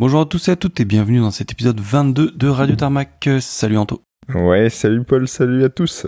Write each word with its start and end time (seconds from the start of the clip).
Bonjour 0.00 0.20
à 0.20 0.26
tous 0.26 0.46
et 0.46 0.52
à 0.52 0.56
toutes 0.56 0.78
et 0.78 0.84
bienvenue 0.84 1.18
dans 1.18 1.32
cet 1.32 1.50
épisode 1.50 1.80
22 1.80 2.30
de 2.30 2.46
Radio 2.46 2.76
Tarmac. 2.76 3.28
Salut 3.40 3.78
Anto. 3.78 4.00
Ouais, 4.32 4.70
salut 4.70 5.02
Paul, 5.02 5.26
salut 5.26 5.64
à 5.64 5.70
tous. 5.70 6.06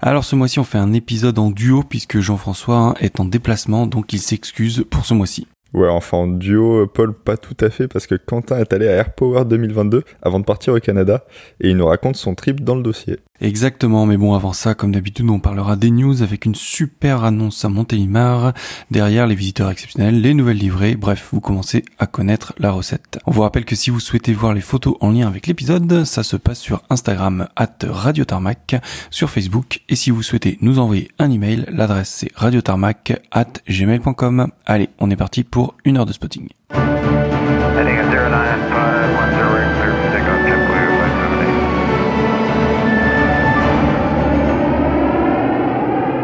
Alors 0.00 0.24
ce 0.24 0.34
mois-ci 0.34 0.58
on 0.58 0.64
fait 0.64 0.78
un 0.78 0.92
épisode 0.92 1.38
en 1.38 1.52
duo 1.52 1.84
puisque 1.84 2.18
Jean-François 2.18 2.96
est 2.98 3.20
en 3.20 3.24
déplacement 3.24 3.86
donc 3.86 4.12
il 4.12 4.18
s'excuse 4.18 4.84
pour 4.90 5.04
ce 5.04 5.14
mois-ci. 5.14 5.46
Ouais, 5.72 5.88
enfin 5.88 6.18
en 6.18 6.26
duo, 6.26 6.86
Paul, 6.86 7.14
pas 7.14 7.36
tout 7.36 7.56
à 7.60 7.70
fait, 7.70 7.86
parce 7.86 8.08
que 8.08 8.16
Quentin 8.16 8.58
est 8.58 8.72
allé 8.72 8.88
à 8.88 8.92
AirPower 8.92 9.44
2022 9.44 10.02
avant 10.20 10.40
de 10.40 10.44
partir 10.44 10.74
au 10.74 10.80
Canada, 10.80 11.24
et 11.60 11.70
il 11.70 11.76
nous 11.76 11.86
raconte 11.86 12.16
son 12.16 12.34
trip 12.34 12.64
dans 12.64 12.74
le 12.74 12.82
dossier. 12.82 13.18
Exactement, 13.40 14.04
mais 14.04 14.16
bon, 14.16 14.34
avant 14.34 14.52
ça, 14.52 14.74
comme 14.74 14.92
d'habitude, 14.92 15.30
on 15.30 15.38
parlera 15.38 15.76
des 15.76 15.90
news 15.90 16.22
avec 16.22 16.44
une 16.44 16.54
super 16.54 17.24
annonce 17.24 17.64
à 17.64 17.68
Montélimar, 17.68 18.52
derrière 18.90 19.26
les 19.26 19.34
visiteurs 19.34 19.70
exceptionnels, 19.70 20.20
les 20.20 20.34
nouvelles 20.34 20.58
livrées, 20.58 20.96
bref, 20.96 21.28
vous 21.32 21.40
commencez 21.40 21.84
à 21.98 22.06
connaître 22.06 22.52
la 22.58 22.72
recette. 22.72 23.18
On 23.26 23.30
vous 23.30 23.42
rappelle 23.42 23.64
que 23.64 23.76
si 23.76 23.90
vous 23.90 24.00
souhaitez 24.00 24.34
voir 24.34 24.52
les 24.52 24.60
photos 24.60 24.96
en 25.00 25.12
lien 25.12 25.28
avec 25.28 25.46
l'épisode, 25.46 26.04
ça 26.04 26.22
se 26.22 26.36
passe 26.36 26.58
sur 26.58 26.82
Instagram, 26.90 27.48
at 27.56 27.78
Radio 27.84 28.24
Tarmac, 28.24 28.74
sur 29.10 29.30
Facebook, 29.30 29.80
et 29.88 29.96
si 29.96 30.10
vous 30.10 30.22
souhaitez 30.22 30.58
nous 30.60 30.80
envoyer 30.80 31.10
un 31.18 31.30
email, 31.30 31.64
l'adresse 31.70 32.10
c'est 32.10 32.32
radiotarmac 32.34 33.22
at 33.30 33.52
gmail.com. 33.68 34.48
Allez, 34.66 34.90
on 34.98 35.10
est 35.10 35.16
parti 35.16 35.44
pour 35.44 35.59
une 35.84 35.96
heure 35.96 36.06
de 36.06 36.12
spotting. 36.12 36.48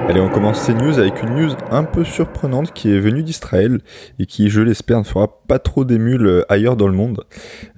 Allez, 0.09 0.21
on 0.21 0.29
commence 0.29 0.61
ces 0.61 0.73
news 0.73 0.99
avec 1.01 1.21
une 1.23 1.35
news 1.35 1.51
un 1.71 1.83
peu 1.83 2.05
surprenante 2.05 2.73
qui 2.73 2.95
est 2.95 3.01
venue 3.01 3.25
d'Israël 3.25 3.81
et 4.21 4.27
qui, 4.27 4.51
je 4.51 4.61
l'espère, 4.61 5.01
ne 5.01 5.05
fera 5.05 5.43
pas 5.49 5.59
trop 5.59 5.85
d'émules 5.85 6.45
ailleurs 6.49 6.77
dans 6.77 6.87
le 6.87 6.95
monde. 6.95 7.25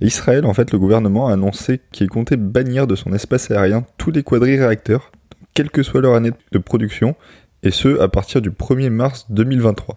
Israël, 0.02 0.45
en 0.45 0.52
fait, 0.52 0.70
le 0.70 0.78
gouvernement 0.78 1.28
a 1.28 1.32
annoncé 1.32 1.80
qu'il 1.90 2.09
comptait 2.10 2.36
bannir 2.36 2.86
de 2.86 2.96
son 2.96 3.14
espace 3.14 3.50
aérien 3.50 3.87
tous 3.96 4.10
les 4.10 4.22
quadri-réacteurs, 4.22 5.10
quelle 5.54 5.70
que 5.70 5.82
soit 5.82 6.02
leur 6.02 6.15
année 6.15 6.32
de 6.52 6.59
production, 6.59 7.16
et 7.62 7.70
ce, 7.70 7.98
à 7.98 8.09
partir 8.09 8.43
du 8.43 8.50
1er 8.50 8.90
mars 8.90 9.26
2023. 9.30 9.96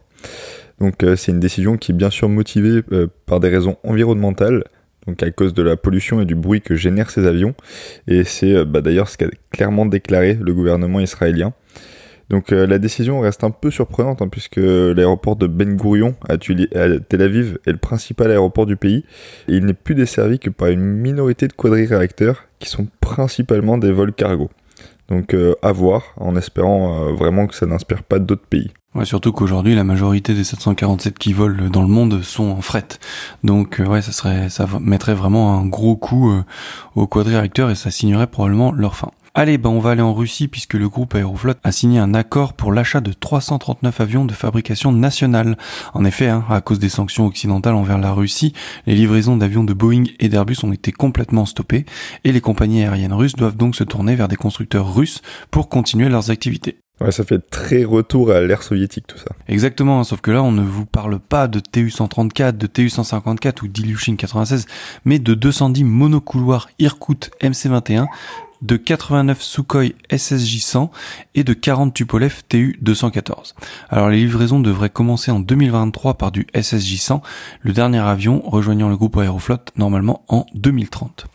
Donc 0.81 1.03
euh, 1.03 1.15
c'est 1.15 1.31
une 1.31 1.39
décision 1.39 1.77
qui 1.77 1.91
est 1.91 1.95
bien 1.95 2.09
sûr 2.09 2.27
motivée 2.27 2.81
euh, 2.91 3.05
par 3.27 3.39
des 3.39 3.49
raisons 3.49 3.77
environnementales, 3.83 4.63
donc 5.05 5.21
à 5.21 5.29
cause 5.29 5.53
de 5.53 5.61
la 5.61 5.77
pollution 5.77 6.21
et 6.21 6.25
du 6.25 6.33
bruit 6.33 6.59
que 6.59 6.75
génèrent 6.75 7.11
ces 7.11 7.27
avions. 7.27 7.53
Et 8.07 8.23
c'est 8.23 8.55
euh, 8.55 8.65
bah, 8.65 8.81
d'ailleurs 8.81 9.07
ce 9.07 9.15
qu'a 9.15 9.27
clairement 9.51 9.85
déclaré 9.85 10.33
le 10.41 10.53
gouvernement 10.55 10.99
israélien. 10.99 11.53
Donc 12.31 12.51
la 12.51 12.79
décision 12.79 13.19
reste 13.19 13.43
un 13.43 13.51
peu 13.51 13.69
surprenante 13.71 14.21
hein, 14.21 14.29
puisque 14.29 14.55
l'aéroport 14.55 15.35
de 15.35 15.47
Ben 15.47 15.75
Gurion 15.75 16.15
à, 16.29 16.37
Tel 16.37 17.21
Aviv 17.21 17.59
est 17.67 17.73
le 17.73 17.77
principal 17.77 18.31
aéroport 18.31 18.65
du 18.65 18.77
pays 18.77 19.03
et 19.49 19.55
il 19.55 19.65
n'est 19.65 19.73
plus 19.73 19.95
desservi 19.95 20.39
que 20.39 20.49
par 20.49 20.69
une 20.69 20.79
minorité 20.79 21.49
de 21.49 21.51
quadri-réacteurs 21.51 22.45
qui 22.59 22.69
sont 22.69 22.87
principalement 23.01 23.77
des 23.77 23.91
vols 23.91 24.13
cargo. 24.13 24.49
Donc 25.09 25.35
à 25.61 25.71
voir 25.73 26.13
en 26.15 26.37
espérant 26.37 27.11
vraiment 27.11 27.47
que 27.47 27.55
ça 27.55 27.65
n'inspire 27.65 28.01
pas 28.01 28.19
d'autres 28.19 28.47
pays. 28.47 28.71
Ouais, 28.93 29.05
surtout 29.05 29.31
qu'aujourd'hui 29.31 29.73
la 29.73 29.85
majorité 29.85 30.33
des 30.33 30.43
747 30.43 31.17
qui 31.17 31.31
volent 31.31 31.69
dans 31.69 31.81
le 31.81 31.87
monde 31.87 32.21
sont 32.23 32.49
en 32.49 32.61
fret. 32.61 32.87
Donc 33.43 33.81
ouais, 33.85 34.01
ça 34.01 34.11
serait 34.11 34.49
ça 34.49 34.67
mettrait 34.81 35.13
vraiment 35.13 35.57
un 35.57 35.65
gros 35.65 35.95
coup 35.95 36.29
euh, 36.29 36.43
aux 36.95 37.07
quadri-réacteurs 37.07 37.69
et 37.69 37.75
ça 37.75 37.89
signerait 37.89 38.27
probablement 38.27 38.73
leur 38.73 38.97
fin. 38.97 39.11
Allez, 39.33 39.57
ben 39.57 39.69
on 39.69 39.79
va 39.79 39.91
aller 39.91 40.01
en 40.01 40.13
Russie 40.13 40.49
puisque 40.49 40.73
le 40.73 40.89
groupe 40.89 41.15
Aeroflot 41.15 41.53
a 41.63 41.71
signé 41.71 41.99
un 41.99 42.13
accord 42.13 42.51
pour 42.51 42.73
l'achat 42.73 42.99
de 42.99 43.13
339 43.13 44.01
avions 44.01 44.25
de 44.25 44.33
fabrication 44.33 44.91
nationale. 44.91 45.57
En 45.93 46.03
effet, 46.03 46.27
hein, 46.27 46.43
à 46.49 46.59
cause 46.59 46.79
des 46.79 46.89
sanctions 46.89 47.27
occidentales 47.27 47.75
envers 47.75 47.97
la 47.97 48.11
Russie, 48.11 48.51
les 48.87 48.95
livraisons 48.95 49.37
d'avions 49.37 49.63
de 49.63 49.71
Boeing 49.71 50.03
et 50.19 50.27
d'Airbus 50.27 50.57
ont 50.63 50.73
été 50.73 50.91
complètement 50.91 51.45
stoppées 51.45 51.85
et 52.25 52.33
les 52.33 52.41
compagnies 52.41 52.83
aériennes 52.83 53.13
russes 53.13 53.37
doivent 53.37 53.55
donc 53.55 53.77
se 53.77 53.85
tourner 53.85 54.17
vers 54.17 54.27
des 54.27 54.35
constructeurs 54.35 54.93
russes 54.93 55.21
pour 55.49 55.69
continuer 55.69 56.09
leurs 56.09 56.29
activités. 56.29 56.80
Ouais, 57.01 57.11
ça 57.11 57.23
fait 57.23 57.39
très 57.39 57.83
retour 57.83 58.31
à 58.31 58.41
l'ère 58.41 58.61
soviétique 58.61 59.07
tout 59.07 59.17
ça. 59.17 59.31
Exactement, 59.47 60.03
sauf 60.03 60.21
que 60.21 60.29
là 60.29 60.43
on 60.43 60.51
ne 60.51 60.61
vous 60.61 60.85
parle 60.85 61.19
pas 61.19 61.47
de 61.47 61.59
TU-134, 61.59 62.57
de 62.57 62.67
TU-154 62.67 63.63
ou 63.63 63.67
d'Ilyushin 63.67 64.15
96, 64.15 64.67
mais 65.05 65.17
de 65.17 65.33
210 65.33 65.83
monocouloirs 65.83 66.69
Irkut 66.77 67.31
MC-21 67.41 68.05
de 68.61 68.77
89 68.77 69.41
Sukhoi 69.41 69.85
SSJ-100 70.09 70.89
et 71.33 71.43
de 71.43 71.53
40 71.53 71.93
Tupolev 71.93 72.41
Tu-214. 72.47 73.55
Alors 73.89 74.09
les 74.09 74.17
livraisons 74.17 74.59
devraient 74.59 74.89
commencer 74.89 75.31
en 75.31 75.39
2023 75.39 76.15
par 76.15 76.31
du 76.31 76.45
SSJ-100, 76.53 77.21
le 77.61 77.73
dernier 77.73 77.99
avion 77.99 78.41
rejoignant 78.45 78.89
le 78.89 78.97
groupe 78.97 79.17
Aeroflot 79.17 79.57
normalement 79.75 80.23
en 80.27 80.45
2030. 80.53 81.25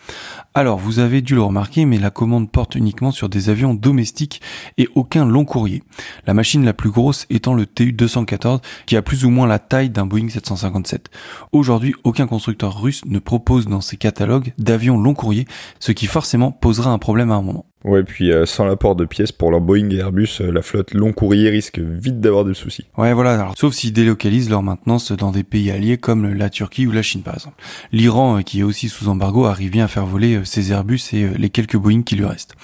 Alors 0.57 0.79
vous 0.79 1.01
avez 1.01 1.21
dû 1.21 1.35
le 1.35 1.43
remarquer, 1.43 1.85
mais 1.85 1.99
la 1.99 2.09
commande 2.09 2.51
porte 2.51 2.77
uniquement 2.77 3.11
sur 3.11 3.29
des 3.29 3.51
avions 3.51 3.75
domestiques 3.75 4.41
et 4.79 4.89
aucun 4.95 5.27
long 5.27 5.45
courrier. 5.45 5.83
La 6.27 6.33
machine 6.33 6.65
la 6.65 6.73
plus 6.73 6.89
grosse 6.89 7.27
étant 7.29 7.53
le 7.53 7.67
Tu-214 7.67 8.63
qui 8.87 8.97
a 8.97 9.03
plus 9.03 9.27
ou 9.27 9.29
moins 9.29 9.47
la 9.47 9.59
taille 9.59 9.91
d'un 9.91 10.07
Boeing 10.07 10.31
757. 10.31 11.11
Aujourd'hui, 11.53 11.95
aucun 12.05 12.27
constructeur 12.27 12.81
russe 12.81 13.05
ne 13.05 13.19
propose 13.19 13.67
dans 13.67 13.83
ses 13.83 13.99
catalogues 13.99 14.55
d'avions 14.57 14.97
long 14.99 15.13
courrier, 15.13 15.45
ce 15.79 15.93
qui 15.93 16.07
forcément 16.07 16.53
posera 16.53 16.91
un 16.91 16.99
problème 16.99 17.33
à 17.33 17.35
un 17.35 17.43
moment. 17.43 17.67
Ouais, 17.87 18.03
puis 18.03 18.33
euh, 18.33 18.47
sans 18.47 18.65
l'apport 18.65 18.97
de 18.97 19.05
pièces 19.05 19.31
pour 19.31 19.53
leur 19.53 19.61
Boeing 19.61 19.91
et 19.91 19.99
Airbus, 19.99 20.39
euh, 20.41 20.51
la 20.51 20.61
flotte 20.61 20.93
long 20.93 21.13
courrier 21.13 21.51
risque 21.51 21.79
vite 21.79 22.21
d'avoir 22.21 22.45
des 22.45 22.53
soucis. 22.53 22.85
Ouais, 22.99 23.13
voilà. 23.13 23.35
Alors, 23.35 23.55
sauf 23.57 23.75
s'ils 23.75 23.93
délocalisent 23.93 24.51
leur 24.51 24.65
maintenance 24.65 25.13
dans 25.13 25.31
des 25.31 25.45
pays 25.45 25.71
alliés 25.71 25.97
comme 25.97 26.35
la 26.35 26.51
Turquie 26.51 26.89
ou 26.89 26.91
la 26.91 27.03
Chine, 27.03 27.23
par 27.23 27.35
exemple. 27.35 27.63
L'Iran, 27.93 28.39
euh, 28.39 28.43
qui 28.43 28.59
est 28.59 28.65
aussi 28.65 28.89
sous 28.89 29.09
embargo, 29.09 29.45
arrive 29.45 29.71
bien 29.71 29.85
à 29.85 29.89
faire 29.89 30.05
voler 30.05 30.41
ses 30.43 30.73
Airbus 30.73 31.01
et 31.13 31.29
les 31.39 31.49
quelques 31.49 31.77
Boeing 31.77 32.03
qui 32.03 32.17
lui 32.17 32.25
restent. 32.25 32.57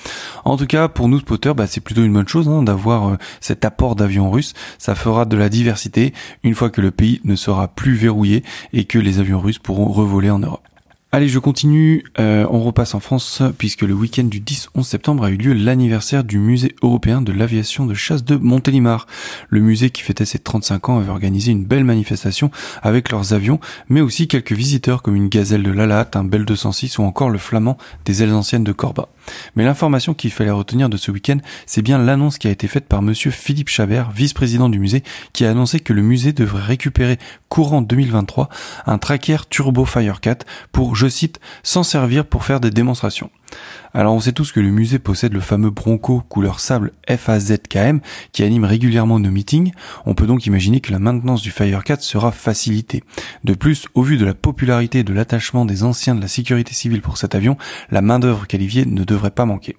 En 0.45 0.57
tout 0.57 0.67
cas, 0.67 0.89
pour 0.89 1.07
nous 1.07 1.21
spotters, 1.21 1.55
bah, 1.55 1.69
c'est 1.69 1.81
plutôt 1.81 2.03
une 2.03 2.13
bonne 2.13 2.27
chose 2.27 2.49
hein, 2.49 2.65
d'avoir 2.65 3.17
cet 3.41 3.65
apport 3.65 3.95
d'avions 3.95 4.29
russes. 4.29 4.55
Ça 4.79 4.97
fera 4.97 5.25
de 5.25 5.37
la 5.37 5.49
diversité 5.49 6.13
une 6.43 6.57
fois 6.57 6.69
que 6.69 6.81
le 6.81 6.91
pays 6.91 7.21
ne 7.23 7.37
sera 7.37 7.69
plus 7.69 7.95
verrouillé 7.95 8.43
et 8.73 8.87
que 8.87 8.99
les 8.99 9.21
avions 9.21 9.39
russes 9.39 9.61
pourront 9.61 9.87
revoler 9.87 10.31
en 10.31 10.41
Europe. 10.41 10.63
Allez, 11.15 11.29
je 11.29 11.39
continue. 11.39 12.05
Euh, 12.19 12.47
on 12.49 12.61
repasse 12.61 12.95
en 12.95 13.01
France 13.01 13.43
puisque 13.59 13.83
le 13.83 13.93
week-end 13.93 14.25
du 14.25 14.41
10-11 14.41 14.83
septembre 14.83 15.25
a 15.25 15.31
eu 15.31 15.37
lieu 15.37 15.53
l'anniversaire 15.53 16.25
du 16.25 16.39
musée 16.39 16.75
européen 16.81 17.21
de 17.21 17.33
l'aviation 17.33 17.85
de 17.85 17.93
chasse 17.93 18.25
de 18.25 18.37
Montélimar. 18.37 19.07
Le 19.51 19.61
musée 19.61 19.91
qui 19.91 20.01
fêtait 20.01 20.25
ses 20.25 20.39
35 20.39 20.89
ans 20.89 20.99
avait 20.99 21.11
organisé 21.11 21.53
une 21.53 21.67
belle 21.67 21.85
manifestation 21.85 22.51
avec 22.81 23.11
leurs 23.11 23.35
avions, 23.35 23.61
mais 23.91 24.01
aussi 24.01 24.27
quelques 24.27 24.53
visiteurs 24.53 25.03
comme 25.03 25.15
une 25.15 25.29
gazelle 25.29 25.63
de 25.63 25.71
Lalat, 25.71 26.13
un 26.15 26.25
Bell 26.25 26.47
206 26.47 26.97
ou 26.97 27.03
encore 27.03 27.29
le 27.29 27.37
flamand 27.37 27.77
des 28.07 28.23
ailes 28.23 28.33
anciennes 28.33 28.65
de 28.65 28.73
Corba. 28.73 29.11
Mais 29.55 29.65
l'information 29.65 30.15
qu'il 30.15 30.31
fallait 30.31 30.51
retenir 30.51 30.89
de 30.89 30.97
ce 30.97 31.11
week-end, 31.11 31.39
c'est 31.67 31.83
bien 31.83 31.99
l'annonce 31.99 32.39
qui 32.39 32.49
a 32.49 32.51
été 32.51 32.69
faite 32.69 32.87
par 32.87 33.03
monsieur 33.03 33.31
Philippe 33.31 33.69
Chabert, 33.69 34.13
vice-président 34.13 34.71
du 34.71 34.79
musée, 34.79 35.03
qui 35.35 35.45
a 35.45 35.51
annoncé 35.51 35.79
que 35.79 35.93
le 35.93 36.01
musée 36.01 36.33
devrait 36.33 36.63
récupérer 36.63 37.19
courant 37.51 37.83
2023 37.83 38.49
un 38.87 38.97
tracker 38.97 39.37
Turbo 39.51 39.85
Firecat 39.85 40.39
pour, 40.73 40.97
je 41.03 41.09
cite, 41.09 41.41
s'en 41.65 41.83
servir 41.83 42.25
pour 42.25 42.45
faire 42.45 42.61
des 42.61 42.71
démonstrations. 42.71 43.31
Alors 43.93 44.15
on 44.15 44.21
sait 44.21 44.31
tous 44.31 44.53
que 44.53 44.61
le 44.61 44.71
musée 44.71 45.01
possède 45.01 45.33
le 45.33 45.41
fameux 45.41 45.71
Bronco 45.71 46.23
couleur 46.29 46.61
sable 46.61 46.93
FAZKM 47.09 48.01
qui 48.31 48.45
anime 48.45 48.65
régulièrement 48.65 49.19
nos 49.19 49.33
meetings. 49.33 49.73
On 50.07 50.15
peut 50.15 50.29
donc 50.29 50.47
imaginer 50.47 50.81
que 50.81 50.93
la 50.93 51.01
maintenance 51.01 51.43
du 51.43 51.51
Firecat 51.51 51.97
sera 51.99 52.31
facilitée. 52.31 53.03
De 53.43 53.55
plus, 53.55 53.89
au 53.95 54.03
vu 54.03 54.17
de 54.17 54.25
la 54.25 54.35
popularité 54.35 55.01
et 55.01 55.05
de 55.05 55.13
l'attachement 55.13 55.65
des 55.65 55.83
anciens 55.83 56.15
de 56.15 56.21
la 56.21 56.29
sécurité 56.29 56.73
civile 56.73 57.03
pour 57.03 57.19
cet 57.19 57.35
avion, 57.35 57.57
la 57.91 58.01
main-d'œuvre 58.01 58.47
qualifiée 58.47 58.87
ne 58.87 59.03
devrait 59.03 59.33
pas 59.33 59.45
manquer. 59.45 59.77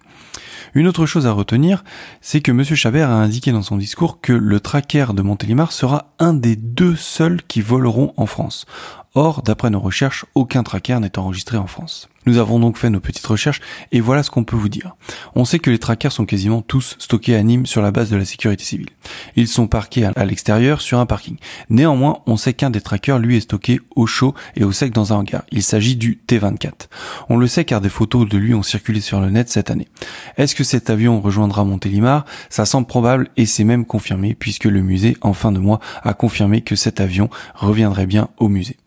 Une 0.75 0.87
autre 0.87 1.05
chose 1.05 1.27
à 1.27 1.31
retenir, 1.31 1.83
c'est 2.19 2.41
que 2.41 2.51
M. 2.51 2.63
Chabert 2.63 3.09
a 3.09 3.21
indiqué 3.21 3.51
dans 3.51 3.61
son 3.61 3.77
discours 3.77 4.19
que 4.21 4.33
le 4.33 4.59
tracker 4.59 5.07
de 5.13 5.21
Montélimar 5.21 5.71
sera 5.71 6.13
un 6.19 6.33
des 6.33 6.55
deux 6.55 6.95
seuls 6.95 7.41
qui 7.47 7.61
voleront 7.61 8.13
en 8.17 8.25
France. 8.25 8.65
Or, 9.15 9.43
d'après 9.43 9.69
nos 9.69 9.79
recherches, 9.79 10.25
aucun 10.33 10.63
tracker 10.63 10.99
n'est 10.99 11.19
enregistré 11.19 11.57
en 11.57 11.67
France. 11.67 12.09
Nous 12.25 12.39
avons 12.39 12.59
donc 12.59 12.77
fait 12.77 12.89
nos 12.89 12.99
petites 12.99 13.27
recherches 13.27 13.61
et 13.91 13.99
voilà 13.99 14.23
ce 14.23 14.31
qu'on 14.31 14.43
peut 14.43 14.55
vous 14.55 14.69
dire. 14.69 14.95
On 15.35 15.45
sait 15.45 15.59
que 15.59 15.69
les 15.69 15.77
trackers 15.77 16.11
sont 16.11 16.25
quasiment 16.25 16.63
tous 16.63 16.95
stockés 16.97 17.35
à 17.35 17.43
Nîmes 17.43 17.67
sur 17.67 17.83
la 17.83 17.91
base 17.91 18.09
de 18.09 18.15
la 18.15 18.25
sécurité 18.25 18.63
civile. 18.63 18.89
Ils 19.35 19.47
sont 19.47 19.67
parqués 19.67 20.05
à 20.05 20.25
l'extérieur 20.25 20.81
sur 20.81 20.97
un 20.97 21.05
parking. 21.05 21.37
Néanmoins, 21.69 22.21
on 22.25 22.37
sait 22.37 22.53
qu'un 22.53 22.71
des 22.71 22.81
trackers 22.81 23.19
lui 23.19 23.37
est 23.37 23.41
stocké 23.41 23.81
au 23.95 24.07
chaud 24.07 24.33
et 24.55 24.63
au 24.63 24.71
sec 24.71 24.93
dans 24.93 25.13
un 25.13 25.17
hangar. 25.17 25.43
Il 25.51 25.61
s'agit 25.61 25.95
du 25.95 26.19
T24. 26.27 26.71
On 27.29 27.37
le 27.37 27.45
sait 27.45 27.65
car 27.65 27.81
des 27.81 27.89
photos 27.89 28.27
de 28.27 28.37
lui 28.39 28.55
ont 28.55 28.63
circulé 28.63 28.99
sur 28.99 29.21
le 29.21 29.29
net 29.29 29.49
cette 29.49 29.69
année. 29.69 29.89
Est-ce 30.37 30.55
que 30.55 30.63
cet 30.63 30.89
avion 30.89 31.21
rejoindra 31.21 31.65
Montélimar? 31.65 32.25
Ça 32.49 32.65
semble 32.65 32.87
probable 32.87 33.29
et 33.37 33.45
c'est 33.45 33.63
même 33.63 33.85
confirmé 33.85 34.33
puisque 34.33 34.65
le 34.65 34.81
musée 34.81 35.17
en 35.21 35.33
fin 35.33 35.51
de 35.51 35.59
mois 35.59 35.79
a 36.01 36.15
confirmé 36.15 36.61
que 36.61 36.75
cet 36.75 36.99
avion 36.99 37.29
reviendrait 37.53 38.07
bien 38.07 38.29
au 38.37 38.47
musée. 38.47 38.77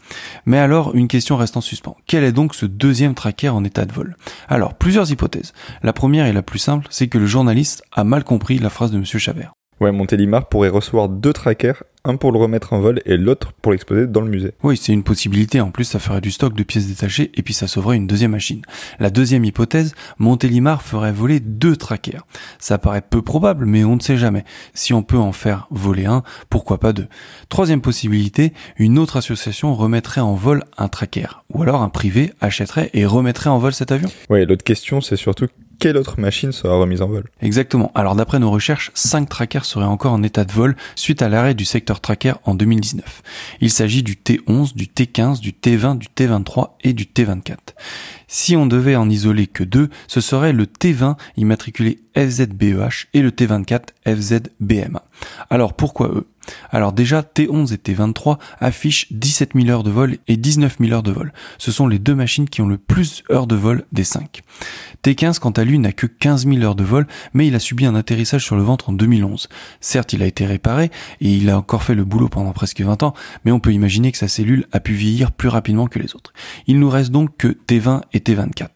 Mais 0.45 0.59
alors, 0.59 0.95
une 0.95 1.09
question 1.09 1.37
reste 1.37 1.57
en 1.57 1.61
suspens. 1.61 1.97
Quel 2.07 2.25
est 2.25 2.33
donc 2.33 2.55
ce 2.55 2.67
deuxième 2.67 3.15
tracker 3.15 3.49
en 3.49 3.65
état 3.65 3.85
de 3.85 3.93
vol? 3.93 4.17
Alors, 4.49 4.75
plusieurs 4.75 5.11
hypothèses. 5.11 5.53
La 5.83 5.93
première 5.93 6.27
et 6.27 6.33
la 6.33 6.43
plus 6.43 6.59
simple, 6.59 6.87
c'est 6.91 7.09
que 7.09 7.19
le 7.19 7.27
journaliste 7.27 7.83
a 7.93 8.05
mal 8.05 8.25
compris 8.25 8.59
la 8.59 8.71
phrase 8.71 8.91
de 8.91 8.99
Monsieur 8.99 9.19
Chavert. 9.19 9.53
Ouais, 9.81 9.93
Montélimar 9.93 10.49
pourrait 10.49 10.71
recevoir 10.71 11.09
deux 11.09 11.35
trackers, 11.35 11.83
un 12.07 12.17
pour 12.17 12.33
le 12.33 12.39
remettre 12.39 12.73
en 12.73 12.81
vol 12.81 13.03
et 13.05 13.17
l'autre 13.17 13.53
pour 13.61 13.73
l'exposer 13.73 14.07
dans 14.07 14.21
le 14.21 14.31
musée. 14.31 14.53
Oui, 14.63 14.77
c'est 14.77 14.93
une 14.93 15.03
possibilité. 15.03 15.61
En 15.61 15.71
plus, 15.71 15.85
ça 15.85 15.99
ferait 15.99 16.21
du 16.21 16.31
stock 16.31 16.55
de 16.55 16.63
pièces 16.63 16.87
détachées 16.87 17.33
et 17.35 17.43
puis 17.43 17.53
ça 17.53 17.67
sauverait 17.67 17.97
une 17.97 18.07
deuxième 18.07 18.31
machine. 18.31 18.63
La 19.01 19.11
deuxième 19.11 19.45
hypothèse, 19.45 19.95
Montélimar 20.19 20.83
ferait 20.83 21.13
voler 21.13 21.41
deux 21.41 21.77
trackers. 21.77 22.27
Ça 22.59 22.79
paraît 22.79 23.03
peu 23.03 23.23
probable, 23.23 23.67
mais 23.67 23.85
on 23.85 23.97
ne 23.97 24.01
sait 24.01 24.17
jamais. 24.17 24.45
Si 24.73 24.95
on 24.95 25.03
peut 25.03 25.19
en 25.19 25.33
faire 25.33 25.67
voler 25.71 26.07
un, 26.07 26.23
pourquoi 26.49 26.79
pas 26.79 26.93
deux 26.93 27.09
Troisième 27.49 27.81
possibilité, 27.81 28.53
une 28.77 28.99
autre 28.99 29.17
association 29.17 29.75
remettrait 29.75 30.21
en 30.21 30.35
vol 30.35 30.65
un 30.79 30.89
tracker. 30.89 31.43
Ou 31.53 31.63
alors 31.63 31.83
un 31.83 31.89
privé 31.89 32.33
achèterait 32.41 32.91
et 32.95 33.05
remettrait 33.05 33.51
en 33.51 33.59
vol 33.59 33.75
cet 33.75 33.91
avion. 33.93 34.09
Oui, 34.31 34.47
l'autre 34.47 34.65
question, 34.65 35.01
c'est 35.01 35.17
surtout 35.17 35.47
quelle 35.79 35.99
autre 35.99 36.19
machine 36.19 36.53
sera 36.53 36.77
remise 36.77 37.03
en 37.03 37.09
vol? 37.09 37.25
Exactement. 37.43 37.93
Alors 37.95 38.15
d'après 38.15 38.39
nos 38.39 38.51
recherches, 38.51 38.91
5 38.95 39.29
trackers 39.29 39.65
seraient 39.65 39.85
encore 39.85 40.13
en 40.13 40.23
état 40.23 40.45
de 40.45 40.53
vol 40.53 40.75
suite 40.95 41.21
à 41.21 41.29
l'arrêt 41.29 41.55
du 41.55 41.65
secteur 41.65 41.96
tracker 42.01 42.35
en 42.45 42.55
2019. 42.55 43.23
Il 43.61 43.71
s'agit 43.71 44.03
du 44.03 44.15
T11, 44.15 44.75
du 44.75 44.87
T15, 44.87 45.41
du 45.41 45.53
T20, 45.53 45.99
du 45.99 46.09
T23 46.17 46.71
et 46.83 46.93
du 46.93 47.05
T24. 47.05 47.57
Si 48.29 48.57
on 48.57 48.67
devait 48.67 48.97
en 48.97 49.09
isoler 49.09 49.47
que 49.47 49.65
deux, 49.65 49.89
ce 50.09 50.21
serait 50.21 50.53
le 50.53 50.67
T20 50.67 51.17
immatriculé 51.37 52.01
FZBEH 52.17 53.07
et 53.15 53.23
le 53.23 53.31
T24 53.31 53.89
FZBMA. 54.07 55.03
Alors 55.51 55.75
pourquoi 55.75 56.09
eux? 56.09 56.27
Alors 56.71 56.93
déjà, 56.93 57.23
T11 57.23 57.73
et 57.73 57.77
T23 57.77 58.39
affichent 58.61 59.07
17 59.13 59.53
000 59.55 59.69
heures 59.69 59.83
de 59.83 59.91
vol 59.91 60.19
et 60.29 60.37
19 60.37 60.77
000 60.81 60.93
heures 60.93 61.03
de 61.03 61.11
vol. 61.11 61.33
Ce 61.59 61.73
sont 61.73 61.87
les 61.87 61.99
deux 61.99 62.15
machines 62.15 62.49
qui 62.49 62.63
ont 62.63 62.69
le 62.69 62.79
plus 62.79 63.23
heures 63.31 63.47
de 63.47 63.57
vol 63.57 63.85
des 63.93 64.05
5. 64.05 64.43
T15, 65.05 65.39
quant 65.39 65.51
à 65.51 65.65
lui, 65.65 65.79
n'a 65.79 65.93
que 65.93 66.07
15 66.07 66.47
000 66.47 66.63
heures 66.63 66.75
de 66.75 66.85
vol, 66.85 67.07
mais 67.35 67.47
il 67.47 67.55
a 67.55 67.59
subi 67.59 67.87
un 67.87 67.95
atterrissage 67.95 68.45
sur 68.45 68.57
le 68.57 68.63
ventre 68.63 68.91
en 68.91 68.93
2011. 68.93 69.49
Certes, 69.81 70.13
il 70.13 70.23
a 70.23 70.27
été 70.27 70.47
réparé 70.47 70.91
et 71.21 71.31
il 71.31 71.51
a 71.51 71.59
encore 71.59 71.83
fait 71.83 71.95
le 71.95 72.05
boulot 72.05 72.29
pendant 72.29 72.53
presque 72.53 72.81
20 72.81 73.03
ans, 73.03 73.15
mais 73.45 73.53
on 73.53 73.61
peut 73.61 73.73
imaginer 73.73 74.13
que 74.13 74.19
sa 74.19 74.29
cellule 74.29 74.67
a 74.73 74.81
pu 74.81 74.95
vieillir 74.95 75.33
plus 75.33 75.49
rapidement 75.49 75.87
que 75.87 75.99
les 75.99 76.15
autres. 76.15 76.33
Il 76.67 76.81
nous 76.81 76.91
reste 76.91 77.11
donc 77.11 77.37
que 77.37 77.49
T20 77.49 78.03
et 78.13 78.19
T24. 78.19 78.69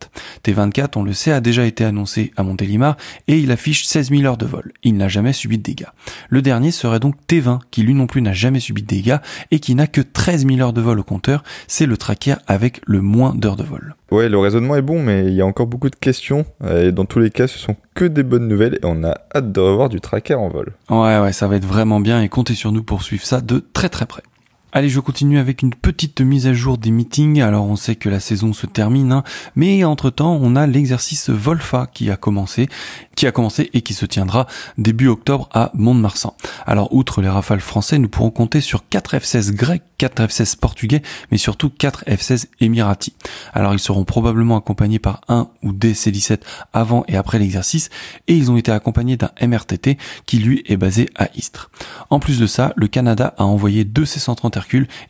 T24, 0.45 0.91
on 0.97 1.03
le 1.03 1.13
sait, 1.13 1.33
a 1.33 1.41
déjà 1.41 1.65
été 1.65 1.85
annoncé 1.85 2.33
à 2.37 2.43
Montélimar 2.43 2.97
et 3.29 3.39
il 3.39 3.51
affiche 3.51 3.85
16 3.87 4.11
000 4.11 4.25
heures 4.25 4.37
de 4.37 4.47
vol. 4.47 4.73
Il 4.83 4.97
n'a 4.97 5.09
jamais 5.09 5.33
subi 5.33 5.59
de 5.59 5.63
dégâts. 5.63 5.89
Le 6.29 6.43
dernier 6.43 6.71
serait 6.71 7.01
donc 7.01 7.17
T20 7.29 7.60
qui 7.71 7.83
lui 7.83 7.95
non 7.95 8.07
plus 8.07 8.23
n'a 8.23 8.33
jamais 8.33 8.61
subi 8.61 8.83
de 8.83 8.87
dégâts 8.87 9.19
et 9.51 9.61
qui 9.61 9.75
n'a 9.75 9.87
que 9.87 10.01
13 10.01 10.47
000 10.47 10.61
heures 10.61 10.73
de 10.73 10.81
vol 10.81 10.99
au 10.99 11.03
compteur, 11.03 11.43
c'est 11.67 11.87
le 11.87 11.97
tracker 11.97 12.35
avec 12.47 12.81
le 12.87 13.01
moins 13.01 13.35
d'heures 13.35 13.57
de 13.57 13.65
vol. 13.65 13.95
Ouais, 14.11 14.29
le 14.29 14.39
raisonnement 14.39 14.77
est 14.77 14.83
bon, 14.83 15.03
mais 15.03 15.27
il 15.27 15.35
y 15.35 15.41
a 15.41 15.47
encore 15.47 15.67
beaucoup 15.67 15.91
de 15.91 15.97
questions. 15.97 16.45
Et 16.69 16.91
dans 16.91 17.05
tous 17.05 17.21
les 17.21 17.31
cas, 17.31 17.47
ce 17.47 17.59
sont 17.59 17.77
que 17.95 18.05
des 18.05 18.23
bonnes 18.23 18.49
nouvelles 18.49 18.75
et 18.75 18.85
on 18.85 19.05
a 19.05 19.15
hâte 19.35 19.53
de 19.53 19.61
revoir 19.61 19.89
du 19.89 20.01
tracker 20.01 20.35
en 20.35 20.49
vol. 20.49 20.73
Ouais, 20.91 21.19
ouais, 21.21 21.33
ça 21.33 21.47
va 21.47 21.57
être 21.57 21.67
vraiment 21.67 22.01
bien 22.01 22.21
et 22.23 22.29
comptez 22.29 22.55
sur 22.55 22.73
nous 22.73 22.83
pour 22.83 23.03
suivre 23.03 23.25
ça 23.25 23.41
de 23.41 23.65
très 23.73 23.89
très 23.89 24.07
près. 24.07 24.23
Allez, 24.73 24.89
je 24.89 25.01
continue 25.01 25.41
avec 25.41 25.63
une 25.63 25.75
petite 25.75 26.21
mise 26.21 26.47
à 26.47 26.53
jour 26.53 26.79
des 26.79 26.93
meetings. 26.93 27.43
Alors, 27.43 27.65
on 27.65 27.75
sait 27.75 27.97
que 27.97 28.09
la 28.09 28.21
saison 28.21 28.53
se 28.53 28.67
termine, 28.67 29.11
hein, 29.11 29.25
mais 29.57 29.83
entre-temps, 29.83 30.39
on 30.41 30.55
a 30.55 30.69
l'exercice 30.69 31.29
Volfa 31.29 31.89
qui 31.93 32.09
a 32.09 32.17
commencé, 32.17 32.69
qui 33.17 33.27
a 33.27 33.33
commencé 33.33 33.69
et 33.75 33.83
qui 33.83 33.95
se 33.95 34.07
tiendra 34.07 34.47
début 34.79 35.09
octobre 35.09 35.49
à 35.53 35.73
Mont-de-Marsan. 35.75 36.37
Alors, 36.69 36.95
outre 36.95 37.21
les 37.21 37.29
rafales 37.29 37.61
français, 37.61 37.99
nous 37.99 38.09
pourrons 38.09 38.31
compter 38.31 38.61
sur 38.61 38.89
4 38.89 39.19
F-16 39.19 39.51
grecs, 39.53 39.83
4 39.99 40.27
F-16 40.27 40.57
portugais, 40.57 41.03
mais 41.33 41.39
surtout 41.39 41.69
4 41.69 42.05
F-16 42.07 42.47
émiratis. 42.61 43.15
Alors, 43.53 43.75
ils 43.75 43.81
seront 43.81 44.05
probablement 44.05 44.57
accompagnés 44.57 45.01
par 45.01 45.21
un 45.27 45.49
ou 45.65 45.73
des 45.73 45.95
C-17 45.95 46.43
avant 46.73 47.03
et 47.09 47.17
après 47.17 47.41
l'exercice, 47.41 47.91
et 48.29 48.37
ils 48.37 48.53
ont 48.53 48.57
été 48.57 48.71
accompagnés 48.71 49.17
d'un 49.17 49.33
MRTT 49.43 49.99
qui 50.27 50.39
lui 50.39 50.63
est 50.67 50.77
basé 50.77 51.09
à 51.17 51.29
Istres. 51.35 51.73
En 52.09 52.21
plus 52.21 52.39
de 52.39 52.47
ça, 52.47 52.73
le 52.77 52.87
Canada 52.87 53.35
a 53.37 53.45
envoyé 53.45 53.85
deux 53.85 54.05
C-130 54.05 54.60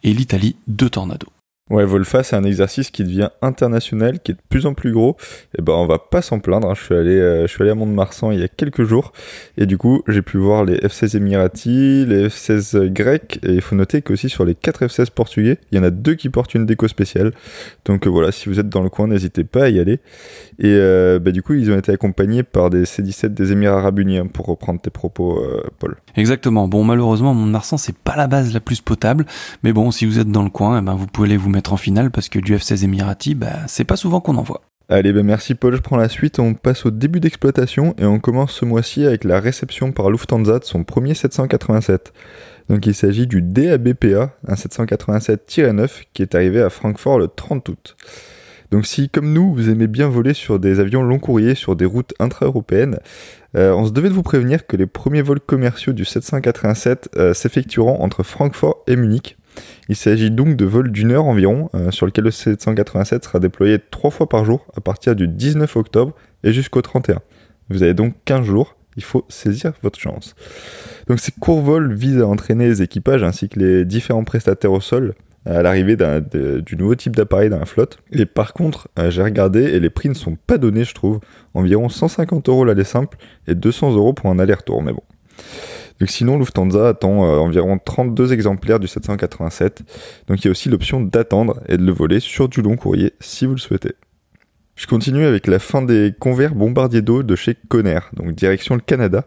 et 0.03 0.13
l'Italie 0.13 0.57
de 0.67 0.89
Tornado. 0.89 1.27
Ouais, 1.71 1.85
Volfa, 1.85 2.25
c'est 2.25 2.35
un 2.35 2.43
exercice 2.43 2.91
qui 2.91 3.05
devient 3.05 3.29
international, 3.43 4.19
qui 4.19 4.33
est 4.33 4.35
de 4.35 4.41
plus 4.49 4.67
en 4.67 4.75
plus 4.75 4.91
gros. 4.91 5.17
Et 5.57 5.63
ben, 5.63 5.73
on 5.75 5.87
va 5.87 6.01
pas 6.01 6.21
s'en 6.21 6.41
plaindre. 6.41 6.69
Hein. 6.69 6.75
Je 6.77 6.83
suis 6.83 6.95
allé, 6.97 7.13
euh, 7.13 7.47
je 7.47 7.53
suis 7.53 7.63
allé 7.63 7.71
à 7.71 7.77
Mont-de-Marsan 7.77 8.33
il 8.33 8.41
y 8.41 8.43
a 8.43 8.49
quelques 8.49 8.83
jours, 8.83 9.13
et 9.57 9.67
du 9.67 9.79
coup, 9.79 10.03
j'ai 10.09 10.21
pu 10.21 10.37
voir 10.37 10.65
les 10.65 10.79
F16 10.79 11.17
émiratis, 11.17 12.07
les 12.09 12.27
F16 12.27 12.89
grecs, 12.89 13.39
et 13.45 13.53
il 13.53 13.61
faut 13.61 13.77
noter 13.77 14.03
qu'aussi 14.03 14.29
sur 14.29 14.45
les 14.45 14.57
4 14.57 14.87
F16 14.87 15.11
portugais, 15.13 15.59
il 15.71 15.79
y 15.79 15.81
en 15.81 15.85
a 15.85 15.91
deux 15.91 16.15
qui 16.15 16.29
portent 16.29 16.55
une 16.55 16.67
déco 16.67 16.89
spéciale. 16.89 17.31
Donc 17.85 18.09
euh, 18.09 18.11
voilà, 18.11 18.33
si 18.33 18.49
vous 18.49 18.59
êtes 18.59 18.69
dans 18.69 18.83
le 18.83 18.89
coin, 18.89 19.07
n'hésitez 19.07 19.45
pas 19.45 19.65
à 19.65 19.69
y 19.69 19.79
aller. 19.79 20.01
Et 20.59 20.75
euh, 20.75 21.21
bah, 21.21 21.31
du 21.31 21.43
coup, 21.43 21.55
ils 21.55 21.71
ont 21.71 21.79
été 21.79 21.93
accompagnés 21.93 22.43
par 22.43 22.71
des 22.71 22.85
C-17 22.85 23.29
des 23.29 23.53
Émirats 23.53 23.79
Arabes 23.79 24.01
Unis, 24.01 24.19
hein, 24.19 24.27
pour 24.27 24.47
reprendre 24.47 24.81
tes 24.81 24.91
propos, 24.91 25.41
Paul. 25.79 25.97
Exactement. 26.17 26.67
Bon, 26.67 26.83
malheureusement, 26.83 27.33
Mont-de-Marsan, 27.33 27.77
c'est 27.77 27.97
pas 27.97 28.17
la 28.17 28.27
base 28.27 28.53
la 28.53 28.61
plus 28.61 28.81
potable, 28.81 29.25
mais 29.63 29.73
bon, 29.73 29.93
si 29.93 30.05
vous 30.05 30.19
êtes 30.19 30.33
dans 30.33 30.43
le 30.43 30.51
coin, 30.51 30.81
eh 30.81 30.83
ben, 30.83 30.95
vous 30.95 31.07
pouvez 31.07 31.29
aller 31.29 31.37
vous 31.37 31.49
mettre 31.49 31.60
en 31.69 31.77
finale 31.77 32.11
parce 32.11 32.29
que 32.29 32.39
du 32.39 32.55
F16 32.55 32.85
Emirati, 32.85 33.35
bah, 33.35 33.67
c'est 33.67 33.85
pas 33.85 33.97
souvent 33.97 34.21
qu'on 34.21 34.37
en 34.37 34.43
voit. 34.43 34.63
Allez, 34.89 35.13
ben 35.13 35.25
merci 35.25 35.55
Paul, 35.55 35.77
je 35.77 35.81
prends 35.81 35.97
la 35.97 36.09
suite, 36.09 36.41
on 36.41 36.55
passe 36.55 36.85
au 36.85 36.91
début 36.91 37.21
d'exploitation 37.21 37.95
et 37.97 38.05
on 38.05 38.19
commence 38.19 38.53
ce 38.53 38.65
mois-ci 38.65 39.07
avec 39.07 39.23
la 39.23 39.39
réception 39.39 39.93
par 39.93 40.11
Lufthansa 40.11 40.59
de 40.59 40.65
son 40.65 40.83
premier 40.83 41.15
787. 41.15 42.13
Donc 42.69 42.87
il 42.87 42.95
s'agit 42.95 43.29
du 43.29 43.41
DABPA, 43.41 44.35
un 44.49 44.55
787-9 44.55 45.89
qui 46.13 46.23
est 46.23 46.35
arrivé 46.35 46.61
à 46.61 46.71
Francfort 46.71 47.21
le 47.21 47.29
30 47.29 47.69
août. 47.69 47.97
Donc 48.73 48.87
si, 48.87 49.09
comme 49.09 49.33
nous, 49.33 49.55
vous 49.55 49.69
aimez 49.71 49.87
bien 49.87 50.09
voler 50.09 50.35
sur 50.35 50.59
des 50.59 50.81
avions 50.81 51.03
long 51.03 51.19
courriers 51.19 51.55
sur 51.55 51.77
des 51.77 51.85
routes 51.85 52.15
intra-européennes, 52.19 52.99
euh, 53.57 53.73
on 53.73 53.87
se 53.87 53.93
devait 53.93 54.09
de 54.09 54.15
vous 54.15 54.23
prévenir 54.23 54.67
que 54.67 54.77
les 54.77 54.87
premiers 54.87 55.23
vols 55.23 55.41
commerciaux 55.41 55.93
du 55.93 56.05
787 56.05 57.11
euh, 57.17 57.35
s'effectueront 57.35 58.01
entre 58.01 58.23
Francfort 58.23 58.83
et 58.87 58.97
Munich 58.97 59.37
il 59.89 59.97
s'agit 59.97 60.31
donc 60.31 60.57
de 60.57 60.65
vols 60.65 60.91
d'une 60.93 61.13
heure 61.13 61.25
environ, 61.25 61.69
euh, 61.75 61.91
sur 61.91 62.07
lequel 62.07 62.25
le 62.25 62.31
787 62.31 63.25
sera 63.25 63.41
déployé 63.41 63.79
trois 63.91 64.11
fois 64.11 64.29
par 64.29 64.45
jour 64.45 64.67
à 64.77 64.81
partir 64.81 65.17
du 65.17 65.29
19 65.29 65.77
octobre 65.77 66.15
et 66.45 66.53
jusqu'au 66.53 66.83
31. 66.83 67.21
Vous 67.69 67.83
avez 67.83 67.95
donc 67.95 68.15
15 68.25 68.45
jours, 68.45 68.77
il 68.97 69.05
faut 69.05 69.25
saisir 69.29 69.73
votre 69.83 69.99
chance. 69.99 70.35
Donc 71.07 71.21
ces 71.21 71.33
courts 71.33 71.63
vols 71.63 71.95
visent 71.95 72.21
à 72.21 72.27
entraîner 72.27 72.69
les 72.69 72.83
équipages 72.83 73.23
ainsi 73.23 73.49
que 73.49 73.59
les 73.59 73.85
différents 73.85 74.25
prestataires 74.25 74.73
au 74.73 74.81
sol 74.81 75.15
à 75.47 75.63
l'arrivée 75.63 75.97
du 75.97 76.77
nouveau 76.77 76.95
type 76.95 77.17
d'appareil 77.17 77.49
dans 77.49 77.59
la 77.59 77.67
flotte. 77.67 77.99
Et 78.13 78.27
par 78.27 78.53
contre, 78.53 78.89
euh, 78.99 79.11
j'ai 79.11 79.23
regardé 79.23 79.63
et 79.63 79.81
les 79.81 79.91
prix 79.91 80.09
ne 80.09 80.15
sont 80.15 80.37
pas 80.47 80.59
donnés, 80.59 80.85
je 80.85 80.95
trouve. 80.95 81.21
Environ 81.55 81.89
150 81.89 82.49
euros 82.49 82.65
l'aller 82.65 82.85
simple 82.85 83.17
et 83.47 83.55
200 83.55 83.93
euros 83.95 84.13
pour 84.13 84.31
un 84.31 84.39
aller-retour, 84.39 84.83
mais 84.83 84.93
bon. 84.93 85.03
Donc 86.01 86.09
sinon, 86.09 86.39
Lufthansa 86.39 86.89
attend 86.89 87.25
euh, 87.25 87.39
environ 87.39 87.79
32 87.79 88.33
exemplaires 88.33 88.81
du 88.81 88.89
787. 88.89 89.83
Donc 90.29 90.41
il 90.41 90.47
y 90.47 90.49
a 90.49 90.51
aussi 90.51 90.69
l'option 90.71 91.01
d'attendre 91.01 91.61
et 91.69 91.77
de 91.77 91.85
le 91.85 91.93
voler 91.93 92.21
sur 92.21 92.49
du 92.49 92.63
long 92.63 92.77
courrier 92.77 93.13
si 93.21 93.47
vous 93.47 93.53
le 93.53 93.59
souhaitez. 93.59 93.93
Je 94.77 94.87
continue 94.87 95.27
avec 95.27 95.47
la 95.47 95.59
fin 95.59 95.83
des 95.83 96.15
convers 96.19 96.55
bombardiers 96.55 97.03
d'eau 97.03 97.23
de 97.23 97.37
chez 97.37 97.55
Conner, 97.69 98.01
donc 98.15 98.35
direction 98.35 98.75
le 98.75 98.81
Canada, 98.81 99.27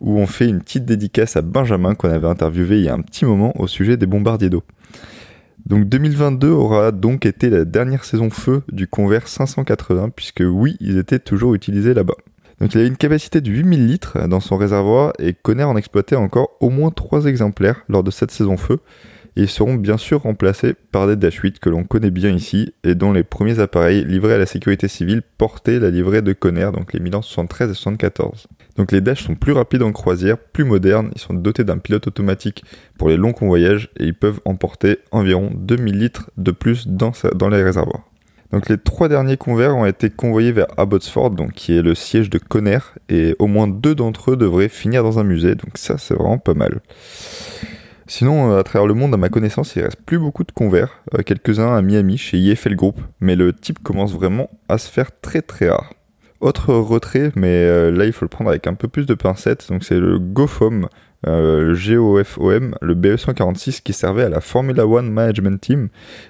où 0.00 0.16
on 0.18 0.28
fait 0.28 0.46
une 0.48 0.60
petite 0.60 0.84
dédicace 0.84 1.34
à 1.36 1.42
Benjamin 1.42 1.96
qu'on 1.96 2.10
avait 2.10 2.28
interviewé 2.28 2.78
il 2.78 2.84
y 2.84 2.88
a 2.88 2.94
un 2.94 3.02
petit 3.02 3.24
moment 3.24 3.52
au 3.60 3.66
sujet 3.66 3.96
des 3.96 4.06
bombardiers 4.06 4.48
d'eau. 4.48 4.62
Donc 5.64 5.88
2022 5.88 6.48
aura 6.50 6.92
donc 6.92 7.26
été 7.26 7.50
la 7.50 7.64
dernière 7.64 8.04
saison 8.04 8.30
feu 8.30 8.62
du 8.70 8.86
convert 8.86 9.26
580 9.26 10.10
puisque 10.10 10.44
oui, 10.46 10.76
ils 10.78 10.98
étaient 10.98 11.18
toujours 11.18 11.54
utilisés 11.54 11.92
là-bas. 11.92 12.14
Donc 12.60 12.74
il 12.74 12.80
a 12.80 12.84
une 12.84 12.96
capacité 12.96 13.40
de 13.40 13.50
8000 13.50 13.86
litres 13.86 14.28
dans 14.28 14.40
son 14.40 14.56
réservoir 14.56 15.12
et 15.18 15.34
Conner 15.34 15.64
en 15.64 15.76
exploitait 15.76 16.16
encore 16.16 16.56
au 16.60 16.70
moins 16.70 16.90
3 16.90 17.26
exemplaires 17.26 17.82
lors 17.88 18.02
de 18.02 18.10
cette 18.10 18.30
saison 18.30 18.56
feu. 18.56 18.78
Et 19.38 19.42
ils 19.42 19.48
seront 19.50 19.74
bien 19.74 19.98
sûr 19.98 20.22
remplacés 20.22 20.74
par 20.92 21.06
des 21.06 21.14
Dash 21.14 21.40
8 21.40 21.58
que 21.58 21.68
l'on 21.68 21.84
connaît 21.84 22.10
bien 22.10 22.30
ici 22.30 22.72
et 22.84 22.94
dont 22.94 23.12
les 23.12 23.22
premiers 23.22 23.58
appareils 23.58 24.02
livrés 24.02 24.32
à 24.32 24.38
la 24.38 24.46
sécurité 24.46 24.88
civile 24.88 25.20
portaient 25.36 25.78
la 25.78 25.90
livrée 25.90 26.22
de 26.22 26.32
Conner, 26.32 26.70
donc 26.72 26.94
les 26.94 27.10
73 27.20 27.70
et 27.70 27.74
74. 27.74 28.46
Donc 28.76 28.92
les 28.92 29.02
Dash 29.02 29.22
sont 29.22 29.34
plus 29.34 29.52
rapides 29.52 29.82
en 29.82 29.92
croisière, 29.92 30.38
plus 30.38 30.64
modernes, 30.64 31.10
ils 31.14 31.20
sont 31.20 31.34
dotés 31.34 31.64
d'un 31.64 31.76
pilote 31.76 32.06
automatique 32.06 32.64
pour 32.98 33.10
les 33.10 33.18
longs 33.18 33.34
convoyages 33.34 33.90
et 34.00 34.04
ils 34.04 34.14
peuvent 34.14 34.40
emporter 34.46 35.00
environ 35.10 35.50
2000 35.54 35.98
litres 35.98 36.30
de 36.38 36.50
plus 36.50 36.88
dans 36.88 37.12
les 37.50 37.62
réservoirs. 37.62 38.04
Donc 38.52 38.68
les 38.68 38.78
trois 38.78 39.08
derniers 39.08 39.36
convers 39.36 39.76
ont 39.76 39.86
été 39.86 40.10
convoyés 40.10 40.52
vers 40.52 40.66
Abbotsford, 40.76 41.30
donc 41.30 41.52
qui 41.52 41.76
est 41.76 41.82
le 41.82 41.94
siège 41.94 42.30
de 42.30 42.38
Conner, 42.38 42.78
et 43.08 43.34
au 43.38 43.46
moins 43.46 43.66
deux 43.66 43.94
d'entre 43.94 44.32
eux 44.32 44.36
devraient 44.36 44.68
finir 44.68 45.02
dans 45.02 45.18
un 45.18 45.24
musée, 45.24 45.54
donc 45.54 45.76
ça 45.76 45.98
c'est 45.98 46.14
vraiment 46.14 46.38
pas 46.38 46.54
mal. 46.54 46.80
Sinon, 48.08 48.52
euh, 48.52 48.60
à 48.60 48.62
travers 48.62 48.86
le 48.86 48.94
monde, 48.94 49.12
à 49.14 49.16
ma 49.16 49.28
connaissance, 49.28 49.74
il 49.74 49.82
reste 49.82 50.00
plus 50.06 50.18
beaucoup 50.18 50.44
de 50.44 50.52
convers, 50.52 51.02
euh, 51.14 51.22
quelques-uns 51.22 51.74
à 51.74 51.82
Miami 51.82 52.16
chez 52.16 52.38
IFL 52.38 52.76
Group, 52.76 53.00
mais 53.20 53.34
le 53.34 53.52
type 53.52 53.82
commence 53.82 54.12
vraiment 54.12 54.48
à 54.68 54.78
se 54.78 54.88
faire 54.88 55.10
très 55.20 55.42
très 55.42 55.68
rare. 55.68 55.92
Autre 56.40 56.72
retrait, 56.74 57.32
mais 57.34 57.48
euh, 57.48 57.90
là 57.90 58.04
il 58.04 58.12
faut 58.12 58.24
le 58.24 58.28
prendre 58.28 58.50
avec 58.50 58.66
un 58.68 58.74
peu 58.74 58.86
plus 58.86 59.06
de 59.06 59.14
pincettes, 59.14 59.66
donc 59.68 59.82
c'est 59.82 59.98
le 59.98 60.18
GoFom 60.18 60.88
euh, 61.26 61.74
GOFOM, 61.74 62.76
le 62.80 62.94
BE146 62.94 63.82
qui 63.82 63.92
servait 63.92 64.24
à 64.24 64.28
la 64.28 64.40
Formula 64.40 64.86
One 64.86 65.10
Management 65.10 65.60
Team, 65.60 65.88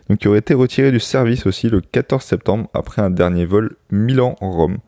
donc 0.08 0.18
qui 0.18 0.28
aurait 0.28 0.38
été 0.38 0.54
retiré 0.54 0.90
du 0.90 1.00
service 1.00 1.46
aussi 1.46 1.68
le 1.68 1.80
14 1.80 2.22
septembre 2.22 2.68
après 2.74 3.02
un 3.02 3.10
dernier 3.10 3.44
vol 3.44 3.76
Milan-Rome. 3.90 4.78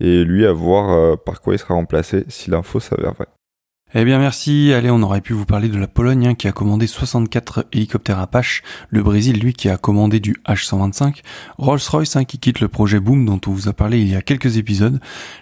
Et 0.00 0.24
lui 0.24 0.44
à 0.46 0.52
voir 0.52 0.90
euh, 0.90 1.16
par 1.16 1.40
quoi 1.40 1.54
il 1.54 1.58
sera 1.58 1.74
remplacé 1.74 2.24
si 2.28 2.50
l'info 2.50 2.80
s'avère 2.80 3.14
vraie. 3.14 3.28
Eh 3.96 4.04
bien 4.04 4.18
merci, 4.18 4.72
allez 4.72 4.90
on 4.90 5.00
aurait 5.02 5.20
pu 5.20 5.34
vous 5.34 5.44
parler 5.44 5.68
de 5.68 5.78
la 5.78 5.86
Pologne 5.86 6.26
hein, 6.26 6.34
qui 6.34 6.48
a 6.48 6.52
commandé 6.52 6.88
64 6.88 7.66
hélicoptères 7.72 8.18
Apache, 8.18 8.64
le 8.88 9.04
Brésil 9.04 9.38
lui 9.38 9.52
qui 9.52 9.68
a 9.68 9.76
commandé 9.76 10.18
du 10.18 10.34
H125, 10.48 11.20
Rolls-Royce 11.58 12.16
hein, 12.16 12.24
qui 12.24 12.38
quitte 12.38 12.58
le 12.58 12.66
projet 12.66 12.98
Boom 12.98 13.24
dont 13.24 13.40
on 13.46 13.52
vous 13.52 13.68
a 13.68 13.72
parlé 13.72 14.00
il 14.00 14.08
y 14.08 14.16
a 14.16 14.20
quelques 14.20 14.56
épisodes, 14.56 14.98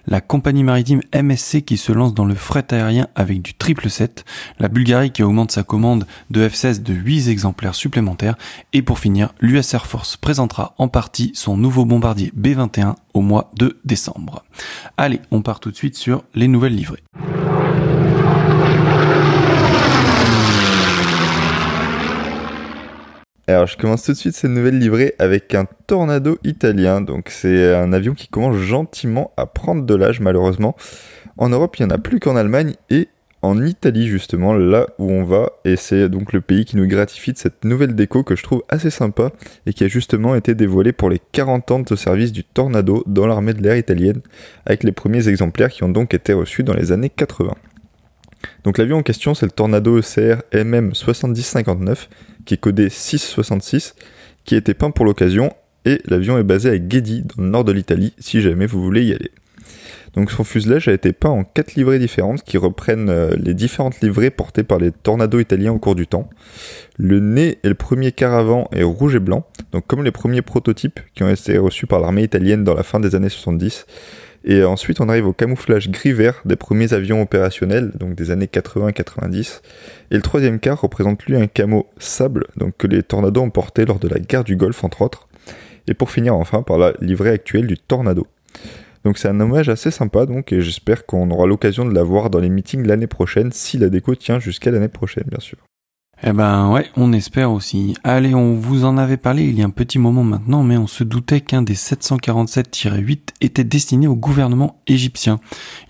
la 0.07 0.21
compagnie 0.21 0.65
maritime 0.65 1.01
MSC 1.15 1.63
qui 1.65 1.79
se 1.79 1.93
lance 1.93 2.13
dans 2.13 2.27
le 2.27 2.35
fret 2.35 2.67
aérien 2.73 3.07
avec 3.15 3.41
du 3.41 3.53
777, 3.53 4.27
la 4.59 4.69
Bulgarie 4.69 5.13
qui 5.13 5.23
augmente 5.23 5.51
sa 5.51 5.63
commande 5.63 6.07
de 6.29 6.47
F-16 6.47 6.83
de 6.83 6.93
8 6.93 7.29
exemplaires 7.29 7.75
supplémentaires. 7.75 8.37
Et 8.75 8.83
pour 8.83 8.99
finir 8.99 9.33
l'US 9.41 9.73
Air 9.73 9.87
Force 9.87 10.19
présentera 10.19 10.75
en 10.77 10.89
partie 10.89 11.31
son 11.33 11.57
nouveau 11.57 11.87
bombardier 11.87 12.31
B-21 12.37 12.97
au 13.15 13.23
mois 13.23 13.51
de 13.57 13.79
décembre. 13.87 14.45
Allez, 14.99 15.21
on 15.31 15.41
part 15.41 15.59
tout 15.59 15.71
de 15.71 15.77
suite 15.77 15.97
sur 15.97 16.23
les 16.35 16.49
nouvelles 16.49 16.77
livrées. 16.77 17.03
Alors 23.49 23.67
je 23.67 23.77
commence 23.77 24.05
tout 24.05 24.13
de 24.13 24.17
suite 24.17 24.37
cette 24.37 24.51
nouvelle 24.51 24.79
livrée 24.79 25.15
avec 25.19 25.55
un 25.55 25.67
Tornado 25.87 26.39
italien. 26.45 27.01
Donc 27.01 27.29
c'est 27.29 27.75
un 27.75 27.93
avion 27.93 28.15
qui 28.15 28.29
commence 28.29 28.57
gentiment 28.57 29.33
à 29.37 29.47
prendre 29.47 29.85
de 29.85 29.95
l'âge 29.95 30.21
malheureusement. 30.21 30.77
En 31.37 31.49
Europe 31.49 31.77
il 31.79 31.87
n'y 31.87 31.93
en 31.93 31.95
a 31.95 31.99
plus 31.99 32.21
qu'en 32.21 32.37
Allemagne 32.37 32.75
et 32.89 33.09
en 33.43 33.61
Italie 33.65 34.07
justement, 34.07 34.55
là 34.55 34.87
où 34.99 35.11
on 35.11 35.25
va. 35.25 35.51
Et 35.65 35.75
c'est 35.75 36.09
donc 36.09 36.33
le 36.33 36.41
pays 36.41 36.65
qui 36.65 36.77
nous 36.77 36.87
gratifie 36.87 37.33
de 37.33 37.39
cette 37.39 37.65
nouvelle 37.65 37.97
déco 37.97 38.23
que 38.23 38.37
je 38.37 38.45
trouve 38.45 38.63
assez 38.69 38.91
sympa 38.91 39.33
et 39.67 39.73
qui 39.73 39.83
a 39.83 39.89
justement 39.89 40.37
été 40.37 40.55
dévoilée 40.55 40.93
pour 40.93 41.11
les 41.11 41.21
40 41.33 41.71
ans 41.73 41.81
de 41.81 41.97
service 41.97 42.31
du 42.31 42.45
Tornado 42.45 43.03
dans 43.07 43.27
l'armée 43.27 43.55
de 43.55 43.63
l'air 43.63 43.77
italienne 43.77 44.21
avec 44.65 44.85
les 44.85 44.93
premiers 44.93 45.29
exemplaires 45.29 45.71
qui 45.71 45.83
ont 45.83 45.89
donc 45.89 46.15
été 46.15 46.33
reçus 46.33 46.63
dans 46.63 46.75
les 46.75 46.93
années 46.93 47.11
80. 47.11 47.55
Donc 48.65 48.79
l'avion 48.79 48.99
en 48.99 49.03
question 49.03 49.35
c'est 49.35 49.47
le 49.47 49.53
Tornado 49.53 49.99
ECR 49.99 50.43
MM 50.53 50.95
7059 50.95 52.09
qui 52.45 52.55
est 52.55 52.59
codé 52.59 52.89
666, 52.89 53.95
qui 54.45 54.55
a 54.55 54.59
été 54.59 54.75
peint 54.75 54.91
pour 54.91 55.05
l'occasion, 55.05 55.53
et 55.85 56.01
l'avion 56.07 56.39
est 56.39 56.45
basé 56.45 56.71
à 56.71 56.79
Guedi, 56.79 57.23
dans 57.23 57.43
le 57.43 57.49
nord 57.49 57.65
de 57.65 57.73
l'Italie, 57.73 58.15
si 58.19 58.41
jamais 58.41 58.67
vous 58.67 58.83
voulez 58.83 59.05
y 59.05 59.13
aller. 59.13 59.31
Donc 60.15 60.31
son 60.31 60.45
fuselage 60.45 60.89
a 60.89 60.93
été 60.93 61.13
peint 61.13 61.31
en 61.31 61.45
quatre 61.45 61.75
livrées 61.75 61.99
différentes 61.99 62.43
qui 62.43 62.59
reprennent 62.59 63.09
euh, 63.09 63.35
les 63.39 63.55
différentes 63.55 64.01
livrées 64.03 64.31
portées 64.31 64.63
par 64.63 64.79
les 64.79 64.93
tornados 64.93 65.41
italiens 65.41 65.73
au 65.73 65.79
cours 65.79 65.95
du 65.95 66.07
temps. 66.07 66.29
Le 66.99 67.19
nez 67.19 67.59
et 67.63 67.69
le 67.69 67.75
premier 67.75 68.13
caravant 68.13 68.69
est 68.73 68.83
rouge 68.83 69.15
et 69.15 69.21
blanc, 69.21 69.47
donc 69.73 69.87
comme 69.87 70.05
les 70.05 70.11
premiers 70.11 70.43
prototypes 70.43 71.01
qui 71.15 71.23
ont 71.23 71.31
été 71.31 71.57
reçus 71.57 71.87
par 71.87 72.01
l'armée 72.01 72.25
italienne 72.25 72.63
dans 72.63 72.75
la 72.75 72.83
fin 72.83 73.01
des 73.01 73.15
années 73.15 73.31
70. 73.31 73.87
Et 74.45 74.65
ensuite, 74.65 75.01
on 75.01 75.09
arrive 75.09 75.27
au 75.27 75.33
camouflage 75.33 75.91
gris-vert 75.91 76.43
des 76.45 76.57
premiers 76.57 76.93
avions 76.93 77.23
opérationnels, 77.23 77.93
donc 77.95 78.15
des 78.15 78.31
années 78.31 78.47
80-90. 78.47 79.61
Et 80.11 80.17
le 80.17 80.23
troisième 80.23 80.59
quart 80.59 80.81
représente 80.81 81.25
lui 81.25 81.37
un 81.37 81.47
camo 81.47 81.89
sable, 81.99 82.47
donc 82.57 82.77
que 82.77 82.87
les 82.87 83.03
Tornados 83.03 83.43
ont 83.43 83.51
porté 83.51 83.85
lors 83.85 83.99
de 83.99 84.09
la 84.09 84.19
guerre 84.19 84.45
du 84.45 84.57
Golfe, 84.57 84.83
entre 84.83 85.03
autres. 85.03 85.29
Et 85.87 85.95
pour 85.95 86.11
finir 86.11 86.35
enfin 86.35 86.63
par 86.63 86.79
la 86.79 86.93
livrée 87.01 87.31
actuelle 87.31 87.67
du 87.67 87.77
Tornado. 87.77 88.27
Donc 89.05 89.19
c'est 89.19 89.29
un 89.29 89.41
hommage 89.41 89.69
assez 89.69 89.91
sympa, 89.91 90.27
donc, 90.27 90.53
et 90.53 90.61
j'espère 90.61 91.07
qu'on 91.07 91.31
aura 91.31 91.47
l'occasion 91.47 91.85
de 91.85 91.95
la 91.95 92.03
voir 92.03 92.31
dans 92.31 92.39
les 92.39 92.49
meetings 92.49 92.87
l'année 92.87 93.09
prochaine, 93.09 93.51
si 93.53 93.79
la 93.79 93.89
déco 93.89 94.15
tient 94.15 94.39
jusqu'à 94.39 94.71
l'année 94.71 94.89
prochaine, 94.89 95.25
bien 95.29 95.41
sûr. 95.41 95.59
Eh 96.25 96.33
ben 96.33 96.71
ouais, 96.71 96.89
on 96.97 97.13
espère 97.13 97.51
aussi. 97.51 97.97
Allez, 98.05 98.33
on 98.33 98.55
vous 98.55 98.85
en 98.85 98.97
avait 98.97 99.17
parlé 99.17 99.43
il 99.43 99.59
y 99.59 99.63
a 99.63 99.67
un 99.67 99.71
petit 99.71 99.99
moment 99.99 100.23
maintenant, 100.23 100.63
mais 100.63 100.77
on 100.77 100.87
se 100.87 101.03
doutait 101.03 101.41
qu'un 101.41 101.63
des 101.63 101.75
747-8 101.75 103.19
était 103.41 103.65
destiné 103.65 104.07
au 104.07 104.15
gouvernement 104.15 104.81
égyptien. 104.87 105.41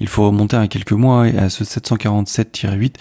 Il 0.01 0.09
faut 0.09 0.25
remonter 0.25 0.57
à 0.57 0.69
quelques 0.69 0.93
mois 0.93 1.25
à 1.25 1.51
ce 1.51 1.65
747-8 1.65 2.95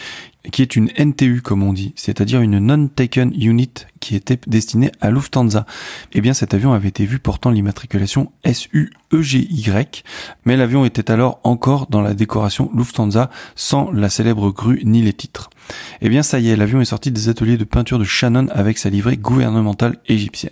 qui 0.52 0.62
est 0.62 0.76
une 0.76 0.90
NTU 0.98 1.42
comme 1.42 1.64
on 1.64 1.74
dit, 1.74 1.94
c'est-à-dire 1.96 2.42
une 2.42 2.60
non-taken 2.60 3.34
unit 3.36 3.74
qui 4.00 4.16
était 4.16 4.40
destinée 4.48 4.92
à 5.00 5.12
Lufthansa. 5.12 5.66
Eh 6.14 6.22
bien 6.22 6.34
cet 6.34 6.54
avion 6.54 6.74
avait 6.74 6.88
été 6.88 7.06
vu 7.06 7.20
portant 7.20 7.52
l'immatriculation 7.52 8.32
SUEGY, 8.46 10.04
mais 10.46 10.58
l'avion 10.58 10.86
était 10.86 11.12
alors 11.12 11.40
encore 11.44 11.88
dans 11.88 12.02
la 12.02 12.14
décoration 12.14 12.72
Lufthansa 12.76 13.30
sans 13.56 13.92
la 13.92 14.10
célèbre 14.10 14.52
grue 14.52 14.82
ni 14.84 15.02
les 15.02 15.14
titres. 15.14 15.50
Eh 16.02 16.10
bien 16.10 16.24
ça 16.24 16.40
y 16.40 16.50
est, 16.50 16.56
l'avion 16.56 16.82
est 16.82 16.86
sorti 16.86 17.12
des 17.12 17.30
ateliers 17.30 17.58
de 17.58 17.64
peinture 17.64 18.00
de 18.00 18.04
Shannon 18.04 18.48
avec 18.52 18.78
sa 18.78 18.90
livrée 18.90 19.18
gouvernementale 19.18 19.98
égyptienne. 20.08 20.52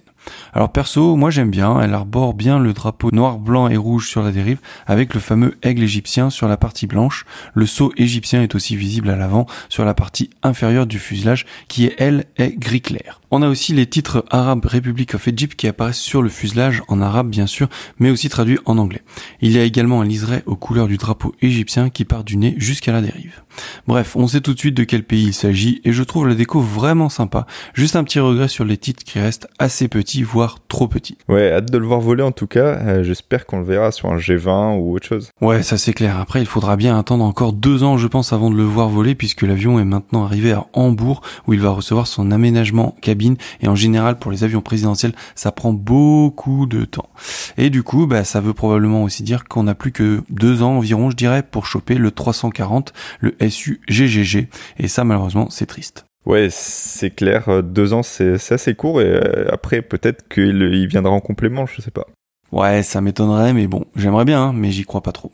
Alors 0.53 0.71
perso, 0.71 1.15
moi 1.15 1.29
j'aime 1.29 1.51
bien, 1.51 1.79
elle 1.81 1.93
arbore 1.93 2.33
bien 2.33 2.59
le 2.59 2.73
drapeau 2.73 3.09
noir, 3.11 3.37
blanc 3.37 3.67
et 3.69 3.77
rouge 3.77 4.07
sur 4.09 4.21
la 4.23 4.31
dérive, 4.31 4.59
avec 4.87 5.13
le 5.13 5.19
fameux 5.19 5.57
aigle 5.63 5.83
égyptien 5.83 6.29
sur 6.29 6.47
la 6.47 6.57
partie 6.57 6.87
blanche. 6.87 7.25
Le 7.53 7.65
sceau 7.65 7.91
égyptien 7.97 8.41
est 8.41 8.55
aussi 8.55 8.75
visible 8.75 9.09
à 9.09 9.15
l'avant 9.15 9.45
sur 9.69 9.85
la 9.85 9.93
partie 9.93 10.29
inférieure 10.43 10.87
du 10.87 10.99
fuselage, 10.99 11.45
qui 11.67 11.91
elle 11.97 12.25
est 12.37 12.57
gris 12.57 12.81
clair. 12.81 13.18
On 13.31 13.43
a 13.43 13.47
aussi 13.47 13.73
les 13.73 13.85
titres 13.85 14.25
arabes 14.31 14.65
Republic 14.65 15.13
of 15.13 15.27
Egypt 15.27 15.55
qui 15.55 15.67
apparaissent 15.67 15.99
sur 15.99 16.23
le 16.23 16.29
fuselage, 16.29 16.81
en 16.87 16.99
arabe 16.99 17.29
bien 17.29 17.45
sûr, 17.45 17.69
mais 17.99 18.09
aussi 18.09 18.27
traduits 18.27 18.57
en 18.65 18.79
anglais. 18.79 19.03
Il 19.41 19.51
y 19.51 19.59
a 19.59 19.63
également 19.63 20.01
un 20.01 20.05
liseré 20.05 20.41
aux 20.47 20.55
couleurs 20.55 20.87
du 20.87 20.97
drapeau 20.97 21.35
égyptien 21.39 21.91
qui 21.91 22.05
part 22.05 22.23
du 22.23 22.37
nez 22.37 22.55
jusqu'à 22.57 22.91
la 22.91 23.01
dérive. 23.01 23.43
Bref, 23.87 24.15
on 24.15 24.27
sait 24.27 24.41
tout 24.41 24.55
de 24.55 24.59
suite 24.59 24.75
de 24.75 24.83
quel 24.83 25.03
pays 25.03 25.27
il 25.27 25.33
s'agit, 25.33 25.79
et 25.83 25.91
je 25.91 26.01
trouve 26.01 26.27
la 26.27 26.33
déco 26.33 26.59
vraiment 26.59 27.09
sympa. 27.09 27.45
Juste 27.75 27.95
un 27.95 28.03
petit 28.03 28.19
regret 28.19 28.47
sur 28.47 28.65
les 28.65 28.77
titres 28.77 29.03
qui 29.03 29.19
restent 29.19 29.47
assez 29.59 29.87
petits, 29.87 30.23
voire 30.23 30.57
trop 30.67 30.87
petits. 30.87 31.17
Ouais, 31.27 31.51
hâte 31.51 31.69
de 31.69 31.77
le 31.77 31.85
voir 31.85 31.99
voler 31.99 32.23
en 32.23 32.31
tout 32.31 32.47
cas. 32.47 32.79
Euh, 32.79 33.03
j'espère 33.03 33.45
qu'on 33.45 33.59
le 33.59 33.65
verra 33.65 33.91
sur 33.91 34.09
un 34.09 34.17
G20 34.17 34.79
ou 34.79 34.95
autre 34.95 35.05
chose. 35.05 35.29
Ouais, 35.39 35.61
ça 35.61 35.77
c'est 35.77 35.93
clair. 35.93 36.17
Après, 36.17 36.39
il 36.39 36.47
faudra 36.47 36.77
bien 36.77 36.97
attendre 36.97 37.25
encore 37.25 37.53
deux 37.53 37.83
ans, 37.83 37.97
je 37.97 38.07
pense, 38.07 38.33
avant 38.33 38.49
de 38.49 38.55
le 38.55 38.63
voir 38.63 38.89
voler, 38.89 39.13
puisque 39.13 39.43
l'avion 39.43 39.79
est 39.79 39.85
maintenant 39.85 40.23
arrivé 40.23 40.51
à 40.51 40.65
Hambourg, 40.73 41.21
où 41.47 41.53
il 41.53 41.59
va 41.59 41.69
recevoir 41.69 42.07
son 42.07 42.31
aménagement 42.31 42.95
cabine. 43.01 43.18
Et 43.61 43.67
en 43.67 43.75
général, 43.75 44.17
pour 44.17 44.31
les 44.31 44.43
avions 44.43 44.61
présidentiels, 44.61 45.13
ça 45.35 45.51
prend 45.51 45.73
beaucoup 45.73 46.65
de 46.65 46.85
temps. 46.85 47.09
Et 47.57 47.69
du 47.69 47.83
coup, 47.83 48.07
bah, 48.07 48.23
ça 48.23 48.41
veut 48.41 48.53
probablement 48.53 49.03
aussi 49.03 49.23
dire 49.23 49.45
qu'on 49.45 49.63
n'a 49.63 49.75
plus 49.75 49.91
que 49.91 50.21
deux 50.29 50.61
ans 50.63 50.77
environ, 50.77 51.09
je 51.09 51.15
dirais, 51.15 51.43
pour 51.43 51.65
choper 51.65 51.95
le 51.95 52.11
340, 52.11 52.93
le 53.19 53.35
SU-GGG. 53.39 54.47
Et 54.77 54.87
ça, 54.87 55.03
malheureusement, 55.03 55.49
c'est 55.49 55.65
triste. 55.65 56.05
Ouais, 56.25 56.49
c'est 56.51 57.11
clair. 57.11 57.49
Euh, 57.49 57.61
deux 57.61 57.93
ans, 57.93 58.03
c'est 58.03 58.35
assez 58.51 58.75
court. 58.75 59.01
Et 59.01 59.05
euh, 59.05 59.47
après, 59.51 59.81
peut-être 59.81 60.27
qu'il 60.27 60.87
viendra 60.87 61.11
en 61.11 61.21
complément, 61.21 61.65
je 61.65 61.81
sais 61.81 61.91
pas. 61.91 62.05
Ouais, 62.51 62.83
ça 62.83 63.01
m'étonnerait, 63.01 63.53
mais 63.53 63.67
bon, 63.67 63.85
j'aimerais 63.95 64.25
bien, 64.25 64.41
hein, 64.41 64.53
mais 64.53 64.71
j'y 64.71 64.83
crois 64.83 65.01
pas 65.01 65.11
trop. 65.11 65.31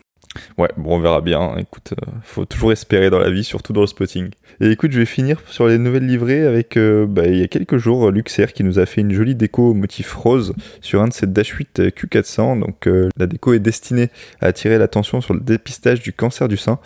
Ouais, 0.58 0.70
bon, 0.77 0.96
on 0.96 1.00
verra 1.00 1.22
bien. 1.22 1.56
Écoute, 1.58 1.94
euh, 1.94 2.12
faut 2.24 2.46
toujours 2.46 2.72
espérer 2.72 3.10
dans 3.10 3.20
la 3.20 3.30
vie, 3.30 3.44
surtout 3.44 3.74
dans 3.74 3.82
le 3.82 3.88
spotting. 3.88 4.30
Et 4.62 4.72
écoute, 4.72 4.92
je 4.92 5.00
vais 5.00 5.06
finir 5.06 5.42
sur 5.48 5.68
les 5.68 5.77
nouvelles 5.77 6.06
livrées 6.06 6.46
avec, 6.46 6.77
euh, 6.77 7.06
bah, 7.06 7.27
il 7.27 7.38
y 7.38 7.44
a 7.44 7.48
quelques 7.48 7.77
jours, 7.77 8.12
Luxair 8.12 8.54
qui 8.54 8.63
nous 8.63 8.80
a 8.80 8.86
fait 8.86 9.01
une 9.01 9.12
jolie 9.12 9.36
déco 9.36 9.72
au 9.72 9.74
motif 9.74 10.13
rose 10.13 10.54
sur 10.82 11.01
un 11.01 11.08
de 11.08 11.13
ses 11.13 11.27
Dash 11.27 11.50
8 11.50 11.82
Q400. 11.89 12.60
Donc, 12.60 12.88
euh, 12.88 13.10
la 13.18 13.27
déco 13.27 13.54
est 13.54 13.60
destinée 13.60 14.10
à 14.42 14.48
attirer 14.48 14.77
l'attention 14.77 15.22
sur 15.22 15.34
le 15.34 15.42
dépistage 15.42 16.01
du 16.01 16.13
cancer 16.13 16.48
du 16.48 16.58
sein. 16.58 16.80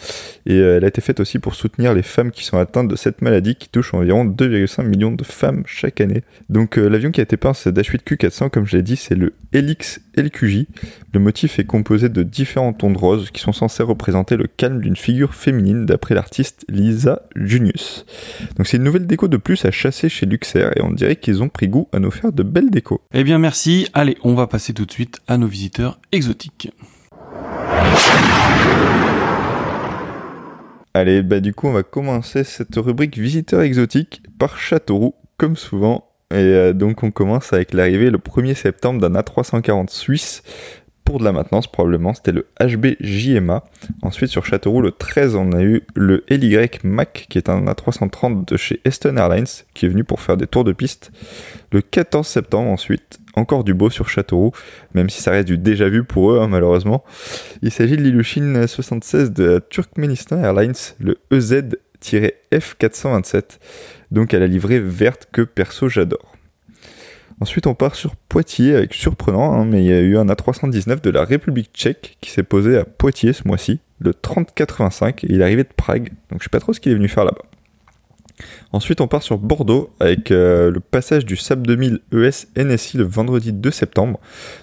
Et 0.46 0.58
elle 0.58 0.84
a 0.84 0.88
été 0.88 1.01
faite 1.01 1.20
aussi 1.20 1.39
pour 1.39 1.56
soutenir 1.56 1.94
les 1.94 2.03
femmes 2.03 2.32
qui 2.32 2.44
sont 2.44 2.58
atteintes 2.58 2.88
de 2.88 2.96
cette 2.96 3.22
maladie 3.22 3.56
qui 3.56 3.70
touche 3.70 3.94
environ 3.94 4.25
2,5 4.25 4.84
millions 4.84 5.12
de 5.12 5.24
femmes 5.24 5.63
chaque 5.65 6.01
année. 6.01 6.24
Donc, 6.50 6.77
l'avion 6.77 7.12
qui 7.12 7.20
a 7.20 7.24
été 7.24 7.38
peint, 7.38 7.53
c'est 7.53 7.72
Dash 7.72 7.88
8 7.88 8.03
Q400, 8.06 8.50
comme 8.50 8.65
je 8.65 8.77
l'ai 8.77 8.84
dit, 8.84 8.96
c'est 8.96 9.15
le 9.15 9.34
Helix 9.53 10.01
LQJ. 10.18 10.65
Le 11.13 11.20
motif 11.20 11.60
est 11.60 11.65
composé 11.65 12.10
de 12.10 12.24
différents 12.24 12.74
tons 12.74 12.91
de 12.91 12.98
rose 12.98 13.32
qui 13.32 13.38
sont 13.39 13.53
censés 13.53 13.84
représenter 13.84 14.38
le 14.38 14.48
calme 14.48 14.81
d'une 14.81 14.96
figure 14.96 15.34
féminine 15.34 15.86
d'après 15.86 16.15
l'artiste 16.15 16.65
Lisa 16.69 17.24
Junius. 17.36 18.05
Donc 18.58 18.67
c'est 18.67 18.77
une 18.77 18.84
nouvelle 18.84 19.08
déco 19.08 19.27
de 19.27 19.38
plus 19.38 19.65
à 19.65 19.72
chasser 19.72 20.10
chez 20.10 20.25
Luxair 20.25 20.72
et 20.77 20.81
on 20.81 20.91
dirait 20.91 21.15
qu'ils 21.15 21.41
ont 21.43 21.50
pris 21.50 21.67
goût 21.67 21.88
à 21.91 22.00
nous 22.00 22.12
faire 22.12 22.31
de 22.31 22.43
belles 22.43 22.69
décos. 22.69 23.01
Eh 23.13 23.24
bien 23.24 23.39
merci, 23.39 23.88
allez 23.93 24.17
on 24.24 24.34
va 24.34 24.48
passer 24.48 24.74
tout 24.74 24.86
de 24.86 24.91
suite 24.91 25.19
à 25.27 25.38
nos 25.38 25.48
visiteurs 25.48 26.00
exotiques. 26.12 26.72
Allez, 30.93 31.22
bah 31.22 31.39
du 31.39 31.53
coup 31.53 31.67
on 31.67 31.72
va 31.72 31.84
commencer 31.84 32.43
cette 32.43 32.75
rubrique 32.75 33.17
visiteurs 33.17 33.62
exotiques 33.62 34.24
par 34.39 34.58
Châteauroux, 34.58 35.15
comme 35.38 35.55
souvent. 35.55 36.10
Et 36.31 36.36
euh, 36.36 36.74
donc 36.74 37.03
on 37.03 37.12
commence 37.12 37.53
avec 37.53 37.74
l'arrivée 37.74 38.10
le 38.10 38.17
1er 38.17 38.55
septembre 38.55 39.00
d'un 39.00 39.19
A340 39.19 39.89
suisse 39.89 40.43
pour 41.10 41.18
de 41.18 41.24
la 41.24 41.32
maintenance 41.32 41.66
probablement, 41.66 42.13
c'était 42.13 42.32
le 42.32 42.46
HB 42.62 42.98
JMA. 43.00 43.63
Ensuite 44.04 44.30
sur 44.30 44.46
Châteauroux 44.46 44.84
le 44.84 44.92
13 44.92 45.34
on 45.34 45.54
a 45.54 45.63
eu 45.63 45.82
le 45.96 46.24
LY 46.30 46.56
Mac 46.84 47.25
qui 47.30 47.39
est 47.39 47.50
un 47.50 47.66
A330 47.66 48.46
de 48.46 48.58
chez 48.58 48.80
Eastern 48.86 49.18
Airlines 49.18 49.48
qui 49.74 49.88
est 49.88 49.89
venu 49.89 50.04
pour 50.04 50.22
faire 50.22 50.38
des 50.38 50.46
tours 50.46 50.63
de 50.63 50.72
piste. 50.72 51.12
Le 51.72 51.82
14 51.82 52.28
septembre 52.28 52.70
ensuite 52.70 53.18
encore 53.34 53.63
du 53.63 53.74
beau 53.74 53.89
sur 53.89 54.08
Châteauroux, 54.08 54.51
même 54.94 55.10
si 55.10 55.24
ça 55.24 55.32
reste 55.32 55.48
du 55.48 55.58
déjà 55.58 55.89
vu 55.89 56.04
pour 56.04 56.32
eux 56.32 56.42
hein, 56.42 56.48
malheureusement. 56.48 57.04
Il 57.63 57.72
s'agit 57.72 57.98
de 57.98 58.04
l'Ilushin 58.04 58.68
76 58.68 59.32
de 59.32 59.63
Turkmenistan 59.68 60.38
Airlines, 60.38 60.75
le 61.00 61.18
EZ-F427, 61.32 63.58
donc 64.12 64.36
à 64.36 64.39
la 64.39 64.46
livrée 64.46 64.80
verte 64.80 65.28
que 65.32 65.42
perso 65.42 65.89
j'adore. 65.89 66.36
Ensuite, 67.41 67.67
on 67.67 67.74
part 67.74 67.96
sur 67.96 68.15
Poitiers, 68.15 68.75
avec 68.75 68.93
surprenant, 68.93 69.53
hein, 69.53 69.65
mais 69.65 69.84
il 69.84 69.89
y 69.89 69.93
a 69.93 70.01
eu 70.01 70.17
un 70.17 70.25
A319 70.25 71.01
de 71.01 71.10
la 71.10 71.24
République 71.24 71.69
tchèque 71.74 72.17
qui 72.19 72.31
s'est 72.31 72.43
posé 72.43 72.77
à 72.77 72.84
Poitiers 72.84 73.34
ce 73.34 73.48
mois-ci. 73.48 73.79
le 74.00 74.13
3085, 74.13 75.24
et 75.24 75.27
il 75.29 75.41
est 75.41 75.43
arrivé 75.43 75.63
de 75.63 75.69
Prague, 75.75 76.10
donc 76.29 76.39
je 76.39 76.46
sais 76.46 76.50
pas 76.50 76.60
trop 76.60 76.74
ce 76.74 76.79
qu'il 76.79 76.91
est 76.91 76.96
venu 76.96 77.08
faire 77.08 77.25
là-bas. 77.25 77.43
Ensuite, 78.72 79.01
on 79.01 79.08
part 79.08 79.24
sur 79.24 79.38
Bordeaux 79.38 79.93
avec 80.00 80.31
euh, 80.31 80.72
le 80.72 80.79
passage 80.79 81.25
du 81.25 81.36
SAP 81.36 81.65
2000 81.65 82.00
ES 82.13 82.48
NSI 82.55 82.98
le 82.98 83.03
vendredi 83.03 83.51
2 83.51 83.72
septembre. 83.72 84.19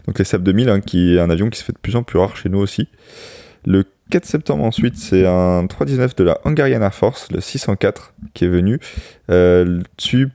Donc 0.06 0.18
les 0.18 0.25
SAP 0.25 0.42
2000, 0.42 0.68
hein, 0.68 0.80
qui 0.80 1.16
est 1.16 1.21
un 1.21 1.28
avion 1.28 1.50
qui 1.50 1.59
se 1.59 1.64
fait 1.64 1.73
de 1.73 1.78
plus 1.78 1.97
en 1.97 2.02
plus 2.02 2.18
rare 2.18 2.37
chez 2.37 2.49
nous 2.49 2.59
aussi. 2.59 2.88
4 4.11 4.25
septembre 4.25 4.65
ensuite, 4.65 4.97
c'est 4.97 5.27
un 5.27 5.67
319 5.67 6.15
de 6.15 6.25
la 6.25 6.39
Hungarian 6.45 6.81
Air 6.81 6.95
Force, 6.95 7.31
le 7.33 7.41
604, 7.41 8.15
qui 8.35 8.45
est 8.45 8.49
venu. 8.49 8.79
Euh, 9.31 9.83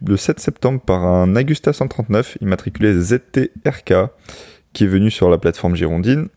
le 0.06 0.18
7 0.18 0.40
septembre 0.40 0.82
par 0.82 1.06
un 1.06 1.36
Agusta 1.36 1.72
139 1.72 2.38
immatriculé 2.42 2.94
ZT-RK, 2.94 3.94
qui 4.74 4.84
est 4.84 4.88
venu 4.88 5.10
sur 5.10 5.30
la 5.30 5.38
plateforme 5.38 5.75
Girondine. 5.75 6.28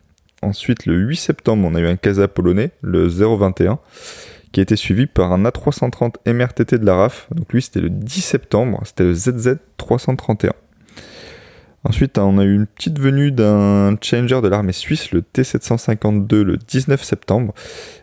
Ensuite, 0.41 0.85
le 0.85 0.95
8 0.95 1.15
septembre, 1.17 1.67
on 1.69 1.75
a 1.75 1.79
eu 1.79 1.87
un 1.87 1.97
Casa 1.97 2.27
polonais, 2.27 2.71
le 2.81 3.07
021 3.07 3.79
qui 4.55 4.61
a 4.61 4.63
été 4.63 4.77
suivi 4.77 5.05
par 5.05 5.33
un 5.33 5.43
A330 5.43 6.31
MRTT 6.31 6.77
de 6.77 6.85
la 6.85 6.95
RAF. 6.95 7.27
Donc 7.31 7.51
lui, 7.51 7.61
c'était 7.61 7.81
le 7.81 7.89
10 7.89 8.21
septembre, 8.21 8.79
c'était 8.85 9.03
le 9.03 9.13
ZZ 9.13 9.57
331. 9.75 10.53
Ensuite, 11.87 12.17
on 12.17 12.39
a 12.39 12.43
eu 12.43 12.55
une 12.55 12.65
petite 12.65 12.99
venue 12.99 13.31
d'un 13.31 13.95
Challenger 14.01 14.41
de 14.41 14.47
l'armée 14.47 14.73
suisse, 14.73 15.11
le 15.11 15.21
T752, 15.21 16.41
le 16.41 16.57
19 16.57 17.03
septembre. 17.03 17.53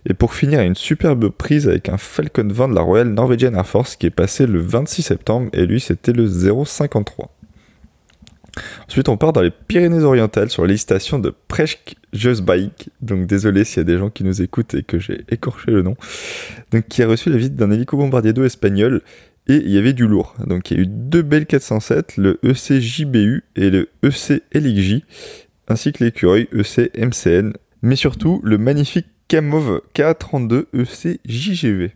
Et 0.09 0.15
pour 0.15 0.35
finir, 0.35 0.61
une 0.61 0.77
superbe 0.77 1.29
prise 1.31 1.67
avec 1.67 1.89
un 1.89 1.99
Falcon 1.99 2.47
20 2.49 2.69
de 2.69 2.75
la 2.77 2.83
Royal 2.83 3.09
Norwegian 3.09 3.55
Air 3.55 3.67
Force 3.67 3.97
qui 3.97 4.07
est 4.07 4.11
passé 4.11 4.47
le 4.47 4.61
26 4.61 5.03
septembre, 5.03 5.51
et 5.53 5.67
lui, 5.67 5.81
c'était 5.81 6.13
le 6.13 6.29
053. 6.29 7.35
Ensuite, 8.87 9.09
on 9.09 9.17
part 9.17 9.33
dans 9.33 9.41
les 9.41 9.51
Pyrénées-Orientales 9.51 10.51
sur 10.51 10.65
les 10.65 10.77
stations 10.77 11.19
de 11.19 11.35
Presk 11.49 11.97
Just 12.13 12.43
Bike. 12.43 12.91
Donc, 13.01 13.27
désolé 13.27 13.65
s'il 13.65 13.79
y 13.79 13.81
a 13.81 13.85
des 13.85 13.99
gens 13.99 14.11
qui 14.11 14.23
nous 14.23 14.43
écoutent 14.43 14.75
et 14.75 14.83
que 14.83 14.99
j'ai 14.99 15.25
écorché 15.29 15.73
le 15.73 15.83
nom. 15.83 15.97
Donc, 16.71 16.87
qui 16.87 17.03
a 17.03 17.09
reçu 17.09 17.31
la 17.31 17.37
visite 17.37 17.57
d'un 17.57 17.71
hélico-bombardier 17.71 18.33
d'eau 18.33 18.45
espagnol. 18.45 19.01
Et 19.49 19.57
il 19.57 19.71
y 19.71 19.79
avait 19.79 19.93
du 19.93 20.07
lourd. 20.07 20.35
Donc, 20.47 20.71
il 20.71 20.77
y 20.77 20.81
a 20.81 20.83
eu 20.85 20.87
deux 20.87 21.23
Bell 21.23 21.47
407, 21.47 22.17
le 22.17 22.39
EC 22.45 22.81
JBU 22.81 23.45
et 23.57 23.71
le 23.71 23.89
EC 24.03 24.43
LXJ, 24.55 25.03
ainsi 25.69 25.93
que 25.93 26.05
l'écureuil 26.05 26.49
EC 26.53 26.93
MCN. 26.97 27.53
Mais 27.83 27.97
surtout, 27.97 28.41
le 28.45 28.59
magnifique 28.59 29.07
Kamov 29.29 29.81
K32 29.95 30.67
EC 30.75 31.21
JGV. 31.27 31.93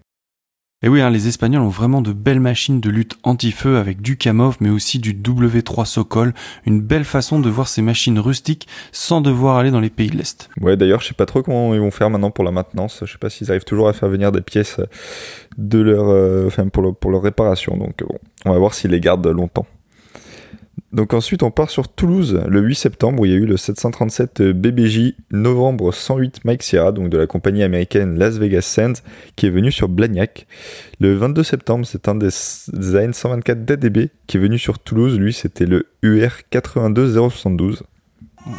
Et 0.83 0.91
oui, 0.91 1.01
hein, 1.01 1.09
les 1.09 1.27
Espagnols 1.27 1.63
ont 1.63 1.71
vraiment 1.71 2.03
de 2.03 2.13
belles 2.13 2.39
machines 2.39 2.81
de 2.81 2.91
lutte 2.91 3.17
anti-feu 3.23 3.79
avec 3.79 4.03
du 4.03 4.19
Kamov, 4.19 4.59
mais 4.61 4.69
aussi 4.69 4.99
du 4.99 5.15
W3 5.15 5.87
Sokol. 5.87 6.35
Une 6.67 6.83
belle 6.83 7.05
façon 7.05 7.41
de 7.41 7.49
voir 7.49 7.67
ces 7.67 7.81
machines 7.81 8.19
rustiques 8.19 8.69
sans 8.93 9.23
devoir 9.23 9.57
aller 9.57 9.71
dans 9.71 9.81
les 9.81 9.89
pays 9.89 10.11
de 10.11 10.19
l'Est. 10.19 10.51
Ouais, 10.61 10.77
d'ailleurs, 10.77 11.01
je 11.01 11.09
sais 11.09 11.15
pas 11.15 11.25
trop 11.25 11.43
comment 11.43 11.73
ils 11.73 11.81
vont 11.81 11.91
faire 11.91 12.11
maintenant 12.11 12.31
pour 12.31 12.45
la 12.45 12.51
maintenance. 12.51 13.01
Je 13.07 13.11
sais 13.11 13.19
pas 13.19 13.31
s'ils 13.31 13.51
arrivent 13.51 13.65
toujours 13.65 13.89
à 13.89 13.95
faire 13.95 14.11
venir 14.11 14.33
des 14.33 14.43
pièces 14.43 14.79
de 15.57 15.79
leur, 15.79 16.11
euh, 16.11 16.47
enfin, 16.47 16.69
pour, 16.69 16.95
pour 16.95 17.11
leur 17.11 17.23
réparation. 17.23 17.79
Donc, 17.79 18.05
bon, 18.07 18.19
on 18.45 18.53
va 18.53 18.59
voir 18.59 18.75
s'ils 18.75 18.91
les 18.91 19.01
gardent 19.01 19.27
longtemps. 19.29 19.67
Donc 20.97 21.13
ensuite, 21.13 21.43
on 21.43 21.51
part 21.51 21.69
sur 21.69 21.89
Toulouse 21.89 22.41
le 22.49 22.61
8 22.63 22.75
septembre 22.75 23.21
où 23.21 23.27
il 23.27 23.33
y 23.33 23.35
a 23.35 23.37
eu 23.37 23.45
le 23.45 23.59
737 23.59 24.41
BBJ 24.41 25.13
novembre 25.31 25.93
108 25.93 26.47
Mike 26.47 26.63
Sierra, 26.63 26.91
donc 26.91 27.11
de 27.11 27.19
la 27.19 27.27
compagnie 27.27 27.63
américaine 27.63 28.19
Las 28.19 28.39
Vegas 28.39 28.63
Sands, 28.63 29.03
qui 29.37 29.45
est 29.45 29.51
venu 29.51 29.71
sur 29.71 29.91
Blagnac. 29.91 30.47
Le 30.99 31.15
22 31.15 31.43
septembre, 31.43 31.85
c'est 31.85 32.09
un 32.09 32.15
des, 32.15 32.29
AN 32.97 33.13
124 33.13 33.67
DDB 33.67 34.09
qui 34.27 34.39
est 34.39 34.41
venu 34.41 34.59
sur 34.59 34.79
Toulouse. 34.79 35.19
Lui, 35.19 35.35
c'était 35.35 35.67
le 35.67 35.87
UR 36.01 36.31
82072. 36.51 37.83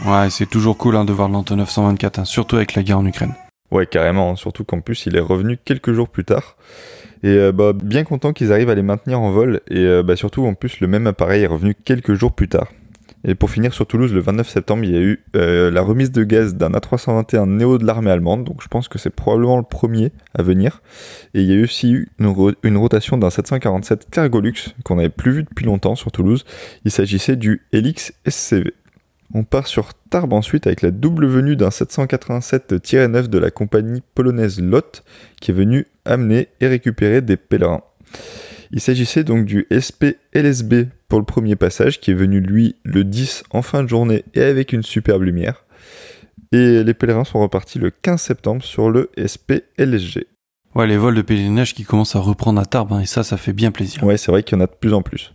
Ouais, 0.05 0.29
c'est 0.29 0.47
toujours 0.47 0.77
cool 0.77 0.95
hein, 0.95 1.05
de 1.05 1.13
voir 1.13 1.29
l'Antonov 1.29 1.71
124, 1.71 2.19
hein, 2.19 2.25
surtout 2.25 2.57
avec 2.57 2.75
la 2.75 2.83
guerre 2.83 2.99
en 2.99 3.05
Ukraine. 3.07 3.33
Ouais, 3.71 3.87
carrément, 3.87 4.33
hein, 4.33 4.35
surtout 4.35 4.63
qu'en 4.63 4.81
plus, 4.81 5.07
il 5.07 5.17
est 5.17 5.21
revenu 5.21 5.57
quelques 5.57 5.91
jours 5.91 6.07
plus 6.07 6.23
tard. 6.23 6.55
Et 7.23 7.29
euh, 7.29 7.51
bah, 7.51 7.73
bien 7.73 8.03
content 8.03 8.33
qu'ils 8.33 8.51
arrivent 8.51 8.69
à 8.69 8.75
les 8.75 8.83
maintenir 8.83 9.19
en 9.19 9.31
vol. 9.31 9.61
Et 9.69 9.79
euh, 9.79 10.03
bah, 10.03 10.15
surtout, 10.15 10.45
en 10.45 10.53
plus, 10.53 10.79
le 10.79 10.87
même 10.87 11.07
appareil 11.07 11.43
est 11.43 11.47
revenu 11.47 11.75
quelques 11.75 12.13
jours 12.13 12.33
plus 12.33 12.47
tard. 12.47 12.67
Et 13.23 13.35
pour 13.35 13.49
finir 13.49 13.73
sur 13.73 13.85
Toulouse, 13.85 14.13
le 14.13 14.21
29 14.21 14.47
septembre, 14.47 14.83
il 14.83 14.91
y 14.91 14.95
a 14.95 15.01
eu 15.01 15.23
euh, 15.35 15.71
la 15.71 15.81
remise 15.81 16.11
de 16.11 16.23
gaz 16.23 16.55
d'un 16.55 16.69
A321 16.69 17.45
Néo 17.45 17.77
de 17.77 17.85
l'armée 17.85 18.11
allemande. 18.11 18.43
Donc 18.43 18.61
je 18.61 18.67
pense 18.67 18.87
que 18.87 18.99
c'est 18.99 19.09
probablement 19.09 19.57
le 19.57 19.63
premier 19.63 20.11
à 20.33 20.43
venir. 20.43 20.81
Et 21.33 21.41
il 21.41 21.51
y 21.51 21.59
a 21.59 21.61
aussi 21.61 21.91
eu 21.91 22.09
une, 22.19 22.77
rotation 22.77 23.17
d'un 23.17 23.29
747 23.29 24.07
Cargolux 24.11 24.73
qu'on 24.83 24.95
n'avait 24.95 25.09
plus 25.09 25.31
vu 25.31 25.43
depuis 25.43 25.65
longtemps 25.65 25.95
sur 25.95 26.11
Toulouse. 26.11 26.45
Il 26.85 26.91
s'agissait 26.91 27.35
du 27.35 27.63
Helix 27.73 28.13
SCV. 28.27 28.73
On 29.33 29.43
part 29.43 29.67
sur 29.67 29.93
Tarbes 29.93 30.33
ensuite 30.33 30.67
avec 30.67 30.81
la 30.81 30.91
double 30.91 31.27
venue 31.27 31.55
d'un 31.55 31.69
787-9 31.69 33.27
de 33.27 33.37
la 33.37 33.51
compagnie 33.51 34.01
polonaise 34.15 34.61
LOT 34.61 35.03
qui 35.41 35.51
est 35.51 35.53
venu 35.53 35.85
amener 36.05 36.47
et 36.61 36.67
récupérer 36.67 37.21
des 37.21 37.37
pèlerins. 37.37 37.81
Il 38.71 38.79
s'agissait 38.79 39.23
donc 39.23 39.45
du 39.45 39.67
SP 39.71 40.19
LSB 40.33 40.87
pour 41.07 41.19
le 41.19 41.25
premier 41.25 41.55
passage 41.55 41.99
qui 41.99 42.11
est 42.11 42.15
venu 42.15 42.39
lui 42.39 42.75
le 42.83 43.03
10 43.03 43.43
en 43.51 43.61
fin 43.61 43.83
de 43.83 43.89
journée 43.89 44.23
et 44.33 44.41
avec 44.41 44.73
une 44.73 44.83
superbe 44.83 45.23
lumière. 45.23 45.65
Et 46.53 46.83
les 46.83 46.93
pèlerins 46.93 47.25
sont 47.25 47.39
repartis 47.39 47.79
le 47.79 47.91
15 47.91 48.21
septembre 48.21 48.63
sur 48.63 48.89
le 48.89 49.11
SP 49.19 49.67
LSG. 49.77 50.27
Ouais, 50.75 50.87
les 50.87 50.97
vols 50.97 51.15
de 51.15 51.21
pèlerinage 51.21 51.73
qui 51.73 51.83
commencent 51.83 52.15
à 52.15 52.19
reprendre 52.19 52.61
à 52.61 52.65
Tarbes, 52.65 52.93
hein, 52.93 52.99
et 52.99 53.05
ça, 53.05 53.23
ça 53.23 53.35
fait 53.35 53.53
bien 53.53 53.71
plaisir. 53.71 54.03
Ouais, 54.03 54.17
c'est 54.17 54.31
vrai 54.31 54.43
qu'il 54.43 54.57
y 54.57 54.61
en 54.61 54.63
a 54.63 54.67
de 54.67 54.75
plus 54.79 54.93
en 54.93 55.01
plus. 55.01 55.33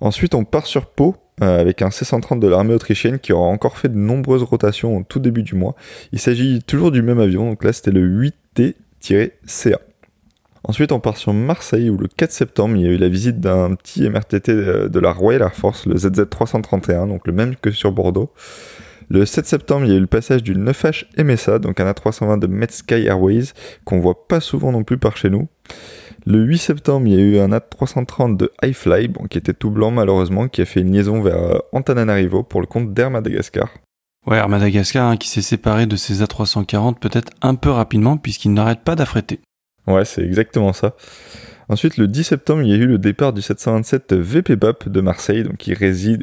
Ensuite, 0.00 0.34
on 0.34 0.44
part 0.44 0.66
sur 0.66 0.86
Pau 0.86 1.16
avec 1.40 1.82
un 1.82 1.90
C-130 1.90 2.38
de 2.38 2.46
l'armée 2.46 2.74
autrichienne 2.74 3.18
qui 3.18 3.32
aura 3.32 3.46
encore 3.46 3.76
fait 3.76 3.88
de 3.88 3.96
nombreuses 3.96 4.42
rotations 4.42 4.96
au 4.96 5.02
tout 5.02 5.18
début 5.18 5.42
du 5.42 5.54
mois. 5.54 5.74
Il 6.12 6.18
s'agit 6.18 6.62
toujours 6.62 6.92
du 6.92 7.02
même 7.02 7.18
avion, 7.18 7.48
donc 7.48 7.64
là 7.64 7.72
c'était 7.72 7.90
le 7.90 8.06
8T-CA. 8.56 9.78
Ensuite, 10.66 10.92
on 10.92 11.00
part 11.00 11.18
sur 11.18 11.34
Marseille 11.34 11.90
où 11.90 11.98
le 11.98 12.08
4 12.08 12.32
septembre, 12.32 12.76
il 12.76 12.82
y 12.82 12.88
a 12.88 12.90
eu 12.90 12.96
la 12.96 13.08
visite 13.08 13.38
d'un 13.38 13.74
petit 13.74 14.08
MRTT 14.08 14.48
euh, 14.50 14.88
de 14.88 14.98
la 14.98 15.12
Royal 15.12 15.42
Air 15.42 15.54
Force, 15.54 15.84
le 15.84 15.94
ZZ331, 15.94 17.08
donc 17.08 17.26
le 17.26 17.34
même 17.34 17.54
que 17.56 17.70
sur 17.70 17.92
Bordeaux. 17.92 18.30
Le 19.08 19.26
7 19.26 19.46
septembre, 19.46 19.86
il 19.86 19.90
y 19.90 19.94
a 19.94 19.96
eu 19.96 20.00
le 20.00 20.06
passage 20.06 20.42
du 20.42 20.54
9H 20.54 21.06
MSA, 21.22 21.58
donc 21.58 21.80
un 21.80 21.90
A320 21.90 22.38
de 22.38 22.46
Metsky 22.46 23.06
Airways, 23.06 23.52
qu'on 23.84 24.00
voit 24.00 24.26
pas 24.26 24.40
souvent 24.40 24.72
non 24.72 24.84
plus 24.84 24.98
par 24.98 25.16
chez 25.16 25.30
nous. 25.30 25.48
Le 26.26 26.42
8 26.42 26.58
septembre, 26.58 27.06
il 27.06 27.14
y 27.14 27.16
a 27.16 27.20
eu 27.20 27.38
un 27.38 27.50
A330 27.50 28.36
de 28.36 28.50
iFly, 28.62 29.08
bon, 29.08 29.26
qui 29.26 29.36
était 29.36 29.52
tout 29.52 29.70
blanc 29.70 29.90
malheureusement, 29.90 30.48
qui 30.48 30.62
a 30.62 30.64
fait 30.64 30.80
une 30.80 30.92
liaison 30.92 31.20
vers 31.20 31.36
euh, 31.36 31.58
Antananarivo 31.72 32.42
pour 32.42 32.60
le 32.60 32.66
compte 32.66 32.94
d'Air 32.94 33.10
Madagascar. 33.10 33.68
Ouais, 34.26 34.38
Air 34.38 34.48
Madagascar 34.48 35.10
hein, 35.10 35.16
qui 35.18 35.28
s'est 35.28 35.42
séparé 35.42 35.84
de 35.84 35.96
ses 35.96 36.22
A340 36.22 36.98
peut-être 36.98 37.30
un 37.42 37.54
peu 37.54 37.68
rapidement 37.68 38.16
puisqu'il 38.16 38.54
n'arrête 38.54 38.80
pas 38.80 38.96
d'affréter. 38.96 39.40
Ouais, 39.86 40.06
c'est 40.06 40.22
exactement 40.22 40.72
ça. 40.72 40.94
Ensuite, 41.68 41.96
le 41.96 42.08
10 42.08 42.24
septembre, 42.24 42.62
il 42.62 42.68
y 42.68 42.72
a 42.72 42.76
eu 42.76 42.86
le 42.86 42.98
départ 42.98 43.32
du 43.32 43.40
727 43.40 44.12
VPBAP 44.12 44.88
de 44.88 45.00
Marseille, 45.00 45.44
donc 45.44 45.64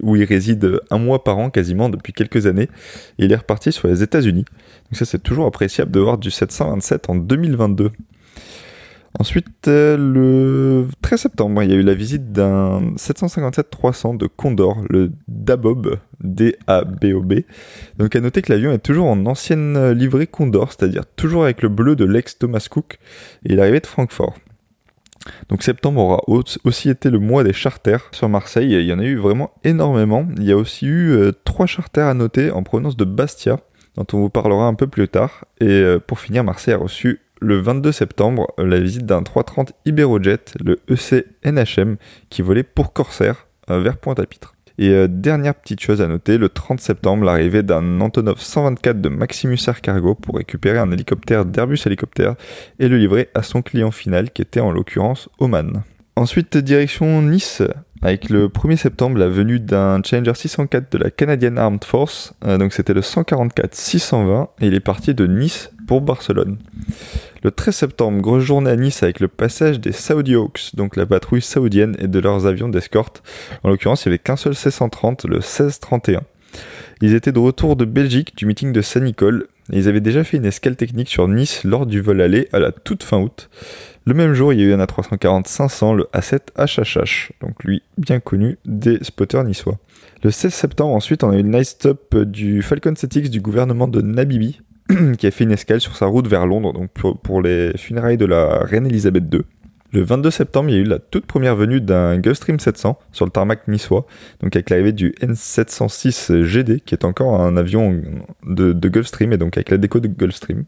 où 0.03 0.15
il 0.15 0.23
réside 0.23 0.79
un 0.91 0.99
mois 0.99 1.23
par 1.23 1.37
an 1.37 1.49
quasiment 1.49 1.89
depuis 1.89 2.13
quelques 2.13 2.45
années, 2.45 2.69
et 3.17 3.25
il 3.25 3.31
est 3.31 3.37
reparti 3.37 3.71
sur 3.71 3.87
les 3.87 4.03
États-Unis. 4.03 4.45
Donc 4.45 4.97
ça, 4.97 5.05
c'est 5.05 5.21
toujours 5.21 5.47
appréciable 5.47 5.91
de 5.91 5.99
voir 5.99 6.17
du 6.17 6.29
727 6.29 7.09
en 7.09 7.15
2022. 7.15 7.91
Ensuite, 9.19 9.67
euh, 9.67 9.97
le 9.97 10.87
13 11.01 11.21
septembre, 11.21 11.61
il 11.63 11.69
y 11.69 11.73
a 11.73 11.75
eu 11.75 11.83
la 11.83 11.93
visite 11.93 12.31
d'un 12.31 12.93
757-300 12.95 14.15
de 14.15 14.25
Condor, 14.25 14.81
le 14.89 15.11
Dabob, 15.27 15.97
D-A-B-O-B. 16.23 17.33
Donc 17.97 18.15
à 18.15 18.21
noter 18.21 18.41
que 18.41 18.53
l'avion 18.53 18.71
est 18.71 18.79
toujours 18.79 19.07
en 19.07 19.25
ancienne 19.25 19.91
livrée 19.91 20.27
Condor, 20.27 20.71
c'est-à-dire 20.71 21.03
toujours 21.17 21.43
avec 21.43 21.61
le 21.61 21.67
bleu 21.67 21.97
de 21.97 22.05
l'ex-Thomas 22.05 22.65
Cook, 22.69 22.99
et 23.45 23.53
il 23.53 23.59
arrivé 23.59 23.81
de 23.81 23.87
Francfort. 23.87 24.35
Donc 25.49 25.63
septembre 25.63 26.01
aura 26.01 26.21
aussi 26.27 26.89
été 26.89 27.09
le 27.09 27.19
mois 27.19 27.43
des 27.43 27.53
charters 27.53 28.09
sur 28.11 28.29
Marseille, 28.29 28.71
il 28.71 28.85
y 28.85 28.93
en 28.93 28.99
a 28.99 29.03
eu 29.03 29.17
vraiment 29.17 29.51
énormément. 29.63 30.27
Il 30.37 30.43
y 30.43 30.51
a 30.51 30.57
aussi 30.57 30.87
eu 30.87 31.11
euh, 31.11 31.31
trois 31.43 31.65
charters 31.65 32.07
à 32.07 32.13
noter 32.13 32.51
en 32.51 32.63
provenance 32.63 32.97
de 32.97 33.05
Bastia, 33.05 33.59
dont 33.95 34.05
on 34.13 34.19
vous 34.19 34.29
parlera 34.29 34.65
un 34.65 34.73
peu 34.73 34.87
plus 34.87 35.07
tard. 35.07 35.45
Et 35.59 35.67
euh, 35.67 35.99
pour 35.99 36.19
finir, 36.19 36.43
Marseille 36.43 36.73
a 36.73 36.77
reçu 36.77 37.21
le 37.39 37.59
22 37.59 37.91
septembre 37.91 38.47
la 38.57 38.79
visite 38.79 39.05
d'un 39.05 39.23
330 39.23 39.73
Iberojet, 39.85 40.39
le 40.63 40.79
EC 40.87 41.25
NHM, 41.43 41.97
qui 42.29 42.41
volait 42.41 42.63
pour 42.63 42.93
Corsair 42.93 43.47
vers 43.67 43.97
Pointe-à-Pitre. 43.97 44.53
Et 44.81 44.89
euh, 44.89 45.07
dernière 45.07 45.53
petite 45.53 45.79
chose 45.79 46.01
à 46.01 46.07
noter, 46.07 46.39
le 46.39 46.49
30 46.49 46.81
septembre, 46.81 47.23
l'arrivée 47.23 47.61
d'un 47.61 48.01
Antonov 48.01 48.39
124 48.41 48.99
de 48.99 49.09
Maximus 49.09 49.59
Air 49.67 49.79
Cargo 49.79 50.15
pour 50.15 50.37
récupérer 50.37 50.79
un 50.79 50.89
hélicoptère 50.89 51.45
d'Airbus 51.45 51.77
Hélicoptère 51.85 52.33
et 52.79 52.87
le 52.87 52.97
livrer 52.97 53.29
à 53.35 53.43
son 53.43 53.61
client 53.61 53.91
final 53.91 54.31
qui 54.31 54.41
était 54.41 54.59
en 54.59 54.71
l'occurrence 54.71 55.29
Oman. 55.37 55.83
Ensuite, 56.15 56.57
direction 56.57 57.21
Nice, 57.21 57.61
avec 58.01 58.31
le 58.31 58.47
1er 58.47 58.75
septembre 58.75 59.19
la 59.19 59.27
venue 59.27 59.59
d'un 59.59 60.01
Challenger 60.03 60.33
604 60.33 60.91
de 60.91 60.97
la 60.97 61.11
Canadian 61.11 61.57
Armed 61.57 61.83
Force, 61.83 62.33
euh, 62.43 62.57
donc 62.57 62.73
c'était 62.73 62.95
le 62.95 63.03
144 63.03 63.75
620 63.75 64.49
et 64.61 64.65
il 64.65 64.73
est 64.73 64.79
parti 64.79 65.13
de 65.13 65.27
Nice 65.27 65.71
pour 65.85 66.01
Barcelone. 66.01 66.57
Le 67.43 67.49
13 67.49 67.75
septembre, 67.75 68.21
grosse 68.21 68.43
journée 68.43 68.69
à 68.69 68.75
Nice 68.75 69.01
avec 69.01 69.19
le 69.19 69.27
passage 69.27 69.79
des 69.79 69.93
Saudi 69.93 70.35
Hawks, 70.35 70.75
donc 70.75 70.95
la 70.95 71.07
patrouille 71.07 71.41
saoudienne 71.41 71.95
et 71.97 72.07
de 72.07 72.19
leurs 72.19 72.45
avions 72.45 72.69
d'escorte. 72.69 73.23
En 73.63 73.69
l'occurrence, 73.69 74.05
il 74.05 74.09
n'y 74.09 74.11
avait 74.11 74.19
qu'un 74.19 74.35
seul 74.35 74.53
C-130, 74.53 75.27
le 75.27 75.37
1631. 75.37 76.21
Ils 77.01 77.15
étaient 77.15 77.31
de 77.31 77.39
retour 77.39 77.75
de 77.75 77.85
Belgique 77.85 78.37
du 78.37 78.45
meeting 78.45 78.71
de 78.71 78.81
Saint-Nicole 78.83 79.47
et 79.73 79.79
ils 79.79 79.87
avaient 79.87 80.01
déjà 80.01 80.23
fait 80.23 80.37
une 80.37 80.45
escale 80.45 80.75
technique 80.75 81.09
sur 81.09 81.27
Nice 81.27 81.63
lors 81.63 81.87
du 81.87 81.99
vol 81.99 82.21
aller 82.21 82.47
à 82.53 82.59
la 82.59 82.71
toute 82.71 83.01
fin 83.01 83.17
août. 83.17 83.49
Le 84.05 84.13
même 84.13 84.35
jour, 84.35 84.53
il 84.53 84.59
y 84.59 84.63
a 84.63 84.67
eu 84.67 84.73
un 84.73 84.83
A340-500, 84.83 85.95
le 85.95 86.07
A7 86.13 86.41
HHH, 86.57 87.31
donc 87.41 87.63
lui 87.63 87.81
bien 87.97 88.19
connu 88.19 88.59
des 88.65 88.99
spotters 89.03 89.43
niçois. 89.45 89.79
Le 90.23 90.29
16 90.29 90.53
septembre, 90.53 90.93
ensuite, 90.93 91.23
on 91.23 91.31
a 91.31 91.37
eu 91.37 91.41
le 91.41 91.49
nice 91.49 91.79
top 91.79 92.15
du 92.17 92.61
Falcon 92.61 92.91
7X 92.91 93.29
du 93.29 93.41
gouvernement 93.41 93.87
de 93.87 94.01
Nabibi, 94.01 94.61
qui 95.17 95.27
a 95.27 95.31
fait 95.31 95.43
une 95.43 95.51
escale 95.51 95.81
sur 95.81 95.95
sa 95.95 96.05
route 96.05 96.27
vers 96.27 96.45
Londres, 96.45 96.73
pour, 97.23 97.41
les 97.41 97.71
funérailles 97.77 98.17
de 98.17 98.25
la 98.25 98.59
reine 98.59 98.85
Elisabeth 98.85 99.23
II. 99.33 99.41
Le 99.93 100.03
22 100.03 100.31
septembre, 100.31 100.69
il 100.69 100.75
y 100.75 100.77
a 100.77 100.81
eu 100.81 100.85
la 100.85 100.99
toute 100.99 101.25
première 101.25 101.57
venue 101.57 101.81
d'un 101.81 102.17
Gulfstream 102.17 102.59
700 102.59 102.97
sur 103.11 103.25
le 103.25 103.31
tarmac 103.31 103.67
niçois, 103.67 104.05
donc 104.41 104.55
avec 104.55 104.69
l'arrivée 104.69 104.93
du 104.93 105.13
N706 105.21 106.43
GD, 106.43 106.79
qui 106.79 106.95
est 106.95 107.03
encore 107.03 107.41
un 107.41 107.57
avion 107.57 108.01
de 108.45 108.87
Gulfstream, 108.87 109.33
et 109.33 109.37
donc 109.37 109.57
avec 109.57 109.69
la 109.69 109.77
déco 109.77 109.99
de 109.99 110.07
Gulfstream. 110.07 110.63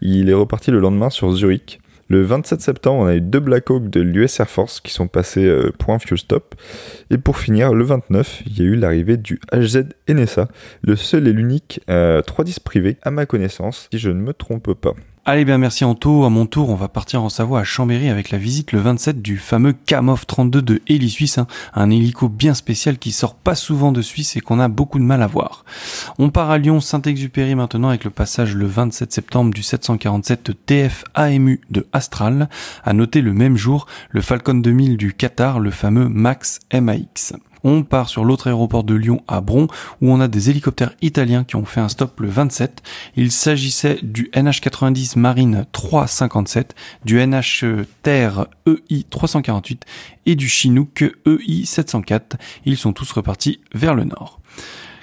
Il 0.00 0.30
est 0.30 0.34
reparti 0.34 0.70
le 0.70 0.78
lendemain 0.78 1.10
sur 1.10 1.32
Zurich. 1.32 1.81
Le 2.12 2.20
27 2.20 2.60
septembre, 2.60 3.04
on 3.04 3.06
a 3.06 3.14
eu 3.14 3.22
deux 3.22 3.40
Black 3.40 3.70
Hawk 3.70 3.88
de 3.88 4.02
l'US 4.02 4.38
Air 4.38 4.50
Force 4.50 4.82
qui 4.82 4.92
sont 4.92 5.08
passés 5.08 5.46
euh, 5.46 5.72
un 5.88 5.98
fuel 5.98 6.18
stop. 6.18 6.54
Et 7.08 7.16
pour 7.16 7.38
finir, 7.38 7.72
le 7.72 7.84
29, 7.84 8.42
il 8.44 8.58
y 8.58 8.60
a 8.60 8.64
eu 8.64 8.74
l'arrivée 8.74 9.16
du 9.16 9.40
HZ 9.50 9.86
NSA, 10.10 10.48
le 10.82 10.94
seul 10.94 11.26
et 11.26 11.32
l'unique 11.32 11.80
310 11.86 11.88
euh, 11.88 12.60
privé 12.62 12.98
à 13.00 13.10
ma 13.10 13.24
connaissance, 13.24 13.88
si 13.90 13.98
je 13.98 14.10
ne 14.10 14.20
me 14.20 14.34
trompe 14.34 14.74
pas. 14.74 14.92
Allez 15.24 15.44
bien 15.44 15.56
merci 15.56 15.84
Anto, 15.84 16.24
à 16.24 16.30
mon 16.30 16.46
tour 16.46 16.68
on 16.68 16.74
va 16.74 16.88
partir 16.88 17.22
en 17.22 17.28
Savoie 17.28 17.60
à 17.60 17.64
Chambéry 17.64 18.08
avec 18.08 18.30
la 18.30 18.38
visite 18.38 18.72
le 18.72 18.80
27 18.80 19.22
du 19.22 19.38
fameux 19.38 19.72
Kamov 19.72 20.26
32 20.26 20.62
de 20.62 20.82
Heli 20.88 21.08
Suisse, 21.08 21.38
hein. 21.38 21.46
un 21.74 21.90
hélico 21.90 22.28
bien 22.28 22.54
spécial 22.54 22.98
qui 22.98 23.12
sort 23.12 23.36
pas 23.36 23.54
souvent 23.54 23.92
de 23.92 24.02
Suisse 24.02 24.34
et 24.34 24.40
qu'on 24.40 24.58
a 24.58 24.66
beaucoup 24.66 24.98
de 24.98 25.04
mal 25.04 25.22
à 25.22 25.28
voir. 25.28 25.64
On 26.18 26.30
part 26.30 26.50
à 26.50 26.58
Lyon 26.58 26.80
Saint-Exupéry 26.80 27.54
maintenant 27.54 27.90
avec 27.90 28.02
le 28.02 28.10
passage 28.10 28.56
le 28.56 28.66
27 28.66 29.12
septembre 29.12 29.54
du 29.54 29.62
747 29.62 30.66
TF 30.66 31.04
AMU 31.14 31.60
de 31.70 31.86
Astral, 31.92 32.48
à 32.82 32.92
noter 32.92 33.20
le 33.20 33.32
même 33.32 33.56
jour 33.56 33.86
le 34.10 34.22
Falcon 34.22 34.54
2000 34.54 34.96
du 34.96 35.14
Qatar, 35.14 35.60
le 35.60 35.70
fameux 35.70 36.08
Max 36.08 36.58
MAX. 36.72 37.34
On 37.64 37.82
part 37.82 38.08
sur 38.08 38.24
l'autre 38.24 38.48
aéroport 38.48 38.84
de 38.84 38.94
Lyon 38.94 39.22
à 39.28 39.40
Bron 39.40 39.68
où 40.00 40.10
on 40.12 40.20
a 40.20 40.28
des 40.28 40.50
hélicoptères 40.50 40.94
italiens 41.00 41.44
qui 41.44 41.56
ont 41.56 41.64
fait 41.64 41.80
un 41.80 41.88
stop 41.88 42.20
le 42.20 42.28
27. 42.28 42.82
Il 43.16 43.30
s'agissait 43.32 43.98
du 44.02 44.30
NH90 44.34 45.18
Marine 45.18 45.66
357, 45.72 46.74
du 47.04 47.24
NH 47.24 47.64
Terre 48.02 48.46
EI 48.66 49.04
348 49.08 49.84
et 50.26 50.34
du 50.34 50.48
Chinook 50.48 51.04
EI 51.26 51.64
704. 51.64 52.36
Ils 52.64 52.76
sont 52.76 52.92
tous 52.92 53.10
repartis 53.12 53.60
vers 53.74 53.94
le 53.94 54.04
nord. 54.04 54.40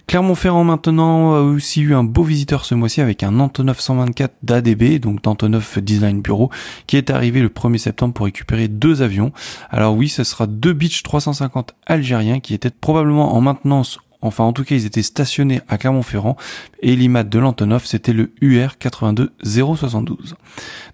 Clermont-Ferrand 0.10 0.63
maintenant 0.63 1.36
a 1.36 1.41
aussi 1.41 1.82
eu 1.82 1.93
un 1.93 2.04
beau 2.04 2.24
visiteur 2.24 2.65
ce 2.65 2.74
mois-ci 2.74 3.00
avec 3.00 3.22
un 3.22 3.39
Antonov 3.39 3.80
124 3.80 4.38
d'ADB, 4.41 4.98
donc 4.98 5.22
d'Antonov 5.22 5.80
Design 5.84 6.19
Bureau, 6.19 6.50
qui 6.88 6.98
est 6.98 7.12
arrivé 7.12 7.41
le 7.41 7.50
1er 7.50 7.78
septembre 7.78 8.15
pour 8.15 8.26
récupérer 8.26 8.67
deux 8.69 9.04
avions. 9.04 9.32
Alors 9.69 9.95
oui, 9.95 10.10
ce 10.10 10.24
sera 10.24 10.48
deux 10.48 10.74
Beach 10.74 11.04
350 11.04 11.76
algériens 11.86 12.39
qui 12.39 12.56
étaient 12.56 12.72
probablement 12.72 13.36
en 13.36 13.41
maintenance 13.41 14.00
Enfin, 14.21 14.43
en 14.43 14.51
tout 14.51 14.65
cas, 14.65 14.75
ils 14.75 14.86
étaient 14.86 15.01
stationnés 15.01 15.62
à 15.69 15.77
Clermont-Ferrand 15.77 16.36
et 16.82 16.95
l'IMAT 16.95 17.23
de 17.23 17.39
l'Antonov, 17.39 17.86
c'était 17.86 18.12
le 18.12 18.34
UR 18.41 18.75
82072. 18.77 20.36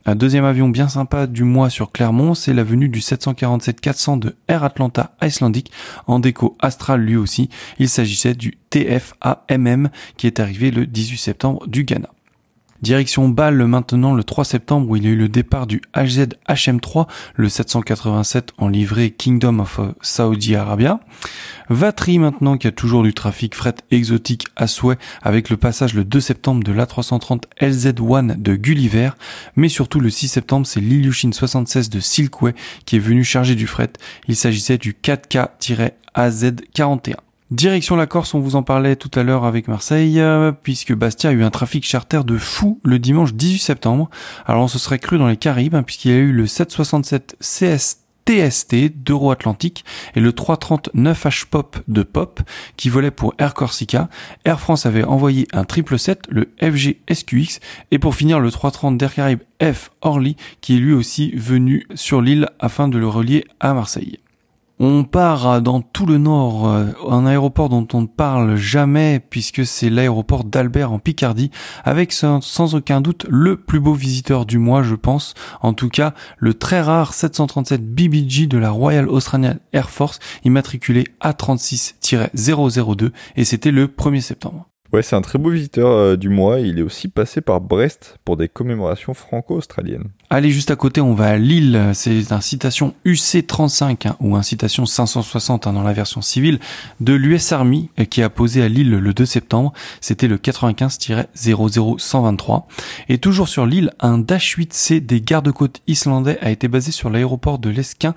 Un 0.06 0.16
deuxième 0.16 0.46
avion 0.46 0.70
bien 0.70 0.88
sympa 0.88 1.26
du 1.26 1.44
mois 1.44 1.72
sur 1.72 1.92
Clermont, 1.92 2.36
c'est 2.36 2.54
la 2.54 2.64
venue 2.64 2.88
du 2.88 3.00
747-400 3.00 4.20
de 4.20 4.36
Air 4.48 4.64
Atlanta 4.64 5.16
Icelandic 5.24 5.72
en 6.06 6.20
déco 6.20 6.56
astral 6.60 7.02
lui 7.02 7.16
aussi. 7.16 7.50
Il 7.80 7.90
s'agissait 7.90 8.36
du 8.36 8.60
TFAMM 8.70 9.90
qui 10.18 10.28
est 10.28 10.40
arrivé 10.40 10.70
le 10.70 10.86
18 10.86 11.18
septembre 11.18 11.66
du 11.68 11.84
Ghana. 11.84 12.15
Direction 12.86 13.28
Bâle 13.30 13.66
maintenant 13.66 14.14
le 14.14 14.24
3 14.24 14.46
septembre 14.46 14.88
où 14.88 14.96
il 14.96 15.06
y 15.06 15.08
a 15.08 15.10
eu 15.10 15.16
le 15.16 15.28
départ 15.28 15.66
du 15.66 15.82
HZ 15.96 16.36
HM3, 16.48 17.08
le 17.34 17.50
787 17.50 18.52
en 18.60 18.68
livrée 18.68 19.10
Kingdom 19.10 19.58
of 19.58 19.80
Saudi 20.04 20.56
Arabia. 20.56 21.00
Vatry 21.72 22.20
maintenant 22.20 22.60
qui 22.60 22.68
a 22.68 22.72
toujours 22.72 23.02
du 23.02 23.16
trafic 23.16 23.56
fret 23.56 23.74
exotique 23.90 24.46
à 24.56 24.68
souhait 24.68 25.00
avec 25.24 25.50
le 25.50 25.58
passage 25.58 25.96
le 25.96 26.04
2 26.04 26.20
septembre 26.20 26.64
de 26.64 26.72
l'A330 26.72 27.46
LZ1 27.60 28.40
de 28.40 28.56
Gulliver, 28.56 29.10
mais 29.56 29.68
surtout 29.68 30.00
le 30.00 30.12
6 30.12 30.28
septembre 30.28 30.68
c'est 30.68 30.80
l'Ilyushin 30.80 31.32
76 31.32 31.90
de 31.90 32.00
Silkway 32.00 32.54
qui 32.86 32.98
est 32.98 33.00
venu 33.00 33.24
charger 33.24 33.56
du 33.56 33.66
fret. 33.66 33.94
Il 34.28 34.36
s'agissait 34.36 34.78
du 34.78 34.94
4K-AZ41. 34.94 37.16
Direction 37.52 37.96
la 37.96 38.08
Corse, 38.08 38.34
on 38.34 38.40
vous 38.40 38.56
en 38.56 38.64
parlait 38.64 38.96
tout 38.96 39.12
à 39.14 39.22
l'heure 39.22 39.46
avec 39.46 39.68
Marseille, 39.68 40.20
euh, 40.20 40.52
puisque 40.52 40.96
Bastia 40.96 41.30
a 41.30 41.34
eu 41.34 41.44
un 41.44 41.52
trafic 41.52 41.86
charter 41.86 42.22
de 42.26 42.40
fou 42.40 42.80
le 42.84 42.98
dimanche 42.98 43.36
18 43.36 43.60
septembre. 43.60 44.10
Alors 44.48 44.64
on 44.64 44.68
se 44.68 44.80
serait 44.80 44.98
cru 44.98 45.20
dans 45.20 45.28
les 45.28 45.38
Caraïbes, 45.38 45.76
hein, 45.76 45.84
puisqu'il 45.84 46.12
y 46.12 46.16
a 46.16 46.18
eu 46.18 46.32
le 46.32 46.48
767 46.48 47.38
CS 47.40 48.00
TST 48.26 49.04
d'Euro-Atlantique 49.04 49.86
et 50.16 50.20
le 50.20 50.34
339 50.34 51.26
H-Pop 51.26 51.78
de 51.88 52.02
Pop 52.02 52.42
qui 52.78 52.90
volait 52.90 53.12
pour 53.12 53.36
Air 53.38 53.54
Corsica. 53.54 54.10
Air 54.46 54.60
France 54.60 54.88
avait 54.88 55.04
envoyé 55.04 55.48
un 55.54 55.66
triple 55.66 56.00
7, 56.00 56.24
le 56.30 56.50
FG 56.60 56.98
SQX 57.14 57.60
et 57.92 58.00
pour 58.00 58.16
finir 58.16 58.40
le 58.40 58.50
330 58.50 58.98
d'Air 58.98 59.14
Caraïbes 59.14 59.44
F 59.62 59.92
Orly 60.02 60.36
qui 60.62 60.78
est 60.78 60.80
lui 60.80 60.94
aussi 60.94 61.32
venu 61.36 61.86
sur 61.94 62.22
l'île 62.22 62.50
afin 62.60 62.88
de 62.88 62.98
le 62.98 63.08
relier 63.08 63.46
à 63.60 63.76
Marseille. 63.76 64.18
On 64.78 65.06
part 65.06 65.62
dans 65.62 65.80
tout 65.80 66.06
le 66.06 66.18
nord, 66.18 66.68
euh, 66.68 66.88
un 67.10 67.26
aéroport 67.26 67.70
dont 67.70 67.88
on 67.94 68.02
ne 68.02 68.08
parle 68.08 68.58
jamais 68.58 69.22
puisque 69.22 69.66
c'est 69.66 69.90
l'aéroport 69.90 70.44
d'Albert 70.44 70.92
en 70.92 71.00
Picardie, 71.00 71.50
avec 71.86 72.12
sans, 72.12 72.76
aucun 72.76 73.00
doute 73.00 73.26
le 73.30 73.56
plus 73.56 73.80
beau 73.80 73.94
visiteur 73.94 74.46
du 74.46 74.58
mois, 74.58 74.84
je 74.84 74.96
pense. 74.96 75.34
En 75.62 75.72
tout 75.72 75.88
cas, 75.88 76.14
le 76.38 76.54
très 76.54 76.82
rare 76.82 77.14
737 77.14 77.86
BBG 77.86 78.48
de 78.48 78.58
la 78.58 78.72
Royal 78.72 79.08
Australian 79.08 79.56
Air 79.72 79.90
Force, 79.90 80.20
immatriculé 80.44 81.06
A36-002, 81.24 83.12
et 83.38 83.46
c'était 83.46 83.72
le 83.72 83.88
1er 83.88 84.22
septembre. 84.22 84.68
Ouais, 84.96 85.04
c'est 85.04 85.18
un 85.18 85.22
très 85.22 85.38
beau 85.38 85.50
visiteur 85.50 85.92
euh, 85.92 86.16
du 86.16 86.30
mois. 86.30 86.62
Il 86.62 86.80
est 86.80 86.82
aussi 86.82 87.10
passé 87.10 87.42
par 87.42 87.60
Brest 87.60 88.18
pour 88.24 88.38
des 88.38 88.48
commémorations 88.48 89.14
franco-australiennes. 89.14 90.06
Allez, 90.30 90.52
juste 90.52 90.72
à 90.72 90.78
côté, 90.78 91.02
on 91.02 91.14
va 91.14 91.28
à 91.28 91.38
Lille. 91.38 91.92
C'est 91.94 92.32
un 92.32 92.40
citation 92.40 92.94
UC35 93.06 94.08
hein, 94.08 94.16
ou 94.22 94.38
un 94.38 94.42
citation 94.42 94.86
560 94.86 95.68
hein, 95.68 95.74
dans 95.74 95.84
la 95.84 95.92
version 95.92 96.22
civile 96.22 96.60
de 97.02 97.14
l'US 97.14 97.52
Army 97.52 97.90
euh, 98.00 98.06
qui 98.06 98.24
a 98.24 98.30
posé 98.30 98.64
à 98.64 98.70
Lille 98.70 98.90
le 98.90 99.14
2 99.14 99.26
septembre. 99.26 99.74
C'était 100.00 100.30
le 100.30 100.38
95-00123. 100.38 102.64
Et 103.10 103.18
toujours 103.18 103.50
sur 103.50 103.66
l'île, 103.66 103.92
un 104.00 104.18
Dash 104.18 104.58
8C 104.58 105.06
des 105.06 105.20
gardes-côtes 105.20 105.82
islandais 105.88 106.38
a 106.42 106.52
été 106.52 106.70
basé 106.70 106.94
sur 106.94 107.10
l'aéroport 107.10 107.60
de 107.60 107.70
l'Esquin 107.70 108.16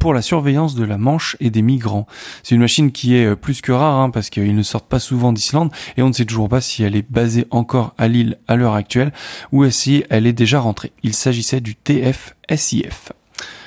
pour 0.00 0.12
la 0.12 0.22
surveillance 0.22 0.74
de 0.74 0.84
la 0.84 0.98
Manche 0.98 1.36
et 1.38 1.50
des 1.50 1.62
migrants. 1.62 2.08
C'est 2.42 2.56
une 2.56 2.62
machine 2.62 2.90
qui 2.90 3.14
est 3.14 3.26
euh, 3.26 3.36
plus 3.36 3.60
que 3.60 3.70
rare 3.70 4.00
hein, 4.00 4.10
parce 4.10 4.28
qu'ils 4.28 4.56
ne 4.56 4.62
sortent 4.64 4.88
pas 4.88 4.98
souvent 4.98 5.32
d'Islande 5.32 5.70
et 5.96 6.02
on 6.02 6.08
ne 6.08 6.15
sait 6.16 6.24
toujours 6.24 6.48
pas 6.48 6.60
si 6.60 6.82
elle 6.82 6.96
est 6.96 7.08
basée 7.08 7.46
encore 7.50 7.94
à 7.98 8.08
Lille 8.08 8.38
à 8.48 8.56
l'heure 8.56 8.74
actuelle 8.74 9.12
ou 9.52 9.68
si 9.70 10.04
elle 10.10 10.26
est 10.26 10.32
déjà 10.32 10.60
rentrée. 10.60 10.92
Il 11.02 11.14
s'agit 11.14 11.46
du 11.60 11.74
TF-SIF. 11.74 13.12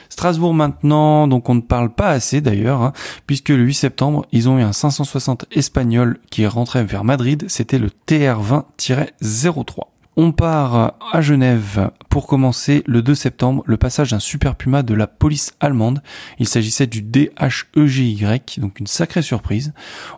Strasbourg 0.10 0.54
maintenant, 0.54 1.28
donc 1.28 1.48
on 1.50 1.56
ne 1.56 1.62
parle 1.62 1.92
pas 1.94 2.10
assez 2.10 2.42
d'ailleurs, 2.42 2.82
hein, 2.82 2.92
puisque 3.26 3.50
le 3.50 3.64
8 3.64 3.74
septembre, 3.74 4.26
ils 4.32 4.50
ont 4.50 4.60
eu 4.60 4.64
un 4.64 4.74
560 4.74 5.46
espagnol 5.52 6.20
qui 6.30 6.42
est 6.44 6.48
rentré 6.48 6.84
vers 6.84 7.06
Madrid, 7.06 7.46
c'était 7.48 7.80
le 7.80 7.90
TR20-03. 8.08 9.84
On 10.22 10.34
part 10.34 10.96
à 11.14 11.22
Genève 11.22 11.92
pour 12.10 12.28
commencer 12.28 12.84
le 12.86 13.02
2 13.02 13.16
septembre 13.16 13.64
le 13.66 13.78
passage 13.78 14.12
d'un 14.12 14.20
super 14.20 14.58
puma 14.58 14.84
de 14.84 14.94
la 14.94 15.08
police 15.08 15.54
allemande. 15.62 16.04
Il 16.40 16.48
s'agissait 16.50 16.88
du 16.88 17.02
DHEGY, 17.02 18.26
donc 18.58 18.82
une 18.82 18.88
sacrée 18.88 19.22
surprise. 19.22 19.72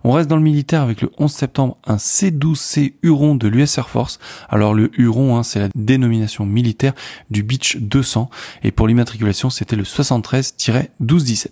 On 0.04 0.14
reste 0.14 0.28
dans 0.28 0.38
le 0.38 0.42
militaire 0.42 0.82
avec 0.82 1.04
le 1.04 1.12
11 1.20 1.32
septembre 1.32 1.78
un 1.86 1.98
C12C 1.98 2.94
Huron 3.04 3.36
de 3.36 3.48
l'US 3.48 3.78
Air 3.78 3.90
Force. 3.90 4.18
Alors 4.50 4.74
le 4.74 4.90
Huron, 5.00 5.38
hein, 5.38 5.44
c'est 5.44 5.60
la 5.60 5.70
dénomination 5.76 6.48
militaire 6.48 6.94
du 7.30 7.44
Beach 7.44 7.78
200 7.78 8.32
et 8.64 8.72
pour 8.72 8.88
l'immatriculation 8.88 9.52
c'était 9.52 9.76
le 9.76 9.84
73-1217. 9.84 11.50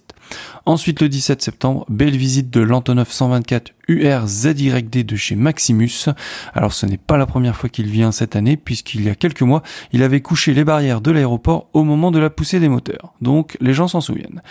Ensuite, 0.65 1.01
le 1.01 1.09
17 1.09 1.41
septembre, 1.41 1.85
belle 1.89 2.15
visite 2.15 2.49
de 2.49 2.61
l'Antonov 2.61 3.11
124 3.11 3.73
URZYD 3.87 5.05
de 5.05 5.15
chez 5.15 5.35
Maximus. 5.35 6.09
Alors, 6.53 6.73
ce 6.73 6.85
n'est 6.85 6.97
pas 6.97 7.17
la 7.17 7.25
première 7.25 7.55
fois 7.55 7.69
qu'il 7.69 7.87
vient 7.87 8.11
cette 8.11 8.35
année, 8.35 8.55
puisqu'il 8.55 9.03
y 9.03 9.09
a 9.09 9.15
quelques 9.15 9.41
mois, 9.41 9.63
il 9.91 10.03
avait 10.03 10.21
couché 10.21 10.53
les 10.53 10.63
barrières 10.63 11.01
de 11.01 11.11
l'aéroport 11.11 11.69
au 11.73 11.83
moment 11.83 12.11
de 12.11 12.19
la 12.19 12.29
poussée 12.29 12.59
des 12.59 12.69
moteurs. 12.69 13.13
Donc, 13.21 13.57
les 13.59 13.73
gens 13.73 13.87
s'en 13.87 14.01
souviennent. 14.01 14.41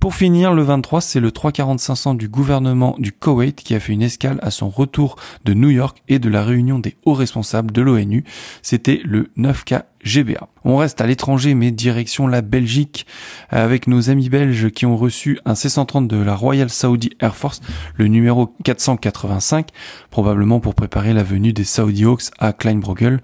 Pour 0.00 0.14
finir, 0.14 0.52
le 0.52 0.62
23, 0.62 1.00
c'est 1.00 1.20
le 1.20 1.30
340-500 1.30 2.16
du 2.16 2.28
gouvernement 2.28 2.96
du 2.98 3.12
Koweït 3.12 3.62
qui 3.62 3.74
a 3.74 3.80
fait 3.80 3.92
une 3.92 4.02
escale 4.02 4.40
à 4.42 4.50
son 4.50 4.68
retour 4.68 5.16
de 5.44 5.54
New 5.54 5.70
York 5.70 6.02
et 6.08 6.18
de 6.18 6.28
la 6.28 6.42
réunion 6.42 6.78
des 6.78 6.96
hauts 7.04 7.14
responsables 7.14 7.70
de 7.70 7.82
l'ONU. 7.82 8.24
C'était 8.62 9.00
le 9.04 9.30
9K 9.38 9.82
GBA. 10.04 10.48
On 10.64 10.76
reste 10.76 11.00
à 11.00 11.06
l'étranger 11.06 11.54
mais 11.54 11.70
direction 11.70 12.26
la 12.26 12.42
Belgique 12.42 13.06
avec 13.48 13.86
nos 13.86 14.10
amis 14.10 14.28
belges 14.28 14.70
qui 14.70 14.86
ont 14.86 14.96
reçu 14.96 15.38
un 15.44 15.54
C-130 15.54 16.06
de 16.06 16.16
la 16.16 16.34
Royal 16.34 16.70
Saudi 16.70 17.10
Air 17.20 17.36
Force, 17.36 17.60
le 17.96 18.06
numéro 18.06 18.54
485, 18.64 19.68
probablement 20.10 20.60
pour 20.60 20.74
préparer 20.74 21.12
la 21.12 21.22
venue 21.22 21.52
des 21.52 21.64
Saudi 21.64 22.04
Hawks 22.04 22.30
à 22.38 22.52
Kleinbrogel 22.52 23.20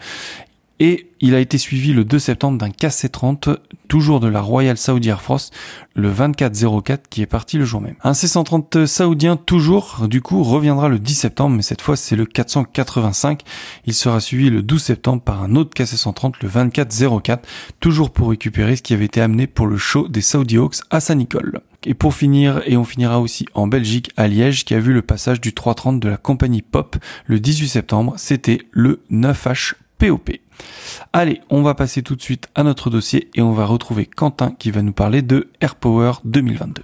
et 0.78 1.10
il 1.20 1.34
a 1.34 1.40
été 1.40 1.56
suivi 1.56 1.92
le 1.92 2.04
2 2.04 2.18
septembre 2.18 2.58
d'un 2.58 2.68
KC-30, 2.68 3.56
toujours 3.88 4.20
de 4.20 4.28
la 4.28 4.42
Royal 4.42 4.76
Saudi 4.76 5.08
Air 5.08 5.22
Force, 5.22 5.50
le 5.94 6.10
2404 6.10 7.08
qui 7.08 7.22
est 7.22 7.26
parti 7.26 7.56
le 7.56 7.64
jour 7.64 7.80
même. 7.80 7.94
Un 8.02 8.12
C-130 8.12 8.86
saoudien 8.86 9.36
toujours, 9.36 10.06
du 10.08 10.20
coup, 10.20 10.42
reviendra 10.42 10.88
le 10.88 10.98
10 10.98 11.14
septembre, 11.14 11.56
mais 11.56 11.62
cette 11.62 11.80
fois 11.80 11.96
c'est 11.96 12.16
le 12.16 12.26
485. 12.26 13.42
Il 13.86 13.94
sera 13.94 14.20
suivi 14.20 14.50
le 14.50 14.62
12 14.62 14.82
septembre 14.82 15.22
par 15.22 15.42
un 15.42 15.56
autre 15.56 15.70
KC-130, 15.74 16.34
le 16.42 16.48
2404, 16.48 17.48
toujours 17.80 18.10
pour 18.10 18.30
récupérer 18.30 18.76
ce 18.76 18.82
qui 18.82 18.92
avait 18.92 19.06
été 19.06 19.20
amené 19.20 19.46
pour 19.46 19.66
le 19.66 19.78
show 19.78 20.08
des 20.08 20.20
Saudi 20.20 20.58
Hawks 20.58 20.76
à 20.90 21.00
Saint-Nicole. 21.00 21.60
Et 21.84 21.94
pour 21.94 22.14
finir, 22.14 22.62
et 22.66 22.76
on 22.76 22.84
finira 22.84 23.20
aussi 23.20 23.46
en 23.54 23.68
Belgique, 23.68 24.10
à 24.16 24.26
Liège, 24.26 24.64
qui 24.64 24.74
a 24.74 24.80
vu 24.80 24.92
le 24.92 25.02
passage 25.02 25.40
du 25.40 25.54
330 25.54 26.00
de 26.00 26.08
la 26.08 26.16
compagnie 26.16 26.62
Pop 26.62 26.96
le 27.26 27.38
18 27.38 27.68
septembre, 27.68 28.14
c'était 28.16 28.62
le 28.72 29.02
9H 29.10 29.74
POP. 29.98 30.30
Allez, 31.12 31.40
on 31.50 31.62
va 31.62 31.74
passer 31.74 32.02
tout 32.02 32.16
de 32.16 32.22
suite 32.22 32.48
à 32.54 32.62
notre 32.62 32.90
dossier 32.90 33.30
et 33.34 33.42
on 33.42 33.52
va 33.52 33.66
retrouver 33.66 34.06
Quentin 34.06 34.52
qui 34.58 34.70
va 34.70 34.82
nous 34.82 34.92
parler 34.92 35.22
de 35.22 35.48
AirPower 35.60 36.12
2022. 36.24 36.82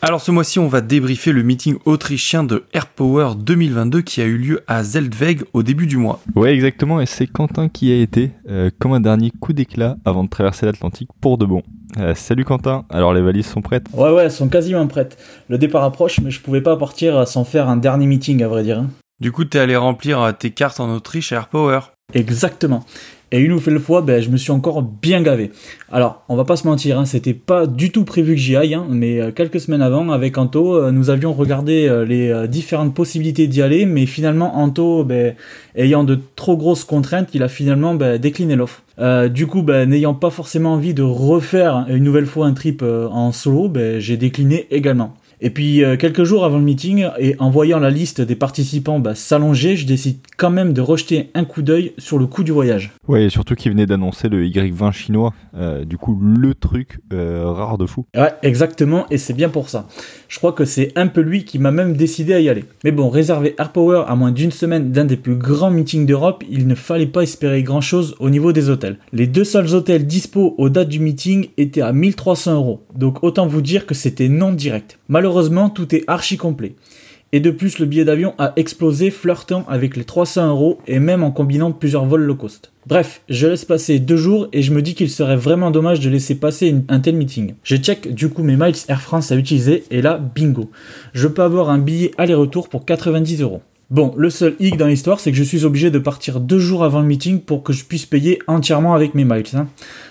Alors 0.00 0.20
ce 0.20 0.30
mois-ci, 0.30 0.60
on 0.60 0.68
va 0.68 0.80
débriefer 0.80 1.32
le 1.32 1.42
meeting 1.42 1.76
autrichien 1.84 2.44
de 2.44 2.64
AirPower 2.72 3.32
2022 3.36 4.00
qui 4.02 4.20
a 4.20 4.24
eu 4.24 4.38
lieu 4.38 4.62
à 4.68 4.84
Zeldweg 4.84 5.42
au 5.52 5.64
début 5.64 5.88
du 5.88 5.96
mois. 5.96 6.20
Ouais, 6.36 6.54
exactement, 6.54 7.00
et 7.00 7.06
c'est 7.06 7.26
Quentin 7.26 7.68
qui 7.68 7.90
a 7.90 8.00
été 8.00 8.30
euh, 8.48 8.70
comme 8.78 8.92
un 8.92 9.00
dernier 9.00 9.32
coup 9.32 9.52
d'éclat 9.52 9.96
avant 10.04 10.22
de 10.22 10.28
traverser 10.28 10.66
l'Atlantique 10.66 11.08
pour 11.20 11.36
de 11.36 11.46
bon. 11.46 11.64
Euh, 11.98 12.14
salut 12.14 12.44
Quentin, 12.44 12.84
alors 12.90 13.12
les 13.12 13.20
valises 13.20 13.46
sont 13.46 13.60
prêtes? 13.60 13.86
Ouais 13.92 14.10
ouais, 14.10 14.24
elles 14.24 14.30
sont 14.30 14.48
quasiment 14.48 14.86
prêtes. 14.86 15.18
Le 15.48 15.58
départ 15.58 15.82
approche, 15.82 16.20
mais 16.20 16.30
je 16.30 16.40
pouvais 16.40 16.60
pas 16.60 16.76
partir 16.76 17.26
sans 17.26 17.44
faire 17.44 17.68
un 17.68 17.76
dernier 17.76 18.06
meeting 18.06 18.42
à 18.42 18.48
vrai 18.48 18.62
dire. 18.62 18.78
Hein. 18.78 18.90
Du 19.20 19.32
coup, 19.32 19.44
t'es 19.44 19.58
allé 19.58 19.74
remplir 19.74 20.22
euh, 20.22 20.32
tes 20.32 20.50
cartes 20.50 20.78
en 20.78 20.88
Autriche 20.94 21.32
à 21.32 21.36
AirPower. 21.36 21.80
Exactement. 22.14 22.84
Et 23.30 23.40
une 23.40 23.50
nouvelle 23.50 23.78
fois, 23.78 24.00
ben, 24.00 24.22
je 24.22 24.30
me 24.30 24.38
suis 24.38 24.52
encore 24.52 24.82
bien 24.82 25.20
gavé. 25.20 25.50
Alors, 25.92 26.22
on 26.30 26.36
va 26.36 26.44
pas 26.44 26.56
se 26.56 26.66
mentir, 26.66 26.98
hein, 26.98 27.04
c'était 27.04 27.34
pas 27.34 27.66
du 27.66 27.90
tout 27.90 28.04
prévu 28.04 28.34
que 28.34 28.40
j'y 28.40 28.56
aille, 28.56 28.72
hein, 28.72 28.86
mais 28.88 29.20
euh, 29.20 29.32
quelques 29.32 29.60
semaines 29.60 29.82
avant, 29.82 30.08
avec 30.10 30.38
Anto, 30.38 30.76
euh, 30.76 30.92
nous 30.92 31.10
avions 31.10 31.34
regardé 31.34 31.86
euh, 31.86 32.06
les 32.06 32.48
différentes 32.48 32.94
possibilités 32.94 33.46
d'y 33.46 33.60
aller, 33.60 33.84
mais 33.84 34.06
finalement, 34.06 34.56
Anto, 34.56 35.04
ben, 35.04 35.34
ayant 35.76 36.04
de 36.04 36.18
trop 36.36 36.56
grosses 36.56 36.84
contraintes, 36.84 37.34
il 37.34 37.42
a 37.42 37.48
finalement 37.48 37.94
ben, 37.94 38.18
décliné 38.18 38.56
l'offre. 38.56 38.82
du 39.28 39.46
coup, 39.46 39.62
n'ayant 39.62 40.14
pas 40.14 40.30
forcément 40.30 40.72
envie 40.72 40.94
de 40.94 41.02
refaire 41.02 41.86
une 41.88 42.04
nouvelle 42.04 42.26
fois 42.26 42.46
un 42.46 42.54
trip 42.54 42.82
en 42.82 43.32
solo, 43.32 43.70
j'ai 43.98 44.16
décliné 44.16 44.66
également. 44.70 45.14
Et 45.40 45.50
puis 45.50 45.84
euh, 45.84 45.96
quelques 45.96 46.24
jours 46.24 46.44
avant 46.44 46.58
le 46.58 46.64
meeting, 46.64 47.06
et 47.18 47.36
en 47.38 47.50
voyant 47.50 47.78
la 47.78 47.90
liste 47.90 48.20
des 48.20 48.34
participants 48.34 48.98
bah, 48.98 49.14
s'allonger, 49.14 49.76
je 49.76 49.86
décide 49.86 50.18
quand 50.36 50.50
même 50.50 50.72
de 50.72 50.80
rejeter 50.80 51.30
un 51.34 51.44
coup 51.44 51.62
d'œil 51.62 51.92
sur 51.98 52.18
le 52.18 52.26
coût 52.26 52.42
du 52.42 52.50
voyage. 52.50 52.92
Ouais, 53.06 53.26
et 53.26 53.30
surtout 53.30 53.54
qu'il 53.54 53.70
venait 53.70 53.86
d'annoncer 53.86 54.28
le 54.28 54.44
Y20 54.44 54.92
chinois, 54.92 55.32
euh, 55.56 55.84
du 55.84 55.96
coup 55.96 56.18
le 56.20 56.54
truc 56.54 56.98
euh, 57.12 57.44
rare 57.46 57.78
de 57.78 57.86
fou. 57.86 58.06
Ouais, 58.16 58.32
exactement, 58.42 59.06
et 59.10 59.18
c'est 59.18 59.32
bien 59.32 59.48
pour 59.48 59.68
ça. 59.68 59.86
Je 60.28 60.38
crois 60.38 60.52
que 60.52 60.64
c'est 60.64 60.92
un 60.96 61.06
peu 61.06 61.20
lui 61.20 61.44
qui 61.44 61.58
m'a 61.58 61.70
même 61.70 61.96
décidé 61.96 62.34
à 62.34 62.40
y 62.40 62.48
aller. 62.48 62.64
Mais 62.84 62.90
bon, 62.90 63.08
réserver 63.08 63.54
AirPower 63.58 64.04
à 64.08 64.16
moins 64.16 64.32
d'une 64.32 64.52
semaine 64.52 64.90
d'un 64.90 65.04
des 65.04 65.16
plus 65.16 65.36
grands 65.36 65.70
meetings 65.70 66.06
d'Europe, 66.06 66.42
il 66.50 66.66
ne 66.66 66.74
fallait 66.74 67.06
pas 67.06 67.22
espérer 67.22 67.62
grand 67.62 67.80
chose 67.80 68.16
au 68.18 68.28
niveau 68.28 68.52
des 68.52 68.70
hôtels. 68.70 68.98
Les 69.12 69.26
deux 69.26 69.44
seuls 69.44 69.74
hôtels 69.74 70.06
dispo 70.06 70.54
aux 70.58 70.68
dates 70.68 70.88
du 70.88 70.98
meeting 70.98 71.48
étaient 71.56 71.80
à 71.80 71.92
1300 71.92 72.54
euros, 72.54 72.82
donc 72.96 73.22
autant 73.22 73.46
vous 73.46 73.62
dire 73.62 73.86
que 73.86 73.94
c'était 73.94 74.28
non 74.28 74.52
direct. 74.52 74.98
Malheureusement, 75.08 75.27
tout 75.74 75.94
est 75.94 76.04
archi 76.06 76.36
complet. 76.36 76.74
Et 77.32 77.40
de 77.40 77.50
plus, 77.50 77.78
le 77.78 77.84
billet 77.84 78.06
d'avion 78.06 78.34
a 78.38 78.54
explosé, 78.56 79.10
flirtant 79.10 79.66
avec 79.68 79.96
les 79.96 80.04
300 80.04 80.48
euros 80.48 80.78
et 80.86 80.98
même 80.98 81.22
en 81.22 81.30
combinant 81.30 81.72
plusieurs 81.72 82.06
vols 82.06 82.22
low 82.22 82.34
cost. 82.34 82.72
Bref, 82.86 83.20
je 83.28 83.46
laisse 83.46 83.66
passer 83.66 83.98
deux 83.98 84.16
jours 84.16 84.48
et 84.54 84.62
je 84.62 84.72
me 84.72 84.80
dis 84.80 84.94
qu'il 84.94 85.10
serait 85.10 85.36
vraiment 85.36 85.70
dommage 85.70 86.00
de 86.00 86.08
laisser 86.08 86.36
passer 86.36 86.74
un 86.88 87.00
tel 87.00 87.16
meeting. 87.16 87.52
Je 87.62 87.76
check 87.76 88.14
du 88.14 88.30
coup 88.30 88.42
mes 88.42 88.56
miles 88.56 88.76
Air 88.88 89.02
France 89.02 89.30
à 89.30 89.36
utiliser 89.36 89.84
et 89.90 90.00
là, 90.00 90.16
bingo. 90.16 90.70
Je 91.12 91.28
peux 91.28 91.42
avoir 91.42 91.68
un 91.68 91.78
billet 91.78 92.12
aller-retour 92.16 92.70
pour 92.70 92.86
90 92.86 93.42
euros. 93.42 93.60
Bon, 93.90 94.12
le 94.18 94.28
seul 94.28 94.54
hic 94.60 94.76
dans 94.76 94.86
l'histoire, 94.86 95.18
c'est 95.18 95.30
que 95.30 95.36
je 95.38 95.42
suis 95.42 95.64
obligé 95.64 95.90
de 95.90 95.98
partir 95.98 96.40
deux 96.40 96.58
jours 96.58 96.84
avant 96.84 97.00
le 97.00 97.06
meeting 97.06 97.40
pour 97.40 97.62
que 97.62 97.72
je 97.72 97.86
puisse 97.86 98.04
payer 98.04 98.38
entièrement 98.46 98.94
avec 98.94 99.14
mes 99.14 99.24
miles. 99.24 99.44
Hein. 99.54 99.66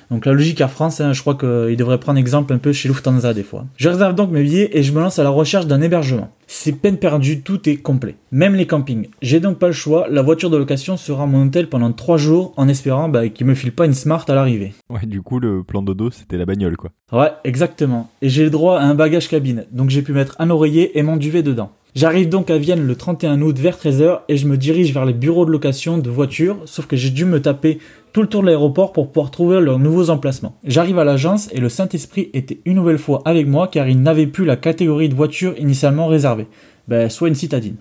Donc 0.10 0.26
la 0.26 0.34
logique 0.34 0.60
Air 0.62 0.72
France, 0.72 1.00
hein, 1.00 1.13
je 1.13 1.22
crois 1.22 1.36
qu'il 1.36 1.78
devrait 1.78 2.00
prendre 2.00 2.18
exemple 2.18 2.54
un 2.54 2.58
peu 2.58 2.74
chez 2.74 2.88
Lufthansa 2.88 3.36
des 3.36 3.44
fois. 3.44 3.66
Je 3.76 3.90
réserve 3.90 4.16
donc 4.16 4.32
mes 4.32 4.42
billets 4.42 4.76
et 4.76 4.82
je 4.82 4.92
me 4.94 5.00
lance 5.00 5.20
à 5.20 5.24
la 5.24 5.30
recherche 5.30 5.68
d'un 5.68 5.82
hébergement. 5.82 6.32
C'est 6.48 6.72
peine 6.72 6.98
perdue, 6.98 7.42
tout 7.42 7.70
est 7.70 7.76
complet. 7.76 8.16
Même 8.32 8.56
les 8.56 8.66
campings. 8.66 9.10
J'ai 9.22 9.40
donc 9.40 9.60
pas 9.60 9.68
le 9.68 9.74
choix, 9.74 10.08
la 10.10 10.24
voiture 10.24 10.50
de 10.50 10.58
location 10.58 10.98
sera 10.98 11.28
mon 11.28 11.46
hôtel 11.46 11.70
pendant 11.70 11.92
trois 11.92 12.18
jours 12.18 12.54
en 12.58 12.68
espérant 12.68 13.10
bah, 13.10 13.30
qu'il 13.30 13.46
me 13.46 13.54
file 13.54 13.74
pas 13.74 13.86
une 13.86 13.94
smart 13.94 14.26
à 14.28 14.34
l'arrivée. 14.34 14.74
Ouais, 14.90 15.06
du 15.06 15.22
coup 15.22 15.40
le 15.40 15.62
plan 15.62 15.84
de 15.84 15.94
dos 15.94 16.10
c'était 16.10 16.38
la 16.38 16.48
bagnole 16.48 16.78
quoi. 16.78 16.90
Ouais, 17.12 17.30
exactement. 17.44 18.10
Et 18.24 18.30
j'ai 18.30 18.44
le 18.44 18.50
droit 18.50 18.80
à 18.80 18.86
un 18.86 18.96
bagage 18.96 19.28
cabine, 19.28 19.66
donc 19.72 19.92
j'ai 19.92 20.02
pu 20.02 20.13
mettre 20.13 20.36
un 20.40 20.50
oreiller 20.50 20.98
et 20.98 21.04
mon 21.04 21.18
duvet 21.18 21.44
dedans. 21.44 21.70
J'arrive 21.98 22.30
donc 22.30 22.52
à 22.52 22.60
Vienne 22.60 22.86
le 22.86 22.96
31 22.96 23.42
août 23.42 23.58
vers 23.58 23.76
13h 23.76 24.20
et 24.28 24.38
je 24.38 24.46
me 24.46 24.56
dirige 24.56 24.94
vers 24.94 25.04
les 25.04 25.14
bureaux 25.14 25.48
de 25.48 25.52
location 25.52 25.98
de 25.98 26.12
voitures, 26.12 26.58
sauf 26.66 26.86
que 26.86 26.96
j'ai 26.96 27.10
dû 27.10 27.26
me 27.26 27.42
taper 27.42 27.80
tout 28.14 28.22
le 28.22 28.28
tour 28.28 28.42
de 28.42 28.46
l'aéroport 28.46 28.94
pour 28.94 29.12
pouvoir 29.12 29.32
trouver 29.32 29.60
leurs 29.60 29.80
nouveaux 29.80 30.12
emplacements. 30.12 30.56
J'arrive 30.64 31.00
à 31.00 31.04
l'agence 31.04 31.50
et 31.54 31.60
le 31.60 31.70
Saint-Esprit 31.70 32.30
était 32.36 32.60
une 32.66 32.76
nouvelle 32.76 33.00
fois 33.00 33.24
avec 33.26 33.48
moi 33.48 33.68
car 33.68 33.90
il 33.90 34.00
n'avait 34.00 34.28
plus 34.28 34.46
la 34.46 34.58
catégorie 34.58 35.10
de 35.10 35.16
voiture 35.16 35.58
initialement 35.58 36.06
réservée. 36.06 36.46
Ben, 36.88 37.10
soit 37.10 37.30
une 37.30 37.36
citadine. 37.36 37.78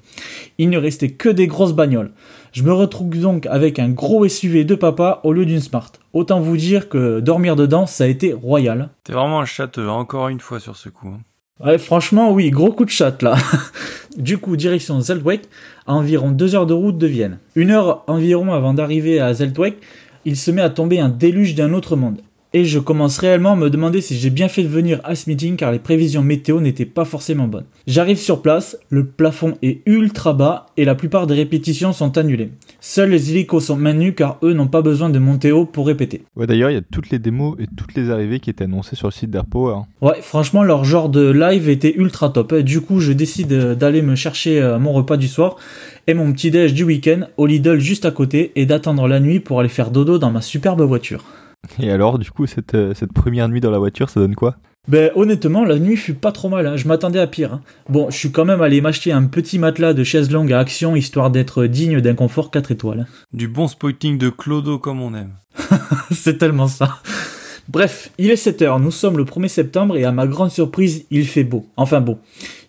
Il 0.57 0.71
ne 0.71 0.79
restait 0.79 1.11
que 1.11 1.29
des 1.29 1.47
grosses 1.47 1.75
bagnoles. 1.75 2.13
Je 2.53 2.63
me 2.63 2.73
retrouve 2.73 3.21
donc 3.21 3.45
avec 3.45 3.79
un 3.79 3.91
gros 3.91 4.27
SUV 4.27 4.65
de 4.65 4.77
papa 4.77 5.21
au 5.25 5.35
lieu 5.35 5.45
d'une 5.45 5.61
Smart. 5.61 5.93
Autant 6.15 6.41
vous 6.41 6.57
dire 6.57 6.89
que 6.89 7.21
dormir 7.21 7.55
dedans, 7.55 7.85
ça 7.85 8.05
a 8.05 8.07
été 8.07 8.33
royal. 8.33 8.89
T'es 9.05 9.13
vraiment 9.13 9.41
un 9.41 9.45
château, 9.45 9.87
encore 9.91 10.29
une 10.29 10.41
fois 10.41 10.59
sur 10.59 10.75
ce 10.75 10.89
coup. 10.89 11.09
Hein. 11.09 11.21
Ouais, 11.65 11.79
franchement, 11.79 12.33
oui, 12.33 12.51
gros 12.51 12.71
coup 12.71 12.85
de 12.85 12.91
chat 12.91 13.23
là. 13.23 13.37
du 14.19 14.37
coup, 14.37 14.57
direction 14.57 15.01
Zeltweg, 15.01 15.41
à 15.87 15.95
environ 15.95 16.31
2 16.31 16.55
heures 16.55 16.67
de 16.67 16.75
route 16.75 16.99
de 16.99 17.07
Vienne. 17.07 17.39
Une 17.55 17.71
heure 17.71 18.05
environ 18.09 18.53
avant 18.53 18.75
d'arriver 18.75 19.21
à 19.21 19.33
Zeltweg, 19.33 19.75
il 20.27 20.37
se 20.37 20.51
met 20.51 20.61
à 20.61 20.69
tomber 20.69 21.01
un 21.01 21.09
déluge 21.09 21.55
d'un 21.55 21.73
autre 21.73 21.97
monde 21.97 22.21
et 22.57 22.65
je 22.65 22.79
commence 22.79 23.19
réellement 23.19 23.53
à 23.53 23.57
me 23.57 23.69
demander 23.69 24.01
si 24.01 24.17
j'ai 24.17 24.31
bien 24.31 24.49
fait 24.49 24.63
de 24.63 24.69
venir 24.69 24.99
à 25.05 25.15
ce 25.15 25.29
meeting 25.29 25.57
car 25.57 25.73
les 25.73 25.79
prévisions 25.79 26.23
météo 26.23 26.59
n'étaient 26.59 26.87
pas 26.87 27.05
forcément 27.05 27.49
bonnes. 27.49 27.67
J'arrive 27.87 28.17
sur 28.17 28.41
place, 28.41 28.79
le 28.89 29.05
plafond 29.05 29.59
est 29.61 29.83
ultra 29.85 30.33
bas 30.33 30.65
et 30.79 30.87
la 30.87 30.95
plupart 30.95 31.27
des 31.27 31.35
répétitions 31.35 31.93
sont 31.93 32.17
annulées. 32.17 32.49
Seuls 32.81 33.11
les 33.11 33.31
hélicos 33.31 33.67
sont 33.67 33.77
maintenus 33.77 34.15
car 34.17 34.39
eux 34.43 34.55
n'ont 34.55 34.69
pas 34.69 34.81
besoin 34.81 35.11
de 35.11 35.19
monter 35.19 35.53
haut 35.53 35.67
pour 35.67 35.87
répéter. 35.87 36.23
Ouais 36.35 36.47
d'ailleurs 36.47 36.71
il 36.71 36.75
y 36.75 36.79
a 36.79 36.83
toutes 36.91 37.11
les 37.11 37.19
démos 37.19 37.57
et 37.59 37.67
toutes 37.77 37.95
les 37.95 38.09
arrivées 38.09 38.41
qui 38.41 38.49
étaient 38.49 38.65
annoncées 38.65 38.97
sur 38.97 39.09
le 39.09 39.13
site 39.13 39.31
d'AirPower. 39.31 39.81
Ouais 40.01 40.23
franchement 40.23 40.63
leur 40.63 40.87
genre 40.87 41.11
de 41.11 41.31
live 41.31 41.69
était 41.69 41.95
ultra 41.95 42.31
top. 42.31 42.55
Du 42.55 42.81
coup 42.81 43.01
je 43.01 43.13
décide 43.13 43.53
d'aller 43.75 44.01
me 44.01 44.15
chercher 44.15 44.63
euh, 44.63 44.79
mon 44.79 44.95
repas 44.95 45.19
du 45.19 45.29
soir 45.29 45.57
et 46.07 46.15
mon 46.15 46.33
petit 46.33 46.51
déj 46.51 46.73
du 46.73 46.85
week-end 46.85 47.27
au 47.37 47.45
Lidl 47.45 47.81
juste 47.81 48.07
à 48.07 48.11
côté 48.13 48.53
et 48.57 48.65
d'attendre 48.65 49.09
la 49.09 49.21
nuit 49.21 49.41
pour 49.41 49.61
aller 49.61 49.69
faire 49.69 49.91
dodo 49.91 50.17
dans 50.17 50.31
ma 50.31 50.41
superbe 50.41 50.81
voiture. 50.81 51.23
Et 51.81 51.91
alors, 51.91 52.19
du 52.19 52.31
coup, 52.31 52.47
cette, 52.47 52.75
euh, 52.75 52.95
cette 52.95 53.13
première 53.13 53.49
nuit 53.49 53.61
dans 53.61 53.71
la 53.71 53.79
voiture, 53.79 54.11
ça 54.11 54.21
donne 54.21 54.35
quoi? 54.35 54.57
Ben 54.89 55.11
honnêtement, 55.17 55.65
la 55.65 55.81
nuit 55.81 55.97
fut 55.97 56.15
pas 56.15 56.31
trop 56.31 56.49
mal, 56.49 56.65
hein. 56.65 56.77
je 56.77 56.87
m'attendais 56.87 57.19
à 57.19 57.27
pire. 57.27 57.55
Hein. 57.55 57.61
Bon, 57.89 58.09
je 58.09 58.17
suis 58.17 58.31
quand 58.31 58.45
même 58.45 58.63
allé 58.63 58.81
m'acheter 58.81 59.11
un 59.11 59.25
petit 59.25 59.59
matelas 59.59 59.95
de 59.95 60.05
chaise 60.05 60.31
longue 60.31 60.53
à 60.53 60.61
action 60.61 60.95
histoire 60.95 61.31
d'être 61.31 61.67
digne 61.67 62.01
d'un 62.01 62.15
confort 62.15 62.53
4 62.53 62.71
étoiles. 62.71 63.07
Du 63.33 63.49
bon 63.49 63.67
spoiling 63.67 64.17
de 64.17 64.29
Clodo 64.29 64.79
comme 64.79 65.03
on 65.03 65.13
aime. 65.15 65.33
C'est 66.13 66.39
tellement 66.39 66.69
ça. 66.69 67.01
Bref, 67.69 68.13
il 68.19 68.31
est 68.31 68.35
7h, 68.35 68.81
nous 68.81 68.93
sommes 68.93 69.17
le 69.17 69.25
1er 69.25 69.49
septembre 69.49 69.97
et 69.97 70.05
à 70.05 70.13
ma 70.13 70.29
grande 70.29 70.53
surprise, 70.53 71.05
il 71.11 71.27
fait 71.27 71.43
beau. 71.43 71.67
Enfin 71.77 72.01
beau. 72.01 72.19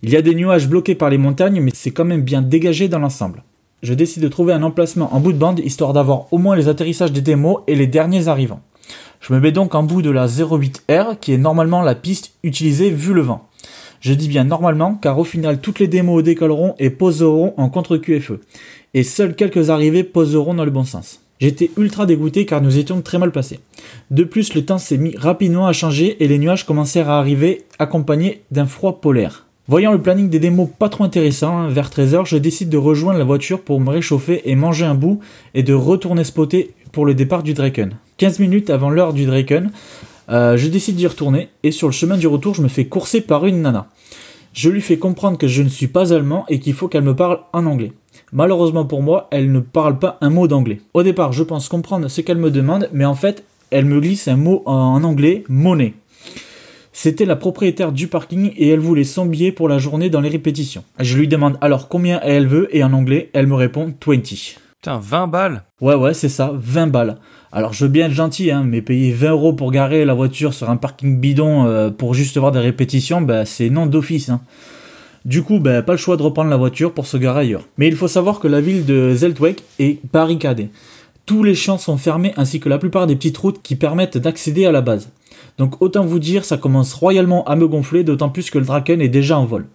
Il 0.02 0.10
y 0.10 0.16
a 0.16 0.24
des 0.24 0.34
nuages 0.34 0.68
bloqués 0.68 0.96
par 0.96 1.12
les 1.12 1.20
montagnes 1.20 1.62
mais 1.62 1.72
c'est 1.76 1.92
quand 1.92 2.06
même 2.06 2.24
bien 2.24 2.42
dégagé 2.42 2.88
dans 2.88 2.98
l'ensemble. 2.98 3.44
Je 3.84 3.94
décide 3.94 4.24
de 4.24 4.28
trouver 4.28 4.54
un 4.54 4.64
emplacement 4.64 5.14
en 5.14 5.20
bout 5.20 5.34
de 5.34 5.38
bande 5.38 5.60
histoire 5.60 5.94
d'avoir 5.94 6.34
au 6.34 6.40
moins 6.40 6.56
les 6.56 6.68
atterrissages 6.68 7.12
des 7.12 7.22
démos 7.22 7.62
et 7.68 7.76
les 7.76 7.86
derniers 7.86 8.28
arrivants. 8.28 8.62
Je 9.20 9.34
me 9.34 9.40
mets 9.40 9.52
donc 9.52 9.76
en 9.76 9.84
bout 9.84 10.02
de 10.02 10.10
la 10.10 10.28
08R 10.28 11.18
qui 11.20 11.34
est 11.34 11.38
normalement 11.38 11.82
la 11.82 11.96
piste 11.96 12.34
utilisée 12.44 12.90
vu 12.90 13.14
le 13.14 13.22
vent. 13.22 13.48
Je 14.00 14.14
dis 14.14 14.28
bien 14.28 14.44
normalement 14.44 14.96
car 14.96 15.18
au 15.20 15.24
final 15.24 15.60
toutes 15.60 15.80
les 15.80 15.88
démos 15.88 16.24
décolleront 16.24 16.76
et 16.80 16.90
poseront 16.90 17.54
en 17.58 17.70
contre 17.70 17.98
QFE. 17.98 18.40
Et 18.94 19.04
seules 19.04 19.36
quelques 19.36 19.70
arrivées 19.70 20.04
poseront 20.04 20.54
dans 20.54 20.66
le 20.66 20.72
bon 20.72 20.84
sens. 20.84 21.22
J'étais 21.40 21.70
ultra 21.78 22.06
dégoûté 22.06 22.46
car 22.46 22.62
nous 22.62 22.78
étions 22.78 23.02
très 23.02 23.20
mal 23.20 23.32
placés. 23.32 23.60
De 24.10 24.24
plus, 24.24 24.56
le 24.56 24.66
temps 24.66 24.80
s'est 24.80 24.98
mis 24.98 25.16
rapidement 25.16 25.68
à 25.68 25.74
changer 25.74 26.24
et 26.24 26.28
les 26.28 26.40
nuages 26.40 26.66
commencèrent 26.66 27.10
à 27.10 27.20
arriver 27.20 27.66
accompagnés 27.78 28.42
d'un 28.50 28.66
froid 28.66 29.02
polaire. 29.02 29.46
Voyant 29.70 29.92
le 29.92 30.02
planning 30.02 30.30
des 30.30 30.40
démos 30.40 30.70
pas 30.80 30.88
trop 30.88 31.04
intéressant, 31.04 31.58
hein, 31.58 31.68
vers 31.68 31.90
13h, 31.90 32.26
je 32.26 32.38
décide 32.38 32.70
de 32.70 32.78
rejoindre 32.78 33.20
la 33.20 33.26
voiture 33.26 33.62
pour 33.62 33.82
me 33.82 33.90
réchauffer 33.90 34.50
et 34.50 34.56
manger 34.56 34.86
un 34.86 34.96
bout 34.96 35.20
et 35.54 35.62
de 35.62 35.74
retourner 35.74 36.24
spotter 36.24 36.72
pour 36.92 37.06
le 37.06 37.14
départ 37.14 37.44
du 37.44 37.54
Draken. 37.54 37.92
15 38.18 38.40
minutes 38.40 38.70
avant 38.70 38.90
l'heure 38.90 39.14
du 39.14 39.26
Draken, 39.26 39.72
euh, 40.30 40.58
je 40.58 40.68
décide 40.68 40.96
d'y 40.96 41.08
retourner 41.08 41.50
et 41.64 41.72
sur 41.72 41.88
le 41.88 41.94
chemin 41.94 42.18
du 42.18 42.28
retour, 42.28 42.54
je 42.54 42.62
me 42.62 42.68
fais 42.68 42.86
courser 42.86 43.22
par 43.22 43.46
une 43.46 43.62
nana. 43.62 43.88
Je 44.54 44.70
lui 44.70 44.82
fais 44.82 44.98
comprendre 44.98 45.38
que 45.38 45.48
je 45.48 45.62
ne 45.62 45.70
suis 45.70 45.88
pas 45.88 46.14
allemand 46.14 46.46
et 46.50 46.60
qu'il 46.60 46.74
faut 46.74 46.88
qu'elle 46.88 47.04
me 47.04 47.16
parle 47.16 47.40
en 47.54 47.66
anglais. 47.66 47.94
Malheureusement 48.32 48.86
pour 48.86 49.04
moi, 49.04 49.28
elle 49.32 49.52
ne 49.52 49.60
parle 49.60 50.00
pas 50.00 50.18
un 50.22 50.30
mot 50.30 50.48
d'anglais. 50.48 50.82
Au 50.94 51.04
départ, 51.04 51.32
je 51.32 51.44
pense 51.44 51.70
comprendre 51.70 52.08
ce 52.08 52.22
qu'elle 52.22 52.38
me 52.38 52.52
demande, 52.52 52.90
mais 52.92 53.06
en 53.06 53.16
fait, 53.16 53.44
elle 53.70 53.86
me 53.86 54.02
glisse 54.02 54.28
un 54.28 54.38
mot 54.38 54.64
en 54.66 55.04
anglais, 55.04 55.44
monnaie. 55.48 55.94
C'était 56.92 57.26
la 57.26 57.36
propriétaire 57.36 57.92
du 57.92 58.08
parking 58.08 58.54
et 58.58 58.70
elle 58.70 58.80
voulait 58.80 59.04
son 59.04 59.28
billet 59.28 59.52
pour 59.52 59.70
la 59.70 59.78
journée 59.78 60.10
dans 60.10 60.22
les 60.22 60.30
répétitions. 60.30 60.84
Je 61.00 61.16
lui 61.16 61.28
demande 61.28 61.58
alors 61.62 61.90
combien 61.90 62.20
elle 62.24 62.48
veut 62.48 62.76
et 62.76 62.84
en 62.84 62.92
anglais, 62.92 63.30
elle 63.34 63.46
me 63.46 63.54
répond 63.54 63.94
20. 64.04 64.58
Putain, 64.82 65.00
20 65.00 65.28
balles 65.28 65.64
Ouais, 65.82 65.96
ouais, 65.96 66.14
c'est 66.14 66.30
ça, 66.30 66.52
20 66.54 66.88
balles. 66.88 67.18
Alors 67.52 67.74
je 67.74 67.86
veux 67.86 67.92
bien 67.92 68.06
être 68.06 68.12
gentil, 68.12 68.52
hein, 68.52 68.64
mais 68.64 68.84
payer 68.84 69.12
20 69.12 69.32
euros 69.32 69.54
pour 69.54 69.72
garer 69.72 70.06
la 70.06 70.14
voiture 70.14 70.54
sur 70.54 70.70
un 70.70 70.78
parking 70.78 71.20
bidon 71.20 71.66
euh, 71.66 71.90
pour 71.90 72.14
juste 72.14 72.38
voir 72.38 72.52
des 72.52 72.60
répétitions, 72.60 73.22
bah, 73.22 73.46
c'est 73.46 73.72
non 73.72 73.88
d'office. 73.88 74.30
Hein. 74.30 74.42
Du 75.26 75.42
coup, 75.42 75.60
bah, 75.60 75.82
pas 75.82 75.94
le 75.94 75.98
choix 75.98 76.16
de 76.16 76.22
reprendre 76.22 76.52
la 76.52 76.58
voiture 76.58 76.94
pour 76.94 77.08
se 77.08 77.18
garer 77.18 77.42
ailleurs. 77.42 77.68
Mais 77.78 77.88
il 77.88 77.96
faut 77.96 78.08
savoir 78.08 78.40
que 78.40 78.48
la 78.48 78.62
ville 78.62 78.86
de 78.86 79.16
Zeltweg 79.16 79.58
est 79.80 80.00
barricadée. 80.14 80.70
Tous 81.26 81.44
les 81.44 81.56
champs 81.56 81.80
sont 81.80 81.98
fermés 81.98 82.34
ainsi 82.38 82.60
que 82.60 82.70
la 82.70 82.78
plupart 82.78 83.08
des 83.08 83.16
petites 83.16 83.38
routes 83.38 83.62
qui 83.64 83.76
permettent 83.76 84.20
d'accéder 84.20 84.66
à 84.68 84.72
la 84.72 84.82
base. 84.82 85.10
Donc 85.58 85.82
autant 85.82 86.06
vous 86.06 86.20
dire, 86.20 86.46
ça 86.46 86.58
commence 86.58 86.94
royalement 86.94 87.44
à 87.46 87.56
me 87.56 87.68
gonfler, 87.68 88.04
d'autant 88.04 88.30
plus 88.30 88.52
que 88.52 88.60
le 88.60 88.66
Draken 88.66 89.02
est 89.02 89.10
déjà 89.10 89.40
en 89.40 89.46
vol. 89.46 89.66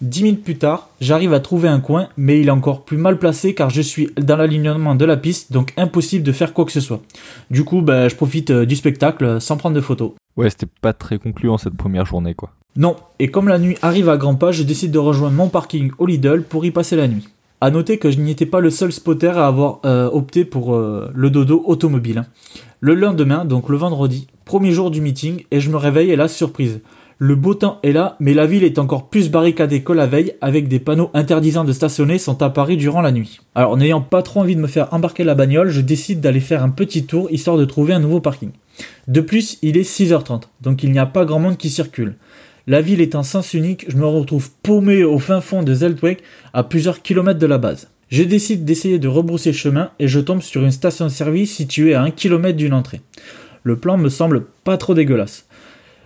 Dix 0.00 0.22
minutes 0.24 0.42
plus 0.42 0.56
tard, 0.56 0.88
j'arrive 1.00 1.32
à 1.32 1.40
trouver 1.40 1.68
un 1.68 1.80
coin, 1.80 2.08
mais 2.16 2.40
il 2.40 2.48
est 2.48 2.52
encore 2.52 2.84
plus 2.84 2.96
mal 2.96 3.18
placé 3.18 3.54
car 3.54 3.70
je 3.70 3.80
suis 3.80 4.10
dans 4.16 4.36
l'alignement 4.36 4.94
de 4.94 5.04
la 5.04 5.16
piste, 5.16 5.52
donc 5.52 5.72
impossible 5.76 6.24
de 6.24 6.32
faire 6.32 6.52
quoi 6.52 6.64
que 6.64 6.72
ce 6.72 6.80
soit. 6.80 7.02
Du 7.50 7.64
coup, 7.64 7.82
bah, 7.82 8.08
je 8.08 8.16
profite 8.16 8.50
euh, 8.50 8.66
du 8.66 8.76
spectacle 8.76 9.40
sans 9.40 9.56
prendre 9.56 9.76
de 9.76 9.80
photos. 9.80 10.12
Ouais, 10.36 10.50
c'était 10.50 10.66
pas 10.80 10.92
très 10.92 11.18
concluant 11.18 11.58
cette 11.58 11.76
première 11.76 12.06
journée, 12.06 12.34
quoi. 12.34 12.50
Non, 12.74 12.96
et 13.18 13.28
comme 13.28 13.48
la 13.48 13.58
nuit 13.58 13.76
arrive 13.82 14.08
à 14.08 14.16
grands 14.16 14.34
pas, 14.34 14.50
je 14.50 14.62
décide 14.62 14.92
de 14.92 14.98
rejoindre 14.98 15.36
mon 15.36 15.48
parking 15.48 15.90
au 15.98 16.06
Lidl 16.06 16.42
pour 16.42 16.64
y 16.64 16.70
passer 16.70 16.96
la 16.96 17.06
nuit. 17.06 17.28
A 17.60 17.70
noter 17.70 17.98
que 17.98 18.10
je 18.10 18.18
n'étais 18.18 18.46
pas 18.46 18.60
le 18.60 18.70
seul 18.70 18.92
spotter 18.92 19.28
à 19.28 19.46
avoir 19.46 19.80
euh, 19.84 20.08
opté 20.10 20.44
pour 20.44 20.74
euh, 20.74 21.12
le 21.14 21.30
dodo 21.30 21.62
automobile. 21.66 22.18
Hein. 22.18 22.26
Le 22.80 22.94
lendemain, 22.94 23.44
donc 23.44 23.68
le 23.68 23.76
vendredi, 23.76 24.26
premier 24.44 24.72
jour 24.72 24.90
du 24.90 25.00
meeting, 25.00 25.44
et 25.52 25.60
je 25.60 25.70
me 25.70 25.76
réveille 25.76 26.10
et 26.10 26.16
là, 26.16 26.26
surprise. 26.26 26.80
Le 27.24 27.36
beau 27.36 27.54
temps 27.54 27.78
est 27.84 27.92
là, 27.92 28.16
mais 28.18 28.34
la 28.34 28.46
ville 28.46 28.64
est 28.64 28.80
encore 28.80 29.08
plus 29.08 29.30
barricadée 29.30 29.84
que 29.84 29.92
la 29.92 30.08
veille, 30.08 30.34
avec 30.40 30.66
des 30.66 30.80
panneaux 30.80 31.12
interdisant 31.14 31.62
de 31.62 31.72
stationner 31.72 32.18
sont 32.18 32.42
apparus 32.42 32.76
durant 32.76 33.00
la 33.00 33.12
nuit. 33.12 33.38
Alors, 33.54 33.76
n'ayant 33.76 34.00
pas 34.00 34.22
trop 34.22 34.40
envie 34.40 34.56
de 34.56 34.60
me 34.60 34.66
faire 34.66 34.92
embarquer 34.92 35.22
la 35.22 35.36
bagnole, 35.36 35.70
je 35.70 35.82
décide 35.82 36.20
d'aller 36.20 36.40
faire 36.40 36.64
un 36.64 36.70
petit 36.70 37.06
tour 37.06 37.30
histoire 37.30 37.58
de 37.58 37.64
trouver 37.64 37.92
un 37.92 38.00
nouveau 38.00 38.18
parking. 38.18 38.50
De 39.06 39.20
plus, 39.20 39.58
il 39.62 39.76
est 39.76 39.88
6h30, 39.88 40.48
donc 40.62 40.82
il 40.82 40.90
n'y 40.90 40.98
a 40.98 41.06
pas 41.06 41.24
grand 41.24 41.38
monde 41.38 41.58
qui 41.58 41.70
circule. 41.70 42.16
La 42.66 42.80
ville 42.80 43.00
est 43.00 43.14
en 43.14 43.22
sens 43.22 43.54
unique, 43.54 43.84
je 43.88 43.96
me 43.96 44.06
retrouve 44.06 44.50
paumé 44.64 45.04
au 45.04 45.20
fin 45.20 45.40
fond 45.40 45.62
de 45.62 45.74
Zeltweg, 45.74 46.18
à 46.52 46.64
plusieurs 46.64 47.02
kilomètres 47.02 47.38
de 47.38 47.46
la 47.46 47.58
base. 47.58 47.88
Je 48.08 48.24
décide 48.24 48.64
d'essayer 48.64 48.98
de 48.98 49.06
rebrousser 49.06 49.52
chemin 49.52 49.92
et 50.00 50.08
je 50.08 50.18
tombe 50.18 50.42
sur 50.42 50.64
une 50.64 50.72
station-service 50.72 51.54
située 51.54 51.94
à 51.94 52.02
un 52.02 52.10
kilomètre 52.10 52.58
d'une 52.58 52.74
entrée. 52.74 53.00
Le 53.62 53.76
plan 53.76 53.96
me 53.96 54.08
semble 54.08 54.46
pas 54.64 54.76
trop 54.76 54.94
dégueulasse. 54.94 55.46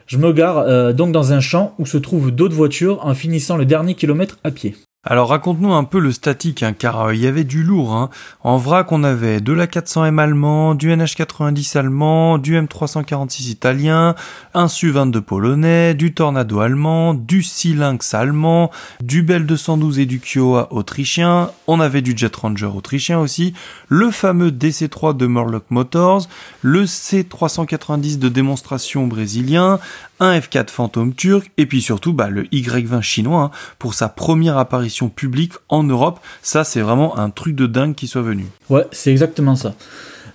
Je 0.07 0.19
me 0.19 0.33
gare 0.33 0.59
euh, 0.59 0.93
donc 0.93 1.11
dans 1.11 1.33
un 1.33 1.41
champ 1.41 1.75
où 1.79 1.87
se 1.87 1.99
trouvent 1.99 2.31
d'autres 2.31 2.55
voitures 2.55 3.05
en 3.05 3.15
finissant 3.15 3.57
le 3.57 3.65
dernier 3.65 3.95
kilomètre 3.95 4.39
à 4.45 4.53
pied. 4.53 4.77
Alors 5.09 5.29
raconte-nous 5.29 5.73
un 5.73 5.85
peu 5.85 6.01
le 6.01 6.11
statique, 6.11 6.65
hein, 6.65 6.73
car 6.73 7.01
euh, 7.01 7.15
il 7.15 7.21
y 7.21 7.29
avait 7.29 7.45
du 7.45 7.63
lourd. 7.63 7.95
Hein. 7.95 8.11
En 8.43 8.57
vrac, 8.57 8.91
on 8.91 9.05
avait 9.05 9.41
de 9.41 9.53
la 9.53 9.69
400M 9.69 10.19
allemand, 10.19 10.75
du 10.75 10.91
NH90 10.91 11.79
allemand, 11.79 12.39
du 12.39 12.61
M346 12.61 13.51
italien, 13.51 14.17
un 14.53 14.67
Su-22 14.67 15.21
polonais, 15.21 15.95
du 15.95 16.13
Tornado 16.13 16.59
allemand, 16.59 17.15
du 17.15 17.45
Silinx 17.45 18.15
allemand, 18.15 18.73
du 19.01 19.23
Bell 19.23 19.47
212 19.47 20.01
et 20.01 20.07
du 20.07 20.19
Kiowa 20.19 20.73
autrichien. 20.73 21.53
On 21.69 21.79
avait 21.79 22.03
du 22.03 22.15
Jet 22.17 22.35
Ranger 22.35 22.71
autrichien 22.75 23.21
aussi, 23.21 23.55
le 23.87 24.11
fameux 24.11 24.51
DC3 24.51 25.17
de 25.17 25.29
Murloc 25.29 25.67
Motors, 25.71 26.27
le 26.63 26.83
C390 26.85 28.19
de 28.19 28.29
démonstration 28.29 29.07
brésilien, 29.07 29.79
un 30.21 30.39
F4 30.39 30.69
fantôme 30.69 31.15
turc 31.15 31.51
et 31.57 31.67
puis 31.67 31.83
surtout 31.83 32.13
bah, 32.13 32.29
le 32.29 32.45
Y20 32.45 33.03
chinois 33.03 33.43
hein, 33.43 33.51
pour 33.79 33.95
sa 33.95 34.09
première 34.09 34.59
apparition 34.59 35.09
publique 35.09 35.53
en 35.69 35.83
Europe. 35.83 36.21
Ça, 36.43 36.65
c'est 36.65 36.81
vraiment 36.81 37.19
un 37.19 37.31
truc 37.31 37.55
de 37.55 37.67
dingue 37.67 37.95
qui 37.95 38.07
soit 38.07 38.23
venu. 38.23 38.47
Ouais, 38.71 38.85
c'est 38.93 39.11
exactement 39.11 39.57
ça. 39.57 39.75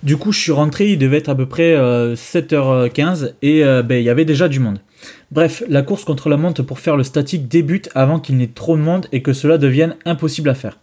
Du 0.02 0.16
coup, 0.16 0.32
je 0.32 0.40
suis 0.40 0.52
rentré, 0.52 0.90
il 0.90 0.98
devait 0.98 1.18
être 1.18 1.28
à 1.28 1.34
peu 1.34 1.46
près 1.46 1.74
7h15 1.74 3.24
euh, 3.24 3.28
et 3.42 3.64
euh, 3.64 3.82
ben, 3.82 3.96
il 3.96 4.04
y 4.04 4.10
avait 4.10 4.24
déjà 4.24 4.48
du 4.48 4.58
monde. 4.58 4.80
Bref, 5.30 5.62
la 5.68 5.82
course 5.82 6.04
contre 6.04 6.28
la 6.28 6.36
montre 6.36 6.62
pour 6.62 6.80
faire 6.80 6.96
le 6.96 7.04
statique 7.04 7.48
débute 7.48 7.88
avant 7.94 8.18
qu'il 8.18 8.36
n'y 8.36 8.44
ait 8.44 8.48
trop 8.48 8.76
de 8.76 8.82
monde 8.82 9.06
et 9.12 9.22
que 9.22 9.32
cela 9.32 9.58
devienne 9.58 9.96
impossible 10.04 10.48
à 10.48 10.54
faire. 10.54 10.78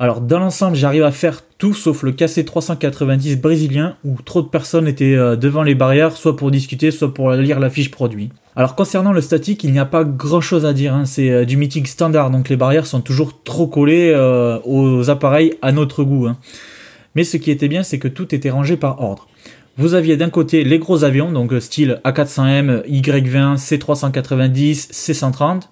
Alors 0.00 0.20
dans 0.20 0.38
l'ensemble, 0.38 0.76
j'arrive 0.76 1.02
à 1.02 1.10
faire 1.10 1.42
tout 1.58 1.74
sauf 1.74 2.04
le 2.04 2.12
KC390 2.12 3.40
brésilien 3.40 3.96
où 4.04 4.14
trop 4.24 4.42
de 4.42 4.46
personnes 4.46 4.86
étaient 4.86 5.16
euh, 5.16 5.34
devant 5.34 5.64
les 5.64 5.74
barrières, 5.74 6.12
soit 6.12 6.36
pour 6.36 6.52
discuter, 6.52 6.92
soit 6.92 7.12
pour 7.12 7.32
lire 7.32 7.58
la 7.58 7.68
fiche 7.68 7.90
produit. 7.90 8.30
Alors 8.54 8.76
concernant 8.76 9.12
le 9.12 9.20
statique, 9.20 9.64
il 9.64 9.72
n'y 9.72 9.80
a 9.80 9.84
pas 9.84 10.04
grand 10.04 10.40
chose 10.40 10.64
à 10.64 10.72
dire, 10.72 10.94
hein. 10.94 11.04
c'est 11.04 11.30
euh, 11.30 11.44
du 11.44 11.56
meeting 11.56 11.84
standard, 11.84 12.30
donc 12.30 12.48
les 12.48 12.56
barrières 12.56 12.86
sont 12.86 13.00
toujours 13.00 13.42
trop 13.42 13.66
collées 13.66 14.12
euh, 14.14 14.60
aux 14.64 15.10
appareils 15.10 15.54
à 15.62 15.72
notre 15.72 16.04
goût. 16.04 16.28
Hein. 16.28 16.36
Mais 17.16 17.24
ce 17.24 17.36
qui 17.36 17.50
était 17.50 17.68
bien, 17.68 17.82
c'est 17.82 17.98
que 17.98 18.08
tout 18.08 18.32
était 18.36 18.50
rangé 18.50 18.76
par 18.76 19.02
ordre. 19.02 19.26
Vous 19.78 19.94
aviez 19.94 20.16
d'un 20.16 20.30
côté 20.30 20.62
les 20.62 20.78
gros 20.78 21.02
avions, 21.02 21.32
donc 21.32 21.52
style 21.60 22.00
A400M, 22.04 22.84
Y20, 22.88 23.56
C390, 23.56 24.90
C130. 24.92 25.62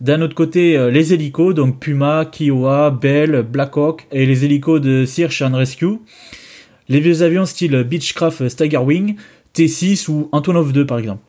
D'un 0.00 0.22
autre 0.22 0.36
côté, 0.36 0.76
euh, 0.76 0.92
les 0.92 1.12
hélicos, 1.12 1.54
donc 1.54 1.80
Puma, 1.80 2.24
Kiowa, 2.30 2.90
Bell, 2.90 3.42
Blackhawk 3.42 4.06
et 4.12 4.26
les 4.26 4.44
hélicos 4.44 4.80
de 4.80 5.04
Search 5.04 5.42
and 5.42 5.56
Rescue. 5.56 5.98
Les 6.88 7.00
vieux 7.00 7.22
avions 7.22 7.46
style 7.46 7.82
Beechcraft 7.82 8.48
Steigerwing, 8.48 9.16
T6 9.56 10.08
ou 10.08 10.28
Antonov 10.30 10.72
2 10.72 10.86
par 10.86 11.00
exemple. 11.00 11.22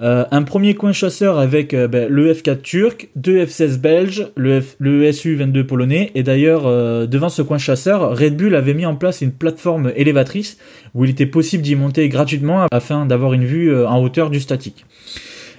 Euh, 0.00 0.24
un 0.30 0.42
premier 0.44 0.74
coin 0.74 0.92
chasseur 0.92 1.38
avec 1.40 1.74
euh, 1.74 1.88
ben, 1.88 2.08
le 2.08 2.32
F4 2.32 2.62
turc, 2.62 3.08
deux 3.16 3.44
F16 3.44 3.78
belges, 3.78 4.28
le, 4.36 4.60
SU-22 4.60 5.64
polonais, 5.64 6.12
et 6.14 6.22
d'ailleurs 6.22 6.62
devant 7.08 7.28
ce 7.28 7.42
coin 7.42 7.58
chasseur, 7.58 8.16
Red 8.16 8.36
Bull 8.36 8.54
avait 8.54 8.72
mis 8.72 8.86
en 8.86 8.94
place 8.94 9.20
une 9.20 9.32
plateforme 9.32 9.92
élévatrice 9.96 10.58
où 10.94 11.04
il 11.04 11.10
était 11.10 11.26
possible 11.26 11.64
d'y 11.64 11.74
monter 11.74 12.08
gratuitement 12.08 12.66
afin 12.70 13.04
d'avoir 13.04 13.32
une 13.32 13.44
vue 13.44 13.76
en 13.84 14.00
hauteur 14.00 14.30
du 14.30 14.38
statique 14.38 14.86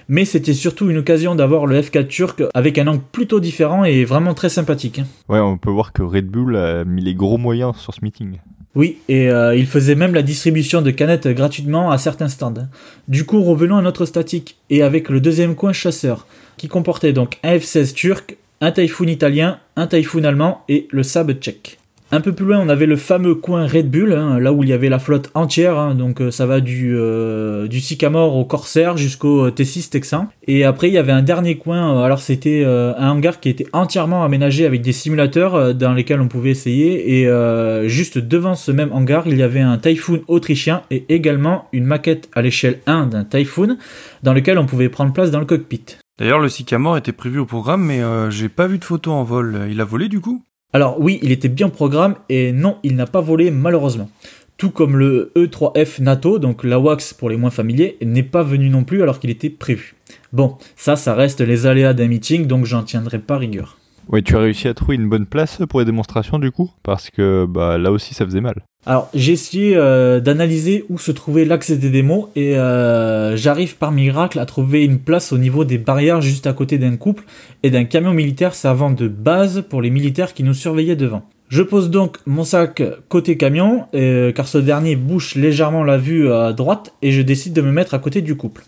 mais 0.08 0.24
c'était 0.24 0.52
surtout 0.52 0.90
une 0.90 0.98
occasion 0.98 1.34
d'avoir 1.34 1.66
le 1.66 1.80
F4 1.80 2.06
turc 2.06 2.42
avec 2.54 2.78
un 2.78 2.86
angle 2.86 3.02
plutôt 3.12 3.40
différent 3.40 3.84
et 3.84 4.04
vraiment 4.04 4.34
très 4.34 4.48
sympathique. 4.48 5.00
Ouais, 5.28 5.40
on 5.40 5.58
peut 5.58 5.70
voir 5.70 5.92
que 5.92 6.02
Red 6.02 6.26
Bull 6.26 6.56
a 6.56 6.84
mis 6.84 7.02
les 7.02 7.14
gros 7.14 7.38
moyens 7.38 7.76
sur 7.76 7.94
ce 7.94 8.00
meeting. 8.02 8.38
Oui, 8.74 8.98
et 9.08 9.28
euh, 9.28 9.54
il 9.54 9.66
faisait 9.66 9.94
même 9.94 10.14
la 10.14 10.22
distribution 10.22 10.80
de 10.80 10.90
canettes 10.90 11.28
gratuitement 11.28 11.90
à 11.90 11.98
certains 11.98 12.28
stands. 12.28 12.68
Du 13.06 13.24
coup, 13.24 13.42
revenons 13.42 13.76
à 13.76 13.82
notre 13.82 14.06
statique, 14.06 14.56
et 14.70 14.82
avec 14.82 15.10
le 15.10 15.20
deuxième 15.20 15.54
coin 15.54 15.72
chasseur, 15.72 16.26
qui 16.56 16.68
comportait 16.68 17.12
donc 17.12 17.38
un 17.42 17.58
F-16 17.58 17.92
turc, 17.92 18.36
un 18.62 18.72
Typhoon 18.72 19.08
italien, 19.08 19.58
un 19.76 19.86
Typhoon 19.86 20.24
allemand 20.24 20.64
et 20.68 20.88
le 20.90 21.02
Saab 21.02 21.32
tchèque. 21.32 21.78
Un 22.14 22.20
peu 22.20 22.32
plus 22.32 22.44
loin, 22.44 22.58
on 22.58 22.68
avait 22.68 22.84
le 22.84 22.96
fameux 22.96 23.34
coin 23.34 23.66
Red 23.66 23.90
Bull, 23.90 24.12
hein, 24.12 24.38
là 24.38 24.52
où 24.52 24.62
il 24.62 24.68
y 24.68 24.74
avait 24.74 24.90
la 24.90 24.98
flotte 24.98 25.30
entière. 25.32 25.78
Hein, 25.78 25.94
donc 25.94 26.20
euh, 26.20 26.30
ça 26.30 26.44
va 26.44 26.60
du, 26.60 26.94
euh, 26.94 27.66
Sycamore 27.70 28.36
au 28.36 28.44
Corsair 28.44 28.98
jusqu'au 28.98 29.46
euh, 29.46 29.50
T6 29.50 29.88
Texan. 29.88 30.28
Et 30.46 30.62
après, 30.64 30.88
il 30.88 30.92
y 30.92 30.98
avait 30.98 31.12
un 31.12 31.22
dernier 31.22 31.56
coin. 31.56 32.04
alors 32.04 32.20
c'était 32.20 32.66
un 32.66 33.08
hangar 33.08 33.40
qui 33.40 33.48
était 33.48 33.66
entièrement 33.72 34.24
aménagé 34.24 34.66
avec 34.66 34.82
des 34.82 34.92
simulateurs 34.92 35.74
dans 35.74 35.94
lesquels 35.94 36.20
on 36.20 36.28
pouvait 36.28 36.50
essayer. 36.50 37.22
Et 37.22 37.88
juste 37.88 38.18
devant 38.18 38.56
ce 38.56 38.72
même 38.72 38.92
hangar, 38.92 39.26
il 39.26 39.38
y 39.38 39.42
avait 39.42 39.60
un 39.60 39.78
Typhoon 39.78 40.20
autrichien 40.28 40.82
et 40.90 41.06
également 41.08 41.68
une 41.72 41.84
maquette 41.84 42.28
à 42.34 42.42
l'échelle 42.42 42.80
1 42.86 43.06
d'un 43.06 43.24
Typhoon 43.24 43.78
dans 44.22 44.34
lequel 44.34 44.58
on 44.58 44.66
pouvait 44.66 44.90
prendre 44.90 45.14
place 45.14 45.30
dans 45.30 45.40
le 45.40 45.46
cockpit. 45.46 45.96
D'ailleurs, 46.18 46.40
le 46.40 46.48
Sycamore 46.50 46.98
était 46.98 47.12
prévu 47.12 47.38
au 47.38 47.46
programme, 47.46 47.84
mais 47.84 48.00
j'ai 48.30 48.50
pas 48.50 48.66
vu 48.66 48.78
de 48.78 48.84
photo 48.84 49.12
en 49.12 49.24
vol. 49.24 49.60
Il 49.70 49.80
a 49.80 49.84
volé 49.84 50.08
du 50.08 50.20
coup? 50.20 50.42
Alors 50.72 50.98
oui, 50.98 51.18
il 51.22 51.32
était 51.32 51.48
bien 51.48 51.68
programme 51.68 52.14
et 52.28 52.52
non, 52.52 52.78
il 52.82 52.96
n'a 52.96 53.06
pas 53.06 53.20
volé 53.20 53.50
malheureusement. 53.50 54.10
Tout 54.56 54.70
comme 54.70 54.96
le 54.96 55.32
E3F 55.36 56.00
NATO, 56.02 56.38
donc 56.38 56.64
la 56.64 56.78
WAX 56.78 57.14
pour 57.14 57.28
les 57.28 57.36
moins 57.36 57.50
familiers, 57.50 57.96
n'est 58.00 58.22
pas 58.22 58.42
venu 58.42 58.70
non 58.70 58.84
plus 58.84 59.02
alors 59.02 59.18
qu'il 59.18 59.30
était 59.30 59.50
prévu. 59.50 59.96
Bon, 60.32 60.56
ça, 60.76 60.96
ça 60.96 61.14
reste 61.14 61.40
les 61.40 61.66
aléas 61.66 61.94
d'un 61.94 62.06
meeting, 62.06 62.46
donc 62.46 62.64
j'en 62.64 62.84
tiendrai 62.84 63.18
pas 63.18 63.38
rigueur. 63.38 63.76
Oui, 64.08 64.22
tu 64.22 64.36
as 64.36 64.40
réussi 64.40 64.68
à 64.68 64.74
trouver 64.74 64.96
une 64.96 65.08
bonne 65.08 65.26
place 65.26 65.58
pour 65.68 65.80
les 65.80 65.86
démonstrations 65.86 66.38
du 66.38 66.50
coup? 66.50 66.70
Parce 66.82 67.10
que 67.10 67.46
bah, 67.48 67.78
là 67.78 67.92
aussi 67.92 68.14
ça 68.14 68.24
faisait 68.24 68.40
mal. 68.40 68.62
Alors 68.84 69.08
j'ai 69.14 69.32
essayé 69.32 69.76
euh, 69.76 70.18
d'analyser 70.18 70.84
où 70.88 70.98
se 70.98 71.12
trouvait 71.12 71.44
l'axe 71.44 71.70
des 71.70 71.90
démos 71.90 72.26
et 72.34 72.56
euh, 72.56 73.36
j'arrive 73.36 73.76
par 73.76 73.92
miracle 73.92 74.40
à 74.40 74.46
trouver 74.46 74.84
une 74.84 74.98
place 74.98 75.32
au 75.32 75.38
niveau 75.38 75.64
des 75.64 75.78
barrières 75.78 76.20
juste 76.20 76.48
à 76.48 76.52
côté 76.52 76.78
d'un 76.78 76.96
couple 76.96 77.24
et 77.62 77.70
d'un 77.70 77.84
camion 77.84 78.12
militaire 78.12 78.54
servant 78.54 78.90
de 78.90 79.06
base 79.06 79.62
pour 79.68 79.82
les 79.82 79.90
militaires 79.90 80.34
qui 80.34 80.42
nous 80.42 80.54
surveillaient 80.54 80.96
devant. 80.96 81.22
Je 81.48 81.62
pose 81.62 81.90
donc 81.90 82.16
mon 82.26 82.44
sac 82.44 82.82
côté 83.08 83.36
camion 83.36 83.84
euh, 83.94 84.32
car 84.32 84.48
ce 84.48 84.58
dernier 84.58 84.96
bouche 84.96 85.36
légèrement 85.36 85.84
la 85.84 85.98
vue 85.98 86.32
à 86.32 86.52
droite 86.52 86.92
et 87.02 87.12
je 87.12 87.22
décide 87.22 87.52
de 87.52 87.62
me 87.62 87.70
mettre 87.70 87.94
à 87.94 88.00
côté 88.00 88.20
du 88.20 88.34
couple. 88.34 88.64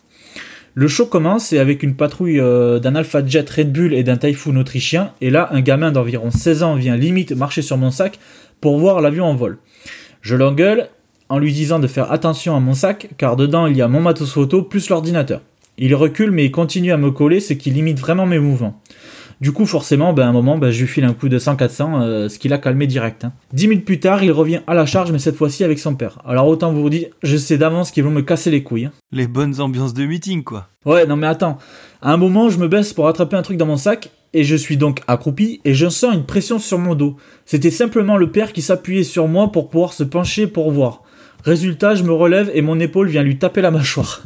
Le 0.77 0.89
show 0.89 1.05
commence 1.05 1.53
et 1.53 1.59
avec 1.59 1.83
une 1.83 1.95
patrouille 1.95 2.35
d'un 2.35 2.95
Alpha 2.95 3.25
Jet 3.25 3.49
Red 3.49 3.71
Bull 3.71 3.93
et 3.93 4.03
d'un 4.03 4.17
Typhoon 4.17 4.57
autrichien 4.57 5.13
et 5.21 5.29
là 5.29 5.47
un 5.53 5.61
gamin 5.61 5.93
d'environ 5.93 6.31
16 6.31 6.63
ans 6.63 6.75
vient 6.75 6.97
limite 6.97 7.31
marcher 7.31 7.61
sur 7.61 7.77
mon 7.77 7.91
sac 7.91 8.19
pour 8.59 8.77
voir 8.77 8.99
l'avion 8.99 9.23
en 9.23 9.35
vol. 9.35 9.57
Je 10.19 10.35
l'engueule 10.35 10.89
en 11.29 11.39
lui 11.39 11.53
disant 11.53 11.79
de 11.79 11.87
faire 11.87 12.11
attention 12.11 12.57
à 12.57 12.59
mon 12.59 12.73
sac 12.73 13.07
car 13.17 13.37
dedans 13.37 13.67
il 13.67 13.77
y 13.77 13.81
a 13.81 13.87
mon 13.87 14.01
matos 14.01 14.33
photo 14.33 14.63
plus 14.63 14.89
l'ordinateur. 14.89 15.39
Il 15.77 15.95
recule 15.95 16.31
mais 16.31 16.43
il 16.43 16.51
continue 16.51 16.91
à 16.91 16.97
me 16.97 17.09
coller 17.09 17.39
ce 17.39 17.53
qui 17.53 17.71
limite 17.71 18.01
vraiment 18.01 18.25
mes 18.25 18.39
mouvements. 18.39 18.81
Du 19.41 19.51
coup 19.51 19.65
forcément 19.65 20.13
ben, 20.13 20.23
à 20.23 20.29
un 20.29 20.31
moment 20.31 20.57
ben, 20.57 20.71
je 20.71 20.81
lui 20.81 20.87
file 20.87 21.03
un 21.03 21.13
coup 21.13 21.29
de 21.29 21.37
100-400 21.37 22.01
euh, 22.01 22.29
ce 22.29 22.39
qui 22.39 22.47
l'a 22.47 22.57
calmé 22.57 22.87
direct. 22.87 23.25
Hein. 23.25 23.33
Dix 23.53 23.67
minutes 23.67 23.85
plus 23.85 23.99
tard 23.99 24.23
il 24.23 24.31
revient 24.31 24.61
à 24.67 24.73
la 24.73 24.85
charge 24.85 25.11
mais 25.11 25.19
cette 25.19 25.35
fois-ci 25.35 25.63
avec 25.63 25.79
son 25.79 25.95
père. 25.95 26.19
Alors 26.25 26.47
autant 26.47 26.71
vous 26.71 26.89
dire 26.89 27.09
je 27.23 27.37
sais 27.37 27.57
d'avance 27.57 27.91
qu'ils 27.91 28.03
vont 28.03 28.11
me 28.11 28.21
casser 28.21 28.51
les 28.51 28.63
couilles. 28.63 28.85
Hein. 28.85 28.91
Les 29.11 29.27
bonnes 29.27 29.59
ambiances 29.59 29.93
de 29.93 30.05
meeting 30.05 30.43
quoi. 30.43 30.67
Ouais 30.85 31.05
non 31.05 31.15
mais 31.15 31.27
attends. 31.27 31.57
À 32.01 32.13
un 32.13 32.17
moment 32.17 32.49
je 32.49 32.59
me 32.59 32.67
baisse 32.67 32.93
pour 32.93 33.07
attraper 33.07 33.35
un 33.35 33.41
truc 33.41 33.57
dans 33.57 33.65
mon 33.65 33.77
sac 33.77 34.09
et 34.33 34.43
je 34.43 34.55
suis 34.55 34.77
donc 34.77 35.01
accroupi 35.07 35.61
et 35.65 35.73
je 35.73 35.87
sens 35.87 36.13
une 36.13 36.25
pression 36.25 36.59
sur 36.59 36.77
mon 36.77 36.95
dos. 36.95 37.15
C'était 37.45 37.71
simplement 37.71 38.17
le 38.17 38.31
père 38.31 38.53
qui 38.53 38.61
s'appuyait 38.61 39.03
sur 39.03 39.27
moi 39.27 39.51
pour 39.51 39.69
pouvoir 39.69 39.93
se 39.93 40.03
pencher 40.03 40.47
pour 40.47 40.71
voir. 40.71 41.03
Résultat, 41.45 41.93
je 41.93 42.03
me 42.03 42.11
relève 42.11 42.51
et 42.53 42.61
mon 42.61 42.79
épaule 42.79 43.07
vient 43.07 43.21
lui 43.21 43.37
taper 43.37 43.61
la 43.61 43.71
mâchoire. 43.71 44.23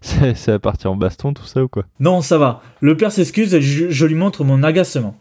C'est 0.00 0.52
à 0.52 0.58
partir 0.58 0.92
en 0.92 0.96
baston 0.96 1.32
tout 1.32 1.44
ça 1.44 1.62
ou 1.62 1.68
quoi? 1.68 1.84
Non, 1.98 2.20
ça 2.22 2.38
va. 2.38 2.62
Le 2.80 2.96
père 2.96 3.12
s'excuse 3.12 3.54
et 3.54 3.62
je, 3.62 4.06
lui 4.06 4.14
montre 4.14 4.44
mon 4.44 4.62
agacement. 4.62 5.16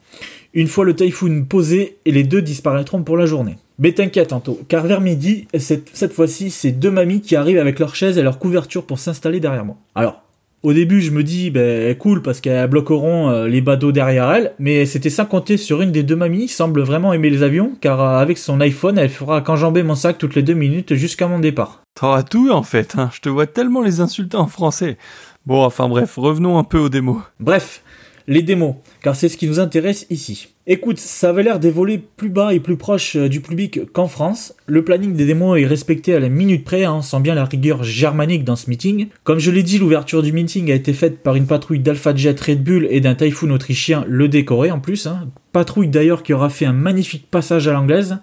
Une 0.54 0.68
fois 0.68 0.86
le 0.86 0.96
typhoon 0.96 1.46
posé 1.48 1.98
et 2.06 2.12
les 2.12 2.24
deux 2.24 2.42
disparaîtront 2.42 3.04
pour 3.04 3.18
la 3.18 3.26
journée. 3.26 3.58
Mais 3.78 3.92
t'inquiète 3.92 4.34
Anto, 4.34 4.60
car 4.68 4.86
vers 4.86 5.00
midi, 5.00 5.48
cette, 5.58 5.90
cette 5.94 6.14
fois-ci, 6.14 6.50
c'est 6.50 6.72
deux 6.72 6.92
mamies 6.92 7.22
qui 7.22 7.36
arrivent 7.36 7.60
avec 7.60 7.80
leur 7.80 7.96
chaise 7.96 8.18
et 8.18 8.24
leur 8.24 8.40
couverture 8.40 8.86
pour 8.86 9.00
s'installer 9.00 9.40
derrière 9.40 9.64
moi. 9.64 9.78
Alors, 9.96 10.24
au 10.62 10.74
début, 10.74 11.02
je 11.02 11.12
me 11.12 11.24
dis, 11.24 11.52
ben, 11.52 11.96
cool, 11.96 12.22
parce 12.22 12.42
qu'elles 12.42 12.68
bloqueront 12.68 13.30
euh, 13.30 13.48
les 13.48 13.62
badauds 13.62 13.92
derrière 13.92 14.30
elle, 14.32 14.54
mais 14.60 14.86
c'était 14.86 15.10
sans 15.10 15.26
compter 15.26 15.58
sur 15.58 15.82
une 15.82 15.92
des 15.92 16.04
deux 16.04 16.16
mamies, 16.16 16.48
semble 16.48 16.82
vraiment 16.82 17.14
aimer 17.14 17.30
les 17.30 17.44
avions, 17.44 17.74
car 17.80 18.02
euh, 18.02 18.18
avec 18.18 18.38
son 18.38 18.60
iPhone, 18.60 18.98
elle 18.98 19.10
fera 19.10 19.42
qu'enjamber 19.42 19.84
mon 19.84 19.96
sac 19.96 20.18
toutes 20.18 20.36
les 20.36 20.44
deux 20.44 20.54
minutes 20.54 20.96
jusqu'à 20.96 21.28
mon 21.28 21.40
départ. 21.40 21.82
T'auras 21.96 22.24
tout 22.24 22.52
en 22.52 22.64
fait, 22.64 22.96
hein. 22.98 23.10
je 23.14 23.22
te 23.22 23.30
vois 23.30 23.48
tellement 23.48 23.82
les 23.82 24.02
insulter 24.02 24.38
en 24.38 24.48
français. 24.48 24.98
Bon, 25.46 25.64
enfin 25.64 25.88
bref, 25.88 26.16
revenons 26.18 26.58
un 26.58 26.64
peu 26.64 26.78
aux 26.78 26.90
démos. 26.90 27.22
Bref, 27.40 27.82
les 28.30 28.44
démos, 28.44 28.76
car 29.02 29.16
c'est 29.16 29.28
ce 29.28 29.38
qui 29.38 29.48
nous 29.48 29.60
intéresse 29.60 30.06
ici. 30.12 30.50
Écoute, 30.68 31.00
ça 31.00 31.30
avait 31.30 31.42
l'air 31.42 31.60
d'évoluer 31.60 31.98
plus 31.98 32.30
bas 32.30 32.54
et 32.54 32.60
plus 32.60 32.78
proche 32.78 33.16
euh, 33.16 33.28
du 33.28 33.42
public 33.42 33.92
qu'en 33.92 34.08
France. 34.08 34.54
Le 34.68 34.84
planning 34.84 35.16
des 35.16 35.26
démos 35.26 35.60
est 35.60 35.66
respecté 35.66 36.14
à 36.14 36.20
la 36.20 36.30
minute 36.30 36.64
près, 36.64 36.84
hein, 36.84 37.02
sent 37.02 37.22
bien 37.22 37.34
la 37.34 37.46
rigueur 37.46 37.84
germanique 37.84 38.44
dans 38.44 38.56
ce 38.56 38.70
meeting. 38.70 39.08
Comme 39.24 39.40
je 39.40 39.50
l'ai 39.50 39.64
dit, 39.64 39.80
l'ouverture 39.80 40.22
du 40.22 40.32
meeting 40.32 40.72
a 40.72 40.76
été 40.76 40.94
faite 40.94 41.24
par 41.24 41.36
une 41.36 41.48
patrouille 41.48 41.80
d'Alpha 41.80 42.16
Jet 42.16 42.40
Red 42.40 42.64
Bull 42.64 42.88
et 42.92 43.02
d'un 43.02 43.16
Typhoon 43.16 43.50
autrichien, 43.50 44.06
le 44.08 44.28
décoré 44.28 44.70
en 44.70 44.80
plus. 44.80 45.08
Hein. 45.08 45.28
Patrouille 45.52 45.88
d'ailleurs 45.88 46.22
qui 46.22 46.34
aura 46.34 46.52
fait 46.52 46.66
un 46.66 46.74
magnifique 46.74 47.26
passage 47.32 47.68
à 47.68 47.74
l'anglaise. 47.74 48.20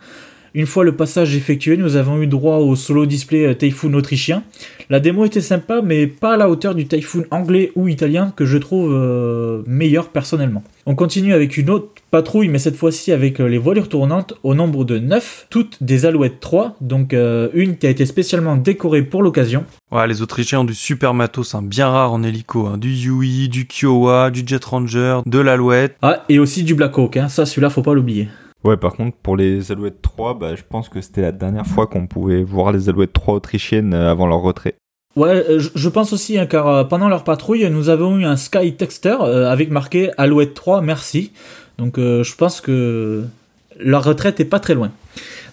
Une 0.56 0.64
fois 0.64 0.84
le 0.84 0.96
passage 0.96 1.36
effectué, 1.36 1.76
nous 1.76 1.96
avons 1.96 2.22
eu 2.22 2.26
droit 2.26 2.56
au 2.56 2.76
solo 2.76 3.04
display 3.04 3.44
euh, 3.44 3.52
Typhoon 3.52 3.92
autrichien. 3.92 4.42
La 4.88 5.00
démo 5.00 5.26
était 5.26 5.42
sympa, 5.42 5.82
mais 5.84 6.06
pas 6.06 6.32
à 6.32 6.36
la 6.38 6.48
hauteur 6.48 6.74
du 6.74 6.86
Typhoon 6.86 7.24
anglais 7.30 7.72
ou 7.76 7.88
italien 7.88 8.32
que 8.34 8.46
je 8.46 8.56
trouve 8.56 8.90
euh, 8.90 9.62
meilleur 9.66 10.08
personnellement. 10.08 10.64
On 10.86 10.94
continue 10.94 11.34
avec 11.34 11.58
une 11.58 11.68
autre 11.68 11.88
patrouille, 12.10 12.48
mais 12.48 12.58
cette 12.58 12.76
fois-ci 12.76 13.12
avec 13.12 13.38
euh, 13.38 13.48
les 13.48 13.58
voilures 13.58 13.90
tournantes 13.90 14.32
au 14.44 14.54
nombre 14.54 14.86
de 14.86 14.98
9, 14.98 15.48
toutes 15.50 15.82
des 15.82 16.06
Alouettes 16.06 16.40
3, 16.40 16.76
donc 16.80 17.12
une 17.12 17.76
qui 17.76 17.86
a 17.86 17.90
été 17.90 18.06
spécialement 18.06 18.56
décorée 18.56 19.02
pour 19.02 19.22
l'occasion. 19.22 19.62
Ouais, 19.92 20.06
les 20.06 20.22
Autrichiens 20.22 20.60
ont 20.60 20.64
du 20.64 20.74
super 20.74 21.12
matos, 21.12 21.54
hein, 21.54 21.60
bien 21.62 21.88
rare 21.88 22.14
en 22.14 22.22
hélico, 22.22 22.64
hein. 22.64 22.78
du 22.78 22.94
Yui, 22.94 23.50
du 23.50 23.66
Kiowa, 23.66 24.30
du 24.30 24.42
Jet 24.46 24.64
Ranger, 24.64 25.20
de 25.26 25.38
l'Alouette. 25.38 25.96
Ah, 26.00 26.24
et 26.30 26.38
aussi 26.38 26.64
du 26.64 26.74
Black 26.74 26.96
Hawk, 26.96 27.18
hein. 27.18 27.28
ça 27.28 27.44
celui-là 27.44 27.68
faut 27.68 27.82
pas 27.82 27.92
l'oublier. 27.92 28.28
Ouais, 28.66 28.76
par 28.76 28.94
contre, 28.94 29.16
pour 29.22 29.36
les 29.36 29.70
Alouettes 29.70 30.02
3, 30.02 30.34
bah, 30.34 30.56
je 30.56 30.62
pense 30.68 30.88
que 30.88 31.00
c'était 31.00 31.22
la 31.22 31.30
dernière 31.30 31.64
fois 31.64 31.86
qu'on 31.86 32.08
pouvait 32.08 32.42
voir 32.42 32.72
les 32.72 32.88
Alouettes 32.88 33.12
3 33.12 33.34
autrichiennes 33.34 33.94
euh, 33.94 34.10
avant 34.10 34.26
leur 34.26 34.40
retrait. 34.40 34.74
Ouais, 35.14 35.28
euh, 35.48 35.60
je 35.72 35.88
pense 35.88 36.12
aussi, 36.12 36.36
hein, 36.36 36.46
car 36.46 36.66
euh, 36.66 36.82
pendant 36.82 37.08
leur 37.08 37.22
patrouille, 37.22 37.70
nous 37.70 37.90
avons 37.90 38.18
eu 38.18 38.24
un 38.24 38.34
Sky 38.34 38.74
Texter 38.74 39.14
avec 39.22 39.70
marqué 39.70 40.10
Alouette 40.16 40.54
3, 40.54 40.82
merci. 40.82 41.30
Donc 41.78 41.96
je 41.98 42.34
pense 42.34 42.60
que 42.60 43.24
leur 43.78 44.02
retraite 44.02 44.40
est 44.40 44.46
pas 44.46 44.58
très 44.58 44.74
loin. 44.74 44.90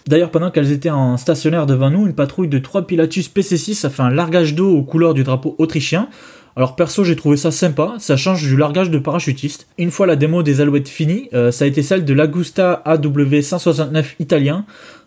D'ailleurs, 0.07 0.31
pendant 0.31 0.49
qu'elles 0.49 0.71
étaient 0.71 0.89
en 0.89 1.17
stationnaire 1.17 1.67
devant 1.67 1.91
nous, 1.91 2.07
une 2.07 2.15
patrouille 2.15 2.47
de 2.47 2.57
3 2.57 2.87
Pilatus 2.87 3.29
PC6 3.29 3.85
a 3.85 3.89
fait 3.91 4.01
un 4.01 4.09
largage 4.09 4.55
d'eau 4.55 4.75
aux 4.75 4.83
couleurs 4.83 5.13
du 5.13 5.23
drapeau 5.23 5.55
autrichien. 5.59 6.07
Alors 6.55 6.75
perso 6.75 7.03
j'ai 7.03 7.15
trouvé 7.15 7.35
ça 7.35 7.49
sympa, 7.49 7.95
ça 7.97 8.15
change 8.15 8.43
du 8.43 8.55
largage 8.55 8.91
de 8.91 8.99
parachutiste. 8.99 9.67
Une 9.79 9.89
fois 9.89 10.05
la 10.05 10.15
démo 10.15 10.43
des 10.43 10.61
Alouettes 10.61 10.87
finie, 10.87 11.29
euh, 11.33 11.51
ça 11.51 11.65
a 11.65 11.67
été 11.67 11.81
celle 11.81 12.05
de 12.05 12.13
l'Agusta 12.13 12.83
AW169 12.85 14.15
italien. 14.19 14.65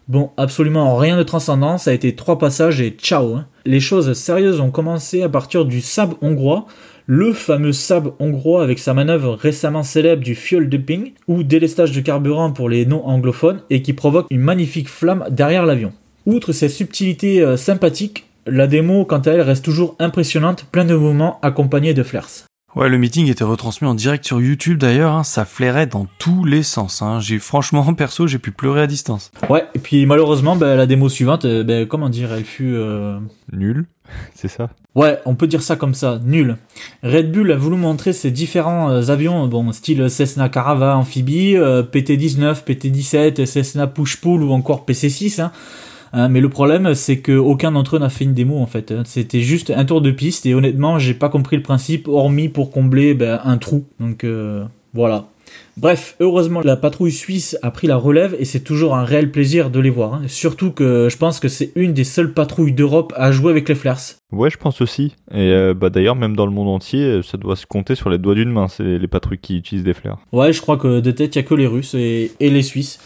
Bon, 0.09 0.31
absolument 0.37 0.97
rien 0.97 1.17
de 1.17 1.23
transcendant, 1.23 1.79
ça 1.79 1.91
a 1.91 1.95
été 1.95 2.15
trois 2.15 2.39
passages 2.39 2.81
et 2.81 2.91
ciao. 2.91 3.35
Hein. 3.35 3.47
Les 3.65 3.81
choses 3.81 4.13
sérieuses 4.13 4.61
ont 4.61 4.71
commencé 4.71 5.23
à 5.23 5.29
partir 5.29 5.65
du 5.65 5.81
sab 5.81 6.15
hongrois, 6.21 6.67
le 7.07 7.33
fameux 7.33 7.73
sab 7.73 8.13
hongrois 8.19 8.63
avec 8.63 8.79
sa 8.79 8.95
manœuvre 8.95 9.35
récemment 9.35 9.83
célèbre 9.85 10.23
du 10.23 10.35
fuel 10.35 10.69
dumping, 10.69 11.13
ou 11.27 11.43
délestage 11.43 11.93
de 11.93 12.01
carburant 12.01 12.53
pour 12.53 12.69
les 12.69 12.87
non-anglophones, 12.87 13.63
et 13.71 13.83
qui 13.83 13.93
provoque 13.93 14.27
une 14.31 14.41
magnifique 14.41 14.89
flamme 14.89 15.25
derrière 15.31 15.67
l'avion. 15.67 15.93
Outre 16.25 16.53
ces 16.53 16.69
subtilités 16.69 17.43
euh, 17.43 17.57
sympathiques, 17.57 18.27
la 18.47 18.67
démo, 18.67 19.05
quant 19.05 19.19
à 19.19 19.31
elle, 19.31 19.41
reste 19.41 19.65
toujours 19.65 19.97
impressionnante, 19.99 20.67
plein 20.71 20.85
de 20.85 20.95
mouvements 20.95 21.39
accompagnés 21.43 21.95
de 21.95 22.03
flares. 22.03 22.47
Ouais, 22.77 22.91
le 22.91 22.99
meeting 22.99 23.31
était 23.31 23.43
retransmis 23.43 23.89
en 23.89 23.95
direct 23.95 24.27
sur 24.27 24.39
YouTube 24.39 24.77
d'ailleurs, 24.77 25.13
hein, 25.13 25.25
ça 25.25 25.47
flairait 25.47 25.87
dans 25.87 26.07
tous 26.19 26.45
les 26.45 26.63
sens. 26.63 27.01
Hein. 27.01 27.21
J'ai 27.21 27.39
franchement 27.39 27.95
perso, 27.95 28.27
j'ai 28.27 28.39
pu 28.39 28.51
pleurer 28.51 28.83
à 28.83 28.87
distance. 28.87 29.31
Ouais, 29.49 29.65
et 29.75 29.79
puis 29.79 30.05
malheureusement, 30.05 30.57
bah, 30.57 30.77
la 30.77 30.85
démo 30.85 31.09
suivante, 31.09 31.47
euh, 31.47 31.65
bah, 31.65 31.87
comment 31.87 32.11
dire, 32.11 32.35
elle 32.35 32.45
fut 32.45 32.75
euh... 32.75 33.19
nulle, 33.51 33.87
c'est 34.35 34.49
ça? 34.49 34.69
Ouais, 34.95 35.19
on 35.25 35.35
peut 35.35 35.47
dire 35.47 35.63
ça 35.63 35.77
comme 35.77 35.95
ça, 35.95 36.21
nul. 36.23 36.59
Red 37.03 37.33
Bull 37.33 37.51
a 37.51 37.57
voulu 37.57 37.77
montrer 37.77 38.13
ses 38.13 38.31
différents 38.31 38.91
euh, 38.91 39.09
avions, 39.09 39.49
bon, 39.49 39.73
style 39.73 40.11
Cessna 40.11 40.51
Carava 40.51 40.99
amphibie, 40.99 41.57
euh, 41.57 41.83
PT-19, 41.83 42.63
PT-17, 42.63 43.47
Cessna 43.47 43.87
Push-Pull 43.87 44.43
ou 44.43 44.53
encore 44.53 44.85
PC-6. 44.85 45.41
Hein. 45.41 45.51
Hein, 46.17 46.31
mais 46.31 46.41
le 46.41 46.49
problème, 46.49 46.95
c'est 46.95 47.19
qu'aucun 47.19 47.73
d'entre 47.73 47.97
eux 47.97 47.99
n'a 47.99 48.09
fait 48.09 48.25
une 48.25 48.33
démo 48.33 48.57
en 48.57 48.65
fait. 48.65 48.95
C'était 49.05 49.43
juste 49.43 49.71
un 49.71 49.85
tour 49.85 50.01
de 50.01 50.11
piste 50.11 50.47
et 50.47 50.55
honnêtement, 50.55 50.99
j'ai 50.99 51.13
pas 51.13 51.29
compris 51.29 51.57
le 51.57 51.63
principe, 51.63 52.09
hormis 52.09 52.49
pour 52.49 52.71
combler 52.71 53.13
ben, 53.13 53.39
un 53.45 53.59
trou. 53.59 53.85
Donc 54.01 54.25
euh, 54.25 54.65
voilà. 54.95 55.27
Bref, 55.77 56.17
heureusement 56.21 56.63
la 56.63 56.77
patrouille 56.77 57.13
suisse 57.13 57.59
a 57.61 57.71
pris 57.71 57.87
la 57.87 57.97
relève 57.97 58.35
et 58.39 58.47
c'est 58.47 58.61
toujours 58.61 58.97
un 58.97 59.05
réel 59.05 59.31
plaisir 59.31 59.71
de 59.71 59.79
les 59.79 59.91
voir. 59.91 60.15
Hein. 60.15 60.23
Surtout 60.27 60.71
que 60.71 61.09
je 61.11 61.17
pense 61.19 61.39
que 61.39 61.49
c'est 61.49 61.73
une 61.77 61.93
des 61.93 62.05
seules 62.05 62.33
patrouilles 62.33 62.73
d'Europe 62.73 63.13
à 63.17 63.31
jouer 63.31 63.51
avec 63.51 63.69
les 63.69 63.75
flares. 63.75 64.01
Ouais, 64.33 64.51
je 64.51 64.57
pense 64.57 64.81
aussi. 64.81 65.15
Et 65.31 65.53
euh, 65.53 65.75
bah 65.75 65.91
d'ailleurs, 65.91 66.17
même 66.17 66.35
dans 66.35 66.47
le 66.47 66.53
monde 66.53 66.69
entier, 66.69 67.21
ça 67.23 67.37
doit 67.37 67.57
se 67.57 67.67
compter 67.67 67.95
sur 67.95 68.09
les 68.09 68.19
doigts 68.19 68.35
d'une 68.35 68.51
main, 68.51 68.69
c'est 68.69 68.99
les 68.99 69.07
patrouilles 69.07 69.39
qui 69.39 69.59
utilisent 69.59 69.85
des 69.85 69.95
flares. 69.95 70.19
Ouais, 70.33 70.53
je 70.53 70.61
crois 70.63 70.79
que 70.79 71.01
de 71.01 71.11
tête, 71.11 71.37
il 71.37 71.39
y 71.39 71.45
a 71.45 71.45
que 71.45 71.55
les 71.55 71.67
Russes 71.67 71.95
et, 71.95 72.31
les 72.41 72.63
Suisses. 72.63 72.99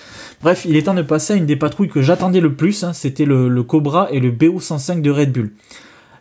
Bref, 0.43 0.64
il 0.68 0.76
est 0.76 0.82
temps 0.82 0.95
de 0.95 1.03
passer 1.03 1.34
à 1.34 1.36
une 1.36 1.47
des 1.47 1.57
patrouilles 1.57 1.88
que 1.88 2.03
j'attendais 2.03 2.41
le 2.41 2.55
plus, 2.55 2.84
hein. 2.84 2.93
c'était 2.93 3.24
le, 3.24 3.62
Cobra 3.62 4.09
et 4.12 4.20
le 4.20 4.30
BO-105 4.30 5.03
de 5.03 5.11
Red 5.11 5.32
Bull. 5.32 5.53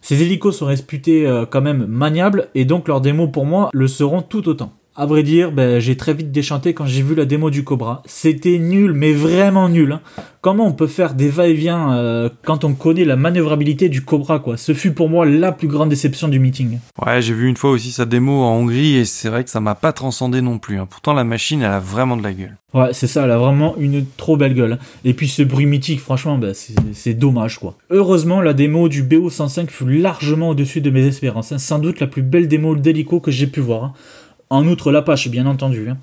Ces 0.02 0.22
hélicos 0.24 0.58
sont 0.58 0.66
réputés 0.66 1.28
euh, 1.28 1.46
quand 1.46 1.62
même 1.62 1.86
maniables 1.86 2.48
et 2.56 2.66
donc 2.66 2.88
leurs 2.88 3.02
démos 3.02 3.30
pour 3.32 3.46
moi 3.46 3.70
le 3.74 3.88
seront 3.88 4.22
tout 4.22 4.48
autant. 4.48 4.79
À 4.96 5.06
vrai 5.06 5.24
dire, 5.24 5.52
ben, 5.52 5.80
j'ai 5.80 5.96
très 5.96 6.14
vite 6.14 6.32
déchanté 6.32 6.74
quand 6.74 6.86
j'ai 6.86 7.02
vu 7.02 7.16
la 7.16 7.26
démo 7.26 7.50
du 7.50 7.64
Cobra. 7.64 8.04
C'était 8.06 8.58
nul, 8.58 8.92
mais 8.92 9.14
vraiment 9.14 9.70
nul. 9.70 9.94
Hein. 9.94 10.02
Comment 10.42 10.68
on 10.68 10.74
peut 10.74 10.88
faire 10.88 11.14
des 11.14 11.30
va-et-vient 11.30 11.94
euh, 11.94 12.30
quand 12.44 12.64
on 12.64 12.74
connaît 12.74 13.06
la 13.06 13.16
manœuvrabilité 13.16 13.88
du 13.88 14.04
Cobra, 14.04 14.40
quoi? 14.40 14.58
Ce 14.58 14.74
fut 14.74 14.92
pour 14.92 15.10
moi 15.10 15.26
la 15.26 15.52
plus 15.52 15.68
grande 15.68 15.90
déception 15.90 16.28
du 16.28 16.40
meeting. 16.40 16.80
Ouais, 17.06 17.22
j'ai 17.22 17.34
vu 17.34 17.48
une 17.48 17.58
fois 17.58 17.72
aussi 17.72 17.92
sa 17.92 18.06
démo 18.06 18.42
en 18.42 18.56
Hongrie 18.56 18.96
et 18.96 19.06
c'est 19.06 19.30
vrai 19.30 19.44
que 19.44 19.50
ça 19.50 19.60
m'a 19.60 19.76
pas 19.76 19.94
transcendé 19.94 20.42
non 20.42 20.58
plus. 20.58 20.80
Hein. 20.80 20.88
Pourtant, 20.90 21.14
la 21.14 21.24
machine, 21.24 21.62
elle 21.62 21.72
a 21.72 21.80
vraiment 21.80 22.18
de 22.18 22.24
la 22.24 22.34
gueule. 22.34 22.58
Ouais, 22.74 22.94
c'est 22.94 23.08
ça, 23.08 23.24
elle 23.24 23.32
a 23.32 23.38
vraiment 23.38 23.76
une 23.78 24.06
trop 24.18 24.38
belle 24.38 24.54
gueule. 24.54 24.74
Hein. 24.74 24.80
Et 25.04 25.14
puis 25.14 25.28
ce 25.28 25.42
bruit 25.42 25.66
mythique, 25.66 26.00
franchement, 26.00 26.38
ben, 26.38 26.54
c'est 26.94 27.14
dommage, 27.14 27.58
quoi. 27.58 27.76
Heureusement, 27.90 28.42
la 28.42 28.54
démo 28.54 28.90
du 28.90 29.04
BO105 29.04 29.68
fut 29.68 29.90
largement 29.90 30.50
au-dessus 30.50 30.82
de 30.82 30.90
mes 30.90 31.06
espérances. 31.06 31.56
Sans 31.58 31.80
doute 31.80 32.00
la 32.00 32.08
plus 32.08 32.22
belle 32.22 32.48
démo 32.48 32.76
d'hélico 32.76 33.20
que 33.20 33.32
j'ai 33.32 33.48
pu 33.48 33.60
voir. 33.60 33.94
En 34.52 34.68
outre, 34.68 34.92
l'Apache, 34.92 35.28
bien 35.28 35.46
entendu. 35.46 35.90
Hein. 35.90 35.98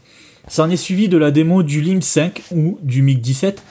Ça 0.47 0.62
en 0.62 0.70
est 0.70 0.76
suivi 0.76 1.09
de 1.09 1.16
la 1.16 1.32
démo 1.32 1.64
du 1.64 1.80
LIM 1.80 2.01
5 2.01 2.42
ou 2.53 2.78
du 2.80 3.03
MiG 3.03 3.20
17. 3.20 3.62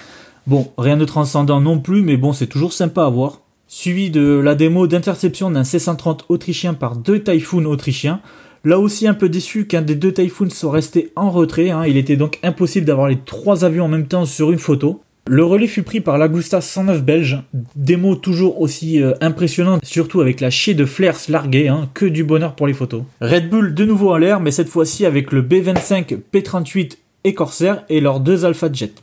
Bon, 0.48 0.72
rien 0.78 0.98
de 0.98 1.06
transcendant 1.06 1.62
non 1.62 1.80
plus, 1.80 2.02
mais 2.02 2.18
bon, 2.18 2.34
c'est 2.34 2.48
toujours 2.48 2.74
sympa 2.74 3.06
à 3.06 3.10
voir. 3.10 3.40
Suivi 3.68 4.10
de 4.10 4.22
la 4.44 4.54
démo 4.54 4.86
d'interception 4.86 5.50
d'un 5.50 5.64
C-130 5.64 6.26
autrichien 6.28 6.74
par 6.74 6.98
deux 6.98 7.24
Typhoon 7.24 7.64
autrichiens. 7.66 8.20
Là 8.66 8.78
aussi 8.78 9.08
un 9.08 9.14
peu 9.14 9.30
déçu 9.30 9.66
qu'un 9.66 9.82
des 9.82 9.96
deux 9.96 10.12
Typhoons 10.12 10.50
soit 10.50 10.72
resté 10.72 11.14
en 11.16 11.32
retrait, 11.32 11.70
hein. 11.70 11.86
il 11.86 11.98
était 11.98 12.18
donc 12.18 12.40
impossible 12.44 12.86
d'avoir 12.86 13.08
les 13.08 13.20
trois 13.20 13.64
avions 13.64 13.86
en 13.86 13.90
même 13.90 14.08
temps 14.08 14.26
sur 14.26 14.52
une 14.52 14.60
photo. 14.60 15.02
Le 15.28 15.44
relais 15.44 15.66
fut 15.66 15.82
pris 15.82 16.02
par 16.02 16.20
l'Agusta 16.20 16.62
109 16.62 17.04
belge, 17.04 17.42
démo 17.76 18.16
toujours 18.16 18.62
aussi 18.62 19.02
euh, 19.02 19.14
impressionnante, 19.22 19.84
surtout 19.84 20.22
avec 20.22 20.40
la 20.40 20.52
chier 20.52 20.76
de 20.76 20.86
flares 20.86 21.18
larguée, 21.30 21.68
hein, 21.68 21.90
que 21.96 22.06
du 22.06 22.24
bonheur 22.24 22.54
pour 22.56 22.68
les 22.68 22.76
photos. 22.76 23.02
Red 23.22 23.50
Bull 23.50 23.74
de 23.74 23.86
nouveau 23.86 24.14
en 24.14 24.18
l'air, 24.18 24.40
mais 24.40 24.52
cette 24.52 24.70
fois-ci 24.70 25.04
avec 25.04 25.32
le 25.32 25.42
B25, 25.42 26.20
P38 26.32 26.98
et 27.24 27.34
Corsair 27.34 27.86
et 27.90 28.02
leurs 28.02 28.20
deux 28.20 28.46
Alpha 28.46 28.72
Jet. 28.72 29.02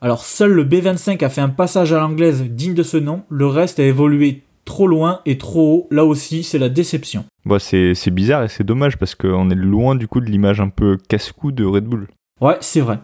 Alors 0.00 0.24
seul 0.24 0.50
le 0.50 0.64
B25 0.64 1.24
a 1.24 1.28
fait 1.28 1.40
un 1.40 1.48
passage 1.48 1.92
à 1.92 2.00
l'anglaise 2.00 2.42
digne 2.42 2.74
de 2.74 2.82
ce 2.82 2.96
nom, 2.96 3.22
le 3.28 3.46
reste 3.46 3.78
a 3.78 3.84
évolué 3.84 4.42
trop 4.64 4.88
loin 4.88 5.20
et 5.26 5.38
trop 5.38 5.74
haut, 5.74 5.88
là 5.92 6.04
aussi 6.04 6.42
c'est 6.42 6.58
la 6.58 6.68
déception. 6.68 7.24
Bon, 7.44 7.60
c'est 7.60 8.10
bizarre 8.10 8.42
et 8.42 8.48
c'est 8.48 8.64
dommage 8.64 8.98
parce 8.98 9.14
qu'on 9.14 9.48
est 9.50 9.54
loin 9.54 9.94
du 9.94 10.08
coup 10.08 10.20
de 10.20 10.26
l'image 10.26 10.60
un 10.60 10.70
peu 10.70 10.98
casse-cou 11.08 11.52
de 11.52 11.64
Red 11.64 11.84
Bull. 11.84 12.08
Ouais, 12.40 12.56
c'est 12.60 12.80
vrai. 12.80 12.98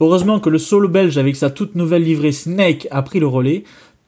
Heureusement 0.00 0.40
que 0.40 0.48
le 0.48 0.58
solo 0.58 0.88
belge 0.88 1.18
avec 1.18 1.36
sa 1.36 1.50
toute 1.50 1.74
nouvelle 1.74 2.04
livrée 2.04 2.32
Snake 2.32 2.88
a 2.90 3.02
pris 3.02 3.20
le 3.20 3.26
relais. 3.26 3.64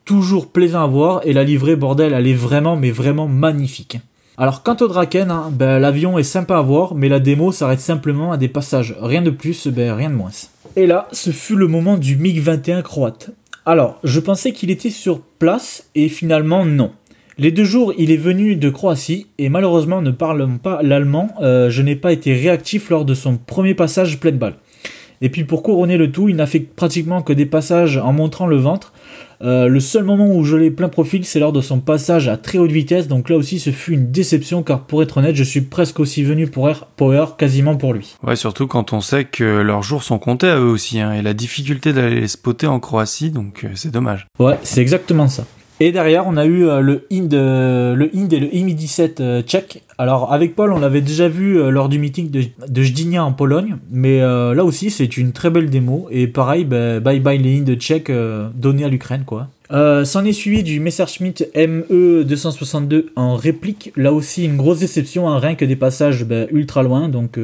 Toujours 0.06 0.50
plaisant 0.50 0.82
à 0.82 0.86
voir 0.86 1.20
et 1.24 1.34
la 1.34 1.44
livrée 1.44 1.76
bordel 1.76 2.14
elle 2.14 2.26
est 2.26 2.34
vraiment 2.34 2.76
mais 2.76 2.90
vraiment 2.90 3.28
magnifique. 3.28 3.98
Alors 4.38 4.62
quant 4.62 4.76
au 4.80 4.88
Draken, 4.88 5.30
hein, 5.30 5.50
ben, 5.52 5.78
l'avion 5.78 6.18
est 6.18 6.22
sympa 6.22 6.56
à 6.56 6.62
voir 6.62 6.94
mais 6.94 7.10
la 7.10 7.20
démo 7.20 7.52
s'arrête 7.52 7.80
simplement 7.80 8.32
à 8.32 8.38
des 8.38 8.48
passages. 8.48 8.96
Rien 9.00 9.20
de 9.20 9.30
plus, 9.30 9.68
ben, 9.68 9.92
rien 9.94 10.08
de 10.08 10.14
moins. 10.14 10.30
Et 10.76 10.86
là, 10.86 11.08
ce 11.12 11.30
fut 11.30 11.56
le 11.56 11.68
moment 11.68 11.98
du 11.98 12.16
MiG-21 12.16 12.82
croate. 12.82 13.30
Alors, 13.66 14.00
je 14.02 14.18
pensais 14.18 14.52
qu'il 14.52 14.70
était 14.70 14.90
sur 14.90 15.20
place 15.20 15.88
et 15.94 16.08
finalement 16.08 16.64
non. 16.64 16.90
Les 17.38 17.50
deux 17.50 17.64
jours, 17.64 17.92
il 17.96 18.10
est 18.10 18.16
venu 18.16 18.56
de 18.56 18.70
Croatie 18.70 19.26
et 19.38 19.48
malheureusement 19.48 20.02
ne 20.02 20.10
parlant 20.10 20.56
pas 20.56 20.82
l'allemand, 20.82 21.28
euh, 21.40 21.70
je 21.70 21.82
n'ai 21.82 21.96
pas 21.96 22.12
été 22.12 22.34
réactif 22.34 22.90
lors 22.90 23.04
de 23.04 23.14
son 23.14 23.36
premier 23.36 23.74
passage 23.74 24.18
pleine 24.18 24.36
balle. 24.36 24.56
Et 25.22 25.30
puis 25.30 25.44
pour 25.44 25.62
couronner 25.62 25.96
le 25.96 26.10
tout, 26.10 26.28
il 26.28 26.36
n'a 26.36 26.46
fait 26.46 26.58
pratiquement 26.58 27.22
que 27.22 27.32
des 27.32 27.46
passages 27.46 27.96
en 27.96 28.12
montrant 28.12 28.46
le 28.46 28.56
ventre. 28.56 28.92
Euh, 29.40 29.68
le 29.68 29.80
seul 29.80 30.02
moment 30.02 30.26
où 30.26 30.44
je 30.44 30.56
l'ai 30.56 30.70
plein 30.70 30.88
profil, 30.88 31.24
c'est 31.24 31.38
lors 31.38 31.52
de 31.52 31.60
son 31.60 31.80
passage 31.80 32.28
à 32.28 32.36
très 32.36 32.58
haute 32.58 32.72
vitesse. 32.72 33.06
Donc 33.06 33.28
là 33.28 33.36
aussi, 33.36 33.60
ce 33.60 33.70
fut 33.70 33.94
une 33.94 34.10
déception 34.10 34.64
car 34.64 34.80
pour 34.80 35.02
être 35.02 35.18
honnête, 35.18 35.36
je 35.36 35.44
suis 35.44 35.60
presque 35.60 36.00
aussi 36.00 36.24
venu 36.24 36.48
pour 36.48 36.68
Air 36.68 36.86
Power 36.96 37.26
quasiment 37.38 37.76
pour 37.76 37.94
lui. 37.94 38.16
Ouais, 38.24 38.36
surtout 38.36 38.66
quand 38.66 38.92
on 38.92 39.00
sait 39.00 39.24
que 39.24 39.44
leurs 39.44 39.82
jours 39.82 40.02
sont 40.02 40.18
comptés 40.18 40.48
à 40.48 40.58
eux 40.58 40.70
aussi 40.70 41.00
hein, 41.00 41.12
et 41.12 41.22
la 41.22 41.34
difficulté 41.34 41.92
d'aller 41.92 42.20
les 42.20 42.28
spotter 42.28 42.66
en 42.66 42.80
Croatie, 42.80 43.30
donc 43.30 43.64
euh, 43.64 43.70
c'est 43.74 43.92
dommage. 43.92 44.26
Ouais, 44.40 44.58
c'est 44.62 44.80
exactement 44.80 45.28
ça. 45.28 45.44
Et 45.80 45.90
derrière, 45.90 46.26
on 46.26 46.36
a 46.36 46.44
eu 46.44 46.68
euh, 46.68 46.80
le 46.80 47.06
Ind, 47.10 47.32
euh, 47.34 47.94
le 47.94 48.10
Ind 48.14 48.32
et 48.32 48.38
le 48.38 48.54
IMI-17 48.54 49.20
euh, 49.20 49.42
tchèque. 49.42 49.82
Alors, 49.98 50.32
avec 50.32 50.54
Paul, 50.54 50.72
on 50.72 50.78
l'avait 50.78 51.00
déjà 51.00 51.28
vu 51.28 51.70
lors 51.70 51.88
du 51.88 51.98
meeting 51.98 52.30
de, 52.30 52.44
de 52.68 53.18
en 53.18 53.32
Pologne. 53.32 53.76
Mais 53.90 54.20
là 54.20 54.64
aussi, 54.64 54.90
c'est 54.90 55.16
une 55.16 55.32
très 55.32 55.50
belle 55.50 55.70
démo. 55.70 56.08
Et 56.10 56.26
pareil, 56.26 56.64
bah, 56.64 57.00
bye 57.00 57.20
bye 57.20 57.38
les 57.38 57.58
Ind 57.58 57.76
tchèques 57.76 58.12
donnés 58.54 58.84
à 58.84 58.88
l'Ukraine, 58.88 59.24
quoi. 59.24 59.48
S'en 59.70 60.24
est 60.24 60.32
suivi 60.32 60.62
du 60.62 60.80
Messerschmitt 60.80 61.48
ME262 61.54 63.06
en 63.16 63.36
réplique. 63.36 63.92
Là 63.96 64.12
aussi, 64.12 64.44
une 64.44 64.56
grosse 64.56 64.80
déception, 64.80 65.28
hein, 65.28 65.38
rien 65.38 65.54
que 65.54 65.64
des 65.64 65.76
passages 65.76 66.24
bah, 66.24 66.46
ultra 66.50 66.82
loin. 66.82 67.08
Donc, 67.08 67.38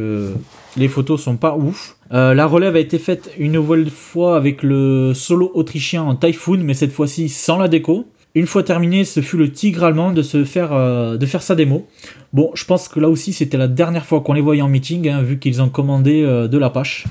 les 0.77 0.89
photos 0.89 1.23
sont 1.23 1.37
pas 1.37 1.57
ouf. 1.57 1.97
la 2.11 2.47
relève 2.47 2.77
a 2.77 2.81
été 2.81 2.99
faite 2.99 3.31
une 3.39 3.53
nouvelle 3.53 3.91
fois 3.91 4.37
avec 4.37 4.63
le 4.63 5.13
solo 5.15 5.51
autrichien 5.55 6.03
en 6.03 6.17
Typhoon, 6.17 6.59
mais 6.59 6.75
cette 6.75 6.93
fois-ci 6.93 7.29
sans 7.29 7.59
la 7.59 7.69
déco. 7.69 8.07
Une 8.39 8.47
fois 8.47 8.63
terminé, 8.63 9.03
ce 9.03 9.19
fut 9.19 9.37
le 9.37 9.51
tigre 9.51 9.83
allemand 9.83 10.13
de, 10.13 10.23
se 10.23 10.45
faire, 10.45 10.73
euh, 10.73 11.17
de 11.17 11.27
faire 11.27 11.43
sa 11.43 11.57
démo. 11.57 11.89
Bon, 12.33 12.53
je 12.55 12.65
pense 12.65 12.87
que 12.87 13.01
là 13.01 13.09
aussi 13.09 13.33
c'était 13.33 13.57
la 13.57 13.67
dernière 13.67 14.07
fois 14.07 14.21
qu'on 14.21 14.33
les 14.33 14.41
voyait 14.41 14.63
en 14.63 14.69
meeting, 14.69 15.09
hein, 15.09 15.23
vu 15.23 15.41
qu'ils 15.41 15.61
ont 15.61 15.69
commandé 15.69 16.23
euh, 16.23 16.47
de 16.47 16.57
l'Apache. 16.57 17.09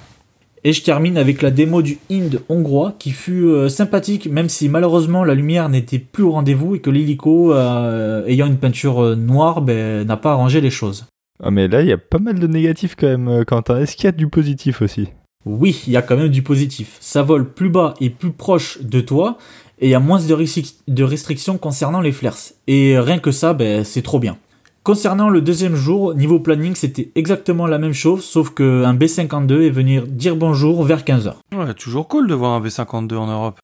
Et 0.63 0.71
je 0.71 0.81
termine 0.81 1.17
avec 1.17 1.41
la 1.41 1.51
démo 1.51 1.81
du 1.81 1.97
Ind 2.09 2.39
hongrois 2.47 2.95
qui 2.97 3.11
fut 3.11 3.43
euh, 3.43 3.67
sympathique, 3.67 4.31
même 4.31 4.47
si 4.47 4.69
malheureusement 4.69 5.25
la 5.25 5.33
lumière 5.33 5.67
n'était 5.67 5.99
plus 5.99 6.23
au 6.23 6.31
rendez-vous 6.31 6.75
et 6.75 6.79
que 6.79 6.89
l'hélico, 6.89 7.53
ayant 7.53 8.47
une 8.47 8.57
peinture 8.57 9.17
noire, 9.17 9.61
ben, 9.61 10.07
n'a 10.07 10.15
pas 10.15 10.31
arrangé 10.31 10.61
les 10.61 10.69
choses. 10.69 11.07
Ah 11.43 11.51
mais 11.51 11.67
là 11.67 11.81
il 11.81 11.89
y 11.89 11.91
a 11.91 11.97
pas 11.97 12.19
mal 12.19 12.39
de 12.39 12.47
négatifs 12.47 12.95
quand 12.97 13.07
même, 13.07 13.43
Quentin. 13.43 13.81
Est-ce 13.81 13.97
qu'il 13.97 14.05
y 14.05 14.07
a 14.07 14.13
du 14.13 14.29
positif 14.29 14.81
aussi? 14.81 15.09
Oui, 15.45 15.83
il 15.87 15.93
y 15.93 15.97
a 15.97 16.01
quand 16.01 16.17
même 16.17 16.29
du 16.29 16.41
positif. 16.41 16.97
Ça 16.99 17.23
vole 17.23 17.49
plus 17.49 17.69
bas 17.69 17.93
et 18.01 18.09
plus 18.09 18.31
proche 18.31 18.81
de 18.81 18.99
toi, 18.99 19.37
et 19.79 19.87
il 19.87 19.89
y 19.89 19.95
a 19.95 19.99
moins 19.99 20.19
de, 20.19 21.03
restrictions 21.03 21.57
concernant 21.57 22.01
les 22.01 22.11
flares. 22.11 22.37
Et 22.67 22.97
rien 22.97 23.19
que 23.19 23.31
ça, 23.31 23.53
ben, 23.53 23.83
c'est 23.83 24.01
trop 24.01 24.19
bien. 24.19 24.37
Concernant 24.83 25.29
le 25.29 25.41
deuxième 25.41 25.75
jour, 25.75 26.15
niveau 26.15 26.39
planning, 26.39 26.73
c'était 26.73 27.11
exactement 27.15 27.67
la 27.67 27.77
même 27.77 27.93
chose, 27.93 28.23
sauf 28.23 28.51
qu'un 28.51 28.93
B52 28.93 29.67
est 29.67 29.69
venu 29.69 30.01
dire 30.07 30.35
bonjour 30.35 30.83
vers 30.83 31.03
15h. 31.03 31.33
Ouais, 31.55 31.73
toujours 31.73 32.07
cool 32.07 32.27
de 32.27 32.33
voir 32.33 32.53
un 32.53 32.61
B52 32.61 33.15
en 33.15 33.27
Europe. 33.27 33.59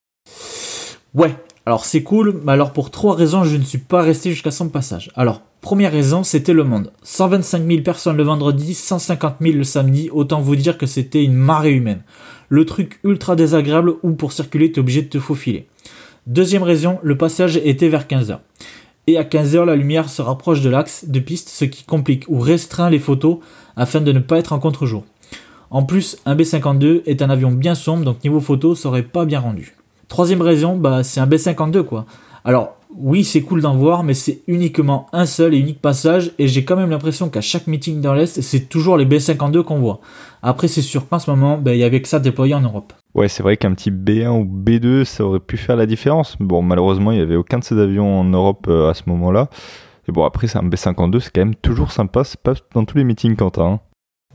Ouais, 1.14 1.34
alors 1.66 1.86
c'est 1.86 2.03
cool, 2.03 2.41
mais 2.43 2.51
alors 2.51 2.74
pour 2.74 2.91
trois 2.91 3.16
raisons, 3.16 3.45
je 3.45 3.55
ne 3.55 3.64
suis 3.64 3.78
pas 3.78 4.01
resté 4.01 4.32
jusqu'à 4.32 4.51
son 4.51 4.68
passage. 4.68 5.11
Alors, 5.16 5.41
première 5.61 5.93
raison, 5.93 6.24
c'était 6.24 6.51
le 6.51 6.66
monde. 6.66 6.91
125 7.03 7.66
000 7.66 7.82
personnes 7.84 8.18
le 8.18 8.24
vendredi, 8.24 8.74
150 8.74 9.36
000 9.39 9.55
le 9.55 9.64
samedi, 9.64 10.09
autant 10.11 10.41
vous 10.41 10.57
dire 10.57 10.78
que 10.78 10.86
c'était 10.86 11.24
une 11.24 11.36
marée 11.36 11.72
humaine. 11.72 12.01
Le 12.49 12.66
truc 12.66 12.99
ultra 13.05 13.38
désagréable 13.38 13.93
où 14.03 14.11
pour 14.11 14.34
circuler, 14.34 14.74
t'es 14.74 14.80
obligé 14.80 15.03
de 15.03 15.07
te 15.07 15.20
faufiler. 15.20 15.68
Deuxième 16.26 16.63
raison, 16.63 16.99
le 17.03 17.17
passage 17.17 17.57
était 17.57 17.89
vers 17.89 18.07
15h. 18.07 18.38
Et 19.07 19.17
à 19.17 19.24
15h, 19.24 19.65
la 19.65 19.76
lumière 19.76 20.07
se 20.07 20.21
rapproche 20.21 20.61
de 20.61 20.69
l'axe 20.69 21.03
de 21.09 21.19
piste, 21.19 21.49
ce 21.49 21.65
qui 21.65 21.84
complique 21.84 22.24
ou 22.30 22.39
restreint 22.39 22.89
les 22.89 22.99
photos 22.99 23.39
afin 23.76 23.99
de 23.99 24.13
ne 24.13 24.19
pas 24.19 24.38
être 24.38 24.53
en 24.53 24.59
contre-jour. 24.59 25.03
En 25.69 25.84
plus, 25.84 26.17
un 26.26 26.36
B-52 26.36 27.01
est 27.07 27.21
un 27.21 27.30
avion 27.30 27.51
bien 27.51 27.76
sombre, 27.76 28.05
donc 28.05 28.24
niveau 28.24 28.39
photo, 28.39 28.74
ça 28.74 28.88
aurait 28.88 29.03
pas 29.03 29.26
bien 29.26 29.41
rendu. 29.41 29.76
Troisième 30.07 30.41
raison, 30.41 30.78
bah, 30.78 31.03
c'est 31.03 31.19
un 31.19 31.28
B-52 31.28 31.84
quoi. 31.84 32.05
Alors, 32.45 32.78
oui, 32.95 33.26
c'est 33.26 33.41
cool 33.41 33.59
d'en 33.59 33.76
voir, 33.76 34.03
mais 34.03 34.13
c'est 34.13 34.43
uniquement 34.47 35.07
un 35.11 35.26
seul 35.26 35.53
et 35.53 35.57
unique 35.57 35.82
passage, 35.82 36.32
et 36.39 36.47
j'ai 36.47 36.63
quand 36.63 36.78
même 36.78 36.91
l'impression 36.91 37.28
qu'à 37.28 37.41
chaque 37.41 37.67
meeting 37.67 37.99
dans 37.99 38.13
l'Est, 38.13 38.41
c'est 38.41 38.69
toujours 38.69 38.95
les 38.95 39.05
B-52 39.05 39.63
qu'on 39.63 39.80
voit. 39.80 39.99
Après, 40.41 40.69
c'est 40.69 40.82
sûr 40.82 41.09
qu'en 41.09 41.19
ce 41.19 41.30
moment, 41.30 41.57
ben, 41.57 41.74
il 41.74 41.80
y 41.80 41.84
avait 41.84 42.01
que 42.01 42.07
ça 42.07 42.19
déployé 42.19 42.53
en 42.53 42.61
Europe. 42.61 42.93
Ouais, 43.16 43.28
c'est 43.28 43.43
vrai 43.43 43.57
qu'un 43.57 43.74
petit 43.74 43.91
B1 43.91 44.30
ou 44.30 44.43
B2, 44.43 45.03
ça 45.03 45.24
aurait 45.24 45.39
pu 45.39 45.57
faire 45.57 45.76
la 45.76 45.86
différence. 45.86 46.36
Bon, 46.39 46.61
malheureusement, 46.64 47.11
il 47.11 47.18
n'y 47.18 47.24
avait 47.24 47.36
aucun 47.36 47.59
de 47.59 47.64
ces 47.64 47.78
avions 47.78 48.20
en 48.20 48.24
Europe 48.24 48.66
euh, 48.68 48.89
à 48.89 48.93
ce 48.95 49.03
moment-là. 49.07 49.49
Et 50.09 50.11
bon, 50.11 50.26
après, 50.26 50.47
c'est 50.47 50.57
un 50.57 50.68
B52, 50.68 51.20
c'est 51.20 51.32
quand 51.34 51.41
même 51.41 51.55
toujours 51.55 51.91
sympa, 51.91 52.24
c'est 52.24 52.41
pas 52.41 52.53
dans 52.74 52.86
tous 52.86 52.97
les 52.97 53.03
meetings, 53.03 53.36
Quentin. 53.36 53.66
Hein. 53.66 53.80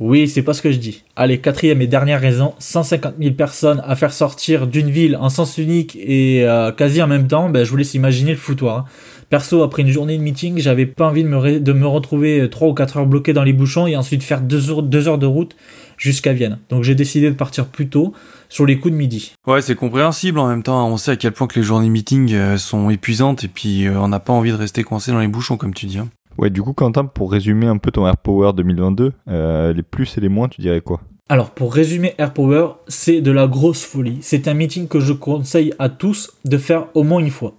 Oui, 0.00 0.28
c'est 0.28 0.42
pas 0.42 0.54
ce 0.54 0.62
que 0.62 0.70
je 0.70 0.78
dis. 0.78 1.02
Allez, 1.16 1.40
quatrième 1.40 1.82
et 1.82 1.88
dernière 1.88 2.20
raison, 2.20 2.54
150 2.60 3.14
000 3.20 3.34
personnes 3.34 3.82
à 3.84 3.96
faire 3.96 4.12
sortir 4.12 4.68
d'une 4.68 4.90
ville 4.90 5.16
en 5.16 5.28
sens 5.28 5.58
unique 5.58 5.96
et 5.96 6.46
euh, 6.46 6.70
quasi 6.70 7.02
en 7.02 7.08
même 7.08 7.26
temps, 7.26 7.50
ben, 7.50 7.64
je 7.64 7.70
vous 7.70 7.76
laisse 7.76 7.94
imaginer 7.94 8.30
le 8.30 8.36
foutoir. 8.36 8.78
Hein. 8.78 8.84
Perso, 9.28 9.62
après 9.64 9.82
une 9.82 9.88
journée 9.88 10.16
de 10.16 10.22
meeting, 10.22 10.58
j'avais 10.58 10.86
pas 10.86 11.08
envie 11.08 11.24
de 11.24 11.28
me, 11.72 11.86
retrouver 11.86 12.48
3 12.48 12.68
ou 12.68 12.74
4 12.74 12.96
heures 12.98 13.06
bloqué 13.06 13.32
dans 13.32 13.42
les 13.42 13.52
bouchons 13.52 13.88
et 13.88 13.96
ensuite 13.96 14.22
faire 14.22 14.40
2 14.40 14.70
heures, 14.70 14.82
deux 14.84 15.08
heures 15.08 15.18
de 15.18 15.26
route 15.26 15.56
jusqu'à 15.96 16.32
Vienne. 16.32 16.58
Donc 16.70 16.84
j'ai 16.84 16.94
décidé 16.94 17.28
de 17.28 17.34
partir 17.34 17.66
plus 17.66 17.88
tôt, 17.88 18.14
sur 18.48 18.66
les 18.66 18.78
coups 18.78 18.92
de 18.92 18.98
midi. 18.98 19.32
Ouais, 19.46 19.60
c'est 19.62 19.74
compréhensible 19.74 20.38
en 20.38 20.48
même 20.48 20.62
temps. 20.62 20.88
On 20.88 20.96
sait 20.96 21.12
à 21.12 21.16
quel 21.16 21.32
point 21.32 21.46
que 21.46 21.58
les 21.58 21.64
journées 21.64 21.90
meeting 21.90 22.32
euh, 22.34 22.56
sont 22.56 22.90
épuisantes 22.90 23.44
et 23.44 23.48
puis 23.48 23.86
euh, 23.86 23.98
on 23.98 24.08
n'a 24.08 24.20
pas 24.20 24.32
envie 24.32 24.50
de 24.50 24.56
rester 24.56 24.82
coincé 24.82 25.12
dans 25.12 25.20
les 25.20 25.28
bouchons, 25.28 25.56
comme 25.56 25.74
tu 25.74 25.86
dis. 25.86 25.98
Hein. 25.98 26.08
Ouais, 26.38 26.50
du 26.50 26.62
coup, 26.62 26.72
Quentin, 26.72 27.04
pour 27.04 27.32
résumer 27.32 27.66
un 27.66 27.78
peu 27.78 27.90
ton 27.90 28.06
Air 28.06 28.16
Power 28.16 28.52
2022, 28.54 29.12
euh, 29.28 29.72
les 29.72 29.82
plus 29.82 30.16
et 30.16 30.20
les 30.20 30.28
moins, 30.28 30.48
tu 30.48 30.60
dirais 30.60 30.80
quoi? 30.80 31.00
Alors, 31.28 31.50
pour 31.50 31.74
résumer 31.74 32.14
Air 32.16 32.32
Power, 32.32 32.68
c'est 32.86 33.20
de 33.20 33.30
la 33.30 33.46
grosse 33.46 33.84
folie. 33.84 34.18
C'est 34.22 34.48
un 34.48 34.54
meeting 34.54 34.88
que 34.88 35.00
je 35.00 35.12
conseille 35.12 35.74
à 35.78 35.88
tous 35.88 36.32
de 36.44 36.56
faire 36.56 36.86
au 36.94 37.02
moins 37.02 37.20
une 37.20 37.30
fois. 37.30 37.54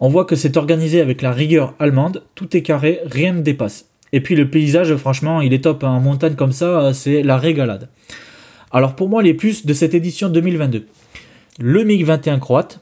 On 0.00 0.08
voit 0.08 0.24
que 0.24 0.36
c'est 0.36 0.56
organisé 0.56 1.00
avec 1.00 1.22
la 1.22 1.32
rigueur 1.32 1.74
allemande, 1.78 2.22
tout 2.34 2.56
est 2.56 2.62
carré, 2.62 3.00
rien 3.06 3.32
ne 3.32 3.40
dépasse. 3.40 3.86
Et 4.12 4.20
puis 4.20 4.36
le 4.36 4.50
paysage, 4.50 4.94
franchement, 4.96 5.40
il 5.40 5.52
est 5.52 5.64
top. 5.64 5.84
En 5.84 6.00
montagne 6.00 6.34
comme 6.34 6.52
ça, 6.52 6.92
c'est 6.92 7.22
la 7.22 7.36
régalade. 7.36 7.88
Alors 8.70 8.94
pour 8.94 9.08
moi, 9.08 9.22
les 9.22 9.34
plus 9.34 9.64
de 9.64 9.72
cette 9.72 9.94
édition 9.94 10.28
2022. 10.28 10.86
Le 11.58 11.84
MiG-21 11.84 12.38
croate, 12.38 12.80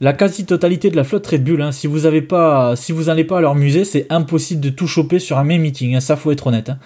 la 0.00 0.12
quasi-totalité 0.12 0.90
de 0.90 0.96
la 0.96 1.04
flotte 1.04 1.26
Red 1.26 1.44
Bull. 1.44 1.60
Hein. 1.60 1.72
Si 1.72 1.86
vous 1.86 2.00
n'allez 2.00 2.22
pas, 2.22 2.70
à 2.70 3.40
leur 3.40 3.54
musée, 3.54 3.84
c'est 3.84 4.06
impossible 4.10 4.60
de 4.60 4.70
tout 4.70 4.86
choper 4.86 5.18
sur 5.18 5.38
un 5.38 5.44
même 5.44 5.62
meeting. 5.62 5.94
Hein. 5.94 6.00
Ça 6.00 6.16
faut 6.16 6.30
être 6.30 6.46
honnête. 6.46 6.70
Hein. 6.70 6.78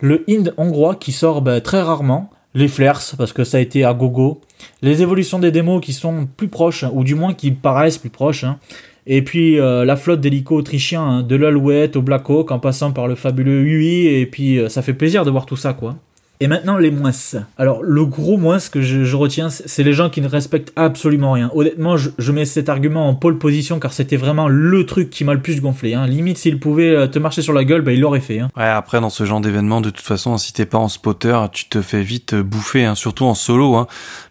Le 0.00 0.24
Ind 0.28 0.52
hongrois 0.56 0.96
qui 0.96 1.12
sort 1.12 1.42
ben, 1.42 1.60
très 1.60 1.80
rarement. 1.80 2.30
Les 2.54 2.68
flares 2.68 3.02
parce 3.18 3.34
que 3.34 3.44
ça 3.44 3.58
a 3.58 3.60
été 3.60 3.84
à 3.84 3.92
gogo. 3.92 4.40
Les 4.80 5.02
évolutions 5.02 5.38
des 5.38 5.50
démos 5.50 5.84
qui 5.84 5.92
sont 5.92 6.26
plus 6.38 6.48
proches 6.48 6.86
ou 6.90 7.04
du 7.04 7.14
moins 7.14 7.34
qui 7.34 7.50
paraissent 7.50 7.98
plus 7.98 8.10
proches. 8.10 8.46
Et 9.06 9.22
puis 9.22 9.60
euh, 9.60 9.84
la 9.84 9.94
flotte 9.96 10.20
d'hélicos 10.20 10.58
autrichiens, 10.58 11.22
de 11.22 11.36
l'Alouette 11.36 11.96
au 11.96 12.02
Blackhawk 12.02 12.50
en 12.50 12.58
passant 12.58 12.92
par 12.92 13.08
le 13.08 13.14
fabuleux 13.14 13.60
UI. 13.60 14.06
Et 14.06 14.26
puis 14.26 14.58
euh, 14.58 14.70
ça 14.70 14.80
fait 14.80 14.94
plaisir 14.94 15.24
de 15.24 15.30
voir 15.30 15.44
tout 15.44 15.56
ça 15.56 15.74
quoi. 15.74 15.96
Et 16.40 16.48
maintenant 16.48 16.76
les 16.76 16.90
moins. 16.90 17.12
Alors 17.56 17.82
le 17.82 18.04
gros 18.04 18.36
moins 18.36 18.58
que 18.70 18.82
je, 18.82 19.16
retiens, 19.16 19.48
c'est 19.48 19.82
les 19.82 19.92
gens 19.92 20.10
qui 20.10 20.20
ne 20.20 20.28
respectent 20.28 20.72
absolument 20.76 21.32
rien. 21.32 21.50
Honnêtement, 21.54 21.96
je, 21.96 22.32
mets 22.32 22.44
cet 22.44 22.68
argument 22.68 23.08
en 23.08 23.14
pole 23.14 23.38
position 23.38 23.78
car 23.78 23.92
c'était 23.92 24.16
vraiment 24.16 24.48
le 24.48 24.84
truc 24.84 25.10
qui 25.10 25.24
m'a 25.24 25.34
le 25.34 25.40
plus 25.40 25.60
gonflé. 25.60 25.94
Hein. 25.94 26.06
Limite, 26.06 26.38
s'il 26.38 26.58
pouvait 26.58 26.94
euh, 26.94 27.06
te 27.06 27.18
marcher 27.18 27.42
sur 27.42 27.52
la 27.52 27.64
gueule, 27.64 27.82
bah, 27.82 27.92
il 27.92 28.00
l'aurait 28.00 28.20
fait. 28.20 28.40
Hein. 28.40 28.50
Ouais, 28.56 28.64
après 28.64 29.00
dans 29.00 29.10
ce 29.10 29.24
genre 29.24 29.40
d'événement, 29.40 29.80
de 29.80 29.90
toute 29.90 30.04
façon, 30.04 30.36
si 30.36 30.52
t'es 30.52 30.66
pas 30.66 30.78
en 30.78 30.88
spotter, 30.88 31.38
tu 31.52 31.66
te 31.68 31.80
fais 31.80 32.02
vite 32.02 32.34
euh, 32.34 32.42
bouffer, 32.42 32.84
hein, 32.84 32.94
surtout 32.94 33.24
en 33.24 33.34
solo. 33.34 33.86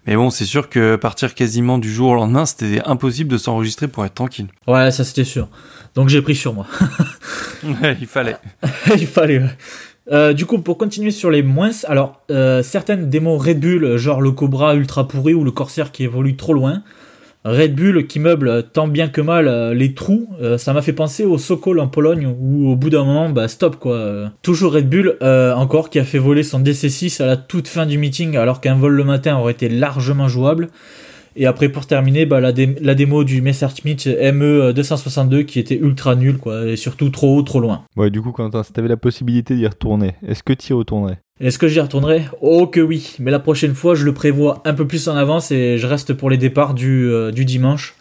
Mais 0.06 0.16
bon, 0.16 0.30
c'est 0.30 0.46
sûr 0.46 0.70
que 0.70 0.96
partir 0.96 1.34
quasiment 1.34 1.78
du 1.78 1.92
jour 1.92 2.12
au 2.12 2.16
lendemain, 2.16 2.46
c'était 2.46 2.82
impossible 2.86 3.32
de 3.32 3.38
s'enregistrer 3.38 3.88
pour 3.88 4.06
être 4.06 4.16
tranquille. 4.16 4.48
Ouais, 4.68 4.92
ça 4.92 5.04
c'était 5.04 5.24
sûr. 5.24 5.48
Donc 5.96 6.10
j'ai 6.10 6.22
pris 6.22 6.36
sur 6.36 6.54
moi. 6.54 6.68
ouais, 7.64 7.98
il 8.00 8.08
fallait. 8.08 8.38
il 8.96 9.08
fallait. 9.08 9.40
Ouais. 9.40 9.58
Euh, 10.12 10.34
du 10.34 10.46
coup, 10.46 10.60
pour 10.60 10.78
continuer 10.78 11.12
sur 11.12 11.32
les 11.32 11.42
moins, 11.42 11.72
alors 11.86 12.22
euh, 12.30 12.62
certaines 12.62 13.10
démos 13.10 13.44
Red 13.44 13.60
Bull, 13.60 13.98
genre 13.98 14.22
le 14.22 14.32
Cobra 14.32 14.76
ultra 14.76 15.08
pourri 15.08 15.34
ou 15.34 15.44
le 15.44 15.52
Corsair 15.52 15.92
qui 15.92 16.04
évolue 16.04 16.36
trop 16.36 16.54
loin, 16.54 16.84
Red 17.44 17.76
Bull 17.76 18.08
qui 18.08 18.20
meuble 18.20 18.64
tant 18.74 18.88
bien 18.88 19.08
que 19.08 19.22
mal 19.22 19.48
euh, 19.48 19.74
les 19.74 19.94
trous, 19.94 20.30
ça 20.58 20.74
m'a 20.74 20.82
fait 20.82 20.94
penser 20.94 21.26
au 21.26 21.38
Sokol 21.38 21.80
en 21.80 21.88
Pologne 21.88 22.28
où 22.40 22.70
au 22.70 22.76
bout 22.76 22.90
d'un 22.90 23.04
moment, 23.04 23.30
bah 23.30 23.48
stop 23.48 23.78
quoi. 23.78 24.32
Toujours 24.42 24.74
Red 24.74 24.90
Bull, 24.90 25.18
encore 25.22 25.90
qui 25.90 26.00
a 26.00 26.04
fait 26.04 26.20
voler 26.20 26.44
son 26.44 26.60
DC6 26.60 27.22
à 27.22 27.26
la 27.26 27.38
toute 27.38 27.68
fin 27.68 27.86
du 27.86 27.98
meeting 27.98 28.38
alors 28.38 28.62
qu'un 28.62 28.76
vol 28.76 28.94
le 28.94 29.04
matin 29.04 29.38
aurait 29.38 29.54
été 29.54 29.70
largement 29.70 30.28
jouable. 30.28 30.70
Et 31.36 31.46
après, 31.46 31.70
pour 31.70 31.86
terminer, 31.86 32.26
bah, 32.26 32.40
la, 32.40 32.52
la 32.82 32.96
démo 32.96 33.24
du 33.24 33.42
Messerschmitt 33.42 34.08
ME262 34.08 35.46
qui 35.46 35.60
était 35.60 35.78
ultra 35.78 36.16
nul, 36.16 36.38
quoi, 36.38 36.66
et 36.66 36.76
surtout 36.76 37.10
trop 37.10 37.38
haut, 37.38 37.42
trop 37.42 37.60
loin. 37.60 37.84
Ouais, 37.98 38.10
du 38.10 38.22
coup, 38.22 38.32
Quentin, 38.32 38.64
si 38.64 38.72
t'avais 38.72 38.88
la 38.88 38.98
possibilité 38.98 39.56
d'y 39.56 39.68
retourner, 39.68 40.16
est-ce 40.26 40.44
que 40.44 40.54
tu 40.54 40.72
y 40.72 40.74
retournerais? 40.74 41.20
Est-ce 41.42 41.60
que 41.60 41.68
j'y 41.68 41.82
retournerais? 41.82 42.26
Oh 42.42 42.68
que 42.68 42.80
oui, 42.80 43.16
mais 43.20 43.32
la 43.32 43.40
prochaine 43.40 43.74
fois, 43.74 43.96
je 43.96 44.06
le 44.06 44.14
prévois 44.14 44.62
un 44.64 44.74
peu 44.74 44.88
plus 44.88 45.10
en 45.10 45.18
avance 45.18 45.52
et 45.52 45.78
je 45.78 45.86
reste 45.86 46.14
pour 46.14 46.30
les 46.30 46.38
départs 46.38 46.74
du, 46.74 47.10
euh, 47.10 47.32
du 47.32 47.44
dimanche. 47.44 47.96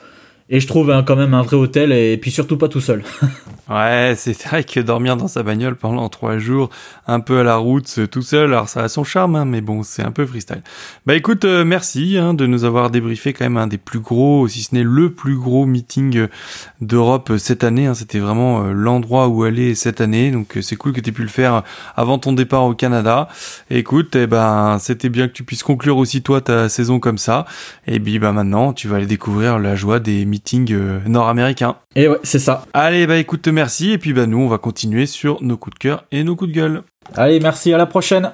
Et 0.51 0.61
je 0.61 0.67
trouve 0.67 0.93
quand 1.07 1.17
même 1.17 1.35
un 1.35 1.43
vrai 1.43 1.57
hôtel 1.57 1.91
et 1.91 2.17
puis 2.19 2.31
surtout 2.31 2.59
pas 2.59 2.69
tout 2.69 2.81
seul. 2.81 3.03
ouais, 3.71 4.15
c'est 4.17 4.41
vrai 4.45 4.65
que 4.65 4.81
dormir 4.81 5.17
dans 5.17 5.29
sa 5.29 5.43
bagnole 5.43 5.77
pendant 5.77 6.09
trois 6.09 6.39
jours, 6.39 6.71
un 7.07 7.21
peu 7.21 7.41
à 7.41 7.43
la 7.43 7.57
route, 7.57 8.09
tout 8.11 8.23
seul, 8.23 8.53
alors 8.53 8.69
ça 8.69 8.83
a 8.83 8.89
son 8.89 9.05
charme, 9.05 9.37
hein, 9.37 9.45
mais 9.45 9.61
bon, 9.61 9.83
c'est 9.83 10.03
un 10.03 10.11
peu 10.11 10.27
freestyle. 10.27 10.63
Bah 11.07 11.15
écoute, 11.15 11.45
euh, 11.45 11.65
merci 11.65 12.17
hein, 12.19 12.35
de 12.35 12.47
nous 12.47 12.65
avoir 12.65 12.91
débriefé 12.91 13.33
quand 13.33 13.45
même 13.45 13.57
un 13.57 13.67
des 13.67 13.79
plus 13.79 14.01
gros, 14.01 14.47
si 14.49 14.63
ce 14.63 14.75
n'est 14.75 14.83
le 14.83 15.11
plus 15.11 15.37
gros 15.37 15.67
meeting 15.67 16.17
euh, 16.17 16.29
d'Europe 16.81 17.31
euh, 17.31 17.39
cette 17.39 17.65
année. 17.65 17.87
Hein, 17.87 17.95
C'était 17.95 18.19
vraiment 18.19 18.63
l'endroit 18.65 19.29
où 19.29 19.43
aller 19.45 19.75
cette 19.75 20.01
année, 20.01 20.31
donc 20.31 20.59
c'est 20.61 20.77
cool 20.77 20.93
que 20.93 21.01
tu 21.01 21.11
aies 21.11 21.13
pu 21.13 21.23
le 21.23 21.29
faire 21.29 21.63
avant 21.97 22.19
ton 22.19 22.33
départ 22.33 22.65
au 22.65 22.75
Canada. 22.75 23.29
écoute, 23.71 24.17
eh 24.17 24.27
ben 24.27 24.79
c'était 24.79 25.09
bien 25.09 25.29
que 25.29 25.33
tu 25.33 25.45
puisses 25.45 25.63
conclure 25.63 25.97
aussi 25.97 26.23
toi 26.23 26.41
ta 26.41 26.69
saison 26.69 27.01
comme 27.01 27.19
ça. 27.19 27.47
Et 27.87 28.01
puis 28.01 28.19
bah 28.19 28.33
maintenant, 28.33 28.73
tu 28.73 28.89
vas 28.89 28.97
aller 28.97 29.07
découvrir 29.07 29.59
la 29.59 29.75
joie 29.75 30.01
des 30.01 30.25
meeting 30.25 30.73
euh, 30.73 31.01
nord-américain. 31.07 31.77
Et 31.97 32.09
ouais, 32.09 32.19
c'est 32.23 32.39
ça. 32.39 32.67
Allez, 32.73 33.07
bah 33.07 33.17
écoute, 33.17 33.47
merci. 33.55 33.93
Et 33.93 33.99
puis 33.99 34.13
bah 34.13 34.27
nous, 34.27 34.39
on 34.39 34.49
va 34.49 34.59
continuer 34.59 35.07
sur 35.07 35.43
nos 35.43 35.57
coups 35.57 35.75
de 35.75 35.79
cœur 35.79 36.05
et 36.13 36.23
nos 36.25 36.37
coups 36.37 36.51
de 36.51 36.57
gueule. 36.57 36.83
Allez, 37.15 37.41
merci, 37.41 37.73
à 37.73 37.79
la 37.79 37.87
prochaine. 37.87 38.33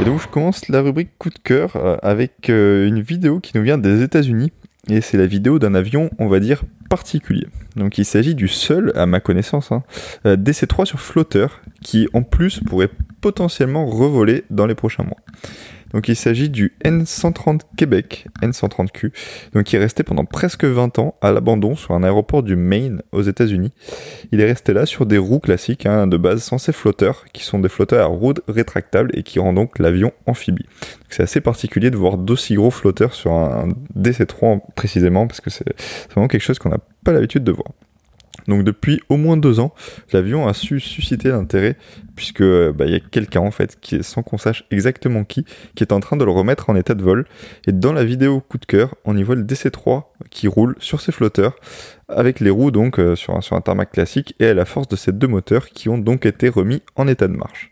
Et 0.00 0.04
donc 0.04 0.18
je 0.22 0.28
commence 0.28 0.68
la 0.68 0.80
rubrique 0.80 1.10
coup 1.18 1.28
de 1.28 1.38
cœur 1.38 1.76
euh, 1.76 1.98
avec 2.02 2.48
euh, 2.48 2.88
une 2.88 3.02
vidéo 3.02 3.38
qui 3.38 3.54
nous 3.54 3.62
vient 3.62 3.76
des 3.76 4.02
États-Unis 4.02 4.50
et 4.88 5.02
c'est 5.02 5.18
la 5.18 5.26
vidéo 5.26 5.58
d'un 5.58 5.74
avion, 5.74 6.10
on 6.18 6.26
va 6.26 6.40
dire, 6.40 6.62
particulier. 6.88 7.46
Donc 7.76 7.98
il 7.98 8.06
s'agit 8.06 8.34
du 8.34 8.48
seul, 8.48 8.92
à 8.94 9.04
ma 9.04 9.20
connaissance, 9.20 9.72
hein, 9.72 9.82
euh, 10.24 10.36
DC-3 10.36 10.86
sur 10.86 11.00
flotteur, 11.00 11.60
qui 11.82 12.08
en 12.14 12.22
plus 12.22 12.60
pourrait 12.60 12.88
potentiellement 13.20 13.84
revoler 13.84 14.44
dans 14.48 14.66
les 14.66 14.74
prochains 14.74 15.02
mois. 15.02 15.18
Donc 15.92 16.08
il 16.08 16.16
s'agit 16.16 16.48
du 16.48 16.74
N130 16.84 17.60
Québec, 17.76 18.26
N130Q, 18.42 19.12
donc 19.54 19.64
qui 19.64 19.76
est 19.76 19.78
resté 19.78 20.02
pendant 20.02 20.24
presque 20.24 20.64
20 20.64 20.98
ans 20.98 21.14
à 21.20 21.32
l'abandon 21.32 21.76
sur 21.76 21.92
un 21.94 22.02
aéroport 22.02 22.42
du 22.42 22.56
Maine 22.56 23.02
aux 23.12 23.22
États-Unis. 23.22 23.72
Il 24.32 24.40
est 24.40 24.46
resté 24.46 24.72
là 24.72 24.86
sur 24.86 25.06
des 25.06 25.18
roues 25.18 25.40
classiques 25.40 25.86
hein, 25.86 26.06
de 26.06 26.16
base 26.16 26.42
censés 26.42 26.72
flotteurs, 26.72 27.24
qui 27.32 27.44
sont 27.44 27.58
des 27.58 27.68
flotteurs 27.68 28.04
à 28.04 28.06
roues 28.06 28.34
rétractables 28.48 29.10
et 29.14 29.22
qui 29.22 29.38
rendent 29.38 29.56
donc 29.56 29.78
l'avion 29.78 30.12
amphibie. 30.26 30.66
C'est 31.08 31.22
assez 31.22 31.40
particulier 31.40 31.90
de 31.90 31.96
voir 31.96 32.16
d'aussi 32.16 32.54
gros 32.54 32.70
flotteurs 32.70 33.14
sur 33.14 33.32
un 33.32 33.68
DC-3 33.96 34.60
précisément, 34.74 35.26
parce 35.26 35.40
que 35.40 35.50
c'est 35.50 35.64
vraiment 36.12 36.28
quelque 36.28 36.42
chose 36.42 36.58
qu'on 36.58 36.70
n'a 36.70 36.78
pas 37.04 37.12
l'habitude 37.12 37.44
de 37.44 37.52
voir. 37.52 37.68
Donc 38.50 38.64
depuis 38.64 39.00
au 39.08 39.16
moins 39.16 39.36
deux 39.36 39.60
ans, 39.60 39.72
l'avion 40.12 40.48
a 40.48 40.54
su 40.54 40.80
susciter 40.80 41.28
l'intérêt 41.28 41.76
puisque 42.16 42.42
bah, 42.42 42.84
il 42.84 42.92
y 42.92 42.96
a 42.96 43.00
quelqu'un 43.00 43.40
en 43.40 43.52
fait 43.52 43.78
qui 43.80 44.02
sans 44.02 44.22
qu'on 44.22 44.38
sache 44.38 44.64
exactement 44.70 45.24
qui, 45.24 45.46
qui 45.76 45.84
est 45.84 45.92
en 45.92 46.00
train 46.00 46.16
de 46.16 46.24
le 46.24 46.32
remettre 46.32 46.68
en 46.68 46.74
état 46.74 46.94
de 46.94 47.02
vol. 47.02 47.26
Et 47.68 47.72
dans 47.72 47.92
la 47.92 48.04
vidéo 48.04 48.40
coup 48.40 48.58
de 48.58 48.66
cœur, 48.66 48.96
on 49.04 49.16
y 49.16 49.22
voit 49.22 49.36
le 49.36 49.44
DC-3 49.44 50.02
qui 50.30 50.48
roule 50.48 50.74
sur 50.80 51.00
ses 51.00 51.12
flotteurs 51.12 51.54
avec 52.08 52.40
les 52.40 52.50
roues 52.50 52.72
donc 52.72 52.98
euh, 52.98 53.14
sur, 53.14 53.34
un, 53.34 53.60
tarmac 53.60 53.92
classique 53.92 54.34
et 54.40 54.46
à 54.46 54.54
la 54.54 54.64
force 54.64 54.88
de 54.88 54.96
ces 54.96 55.12
deux 55.12 55.28
moteurs 55.28 55.68
qui 55.70 55.88
ont 55.88 55.98
donc 55.98 56.26
été 56.26 56.48
remis 56.48 56.82
en 56.96 57.06
état 57.06 57.28
de 57.28 57.36
marche. 57.36 57.70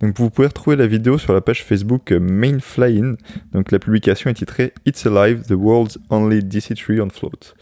Donc 0.00 0.18
vous 0.18 0.30
pouvez 0.30 0.48
retrouver 0.48 0.76
la 0.76 0.86
vidéo 0.86 1.18
sur 1.18 1.34
la 1.34 1.42
page 1.42 1.62
Facebook 1.62 2.10
euh, 2.10 2.18
Main 2.18 2.58
Fly-In. 2.58 3.16
Donc 3.52 3.70
la 3.70 3.78
publication 3.78 4.30
est 4.30 4.34
titrée 4.34 4.72
It's 4.86 5.06
Alive, 5.06 5.42
the 5.46 5.52
world's 5.52 5.98
only 6.08 6.38
DC-3 6.38 7.02
on 7.02 7.10
float. 7.10 7.54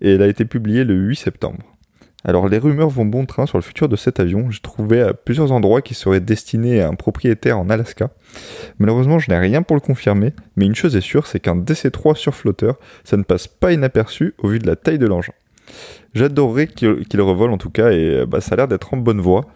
Et 0.00 0.14
elle 0.14 0.22
a 0.22 0.26
été 0.26 0.44
publiée 0.44 0.82
le 0.82 0.94
8 0.94 1.16
septembre. 1.16 1.69
Alors 2.24 2.48
les 2.48 2.58
rumeurs 2.58 2.90
vont 2.90 3.06
bon 3.06 3.24
train 3.24 3.46
sur 3.46 3.58
le 3.58 3.62
futur 3.62 3.88
de 3.88 3.96
cet 3.96 4.20
avion. 4.20 4.50
J'ai 4.50 4.60
trouvé 4.60 5.00
à 5.00 5.14
plusieurs 5.14 5.52
endroits 5.52 5.82
qui 5.82 5.94
seraient 5.94 6.20
destinés 6.20 6.80
à 6.80 6.88
un 6.88 6.94
propriétaire 6.94 7.58
en 7.58 7.70
Alaska. 7.70 8.10
Malheureusement, 8.78 9.18
je 9.18 9.30
n'ai 9.30 9.38
rien 9.38 9.62
pour 9.62 9.76
le 9.76 9.80
confirmer, 9.80 10.34
mais 10.56 10.66
une 10.66 10.74
chose 10.74 10.96
est 10.96 11.00
sûre, 11.00 11.26
c'est 11.26 11.40
qu'un 11.40 11.56
DC-3 11.56 12.16
sur 12.16 12.34
flotteur, 12.34 12.78
ça 13.04 13.16
ne 13.16 13.22
passe 13.22 13.48
pas 13.48 13.72
inaperçu 13.72 14.34
au 14.38 14.48
vu 14.48 14.58
de 14.58 14.66
la 14.66 14.76
taille 14.76 14.98
de 14.98 15.06
l'engin. 15.06 15.32
J'adorerais 16.14 16.66
qu'il 16.66 17.20
revole 17.20 17.50
en 17.50 17.58
tout 17.58 17.70
cas 17.70 17.90
et 17.90 18.20
euh, 18.20 18.26
bah, 18.26 18.40
ça 18.40 18.54
a 18.54 18.56
l'air 18.56 18.68
d'être 18.68 18.94
en 18.94 18.96
bonne 18.96 19.20
voie. 19.20 19.46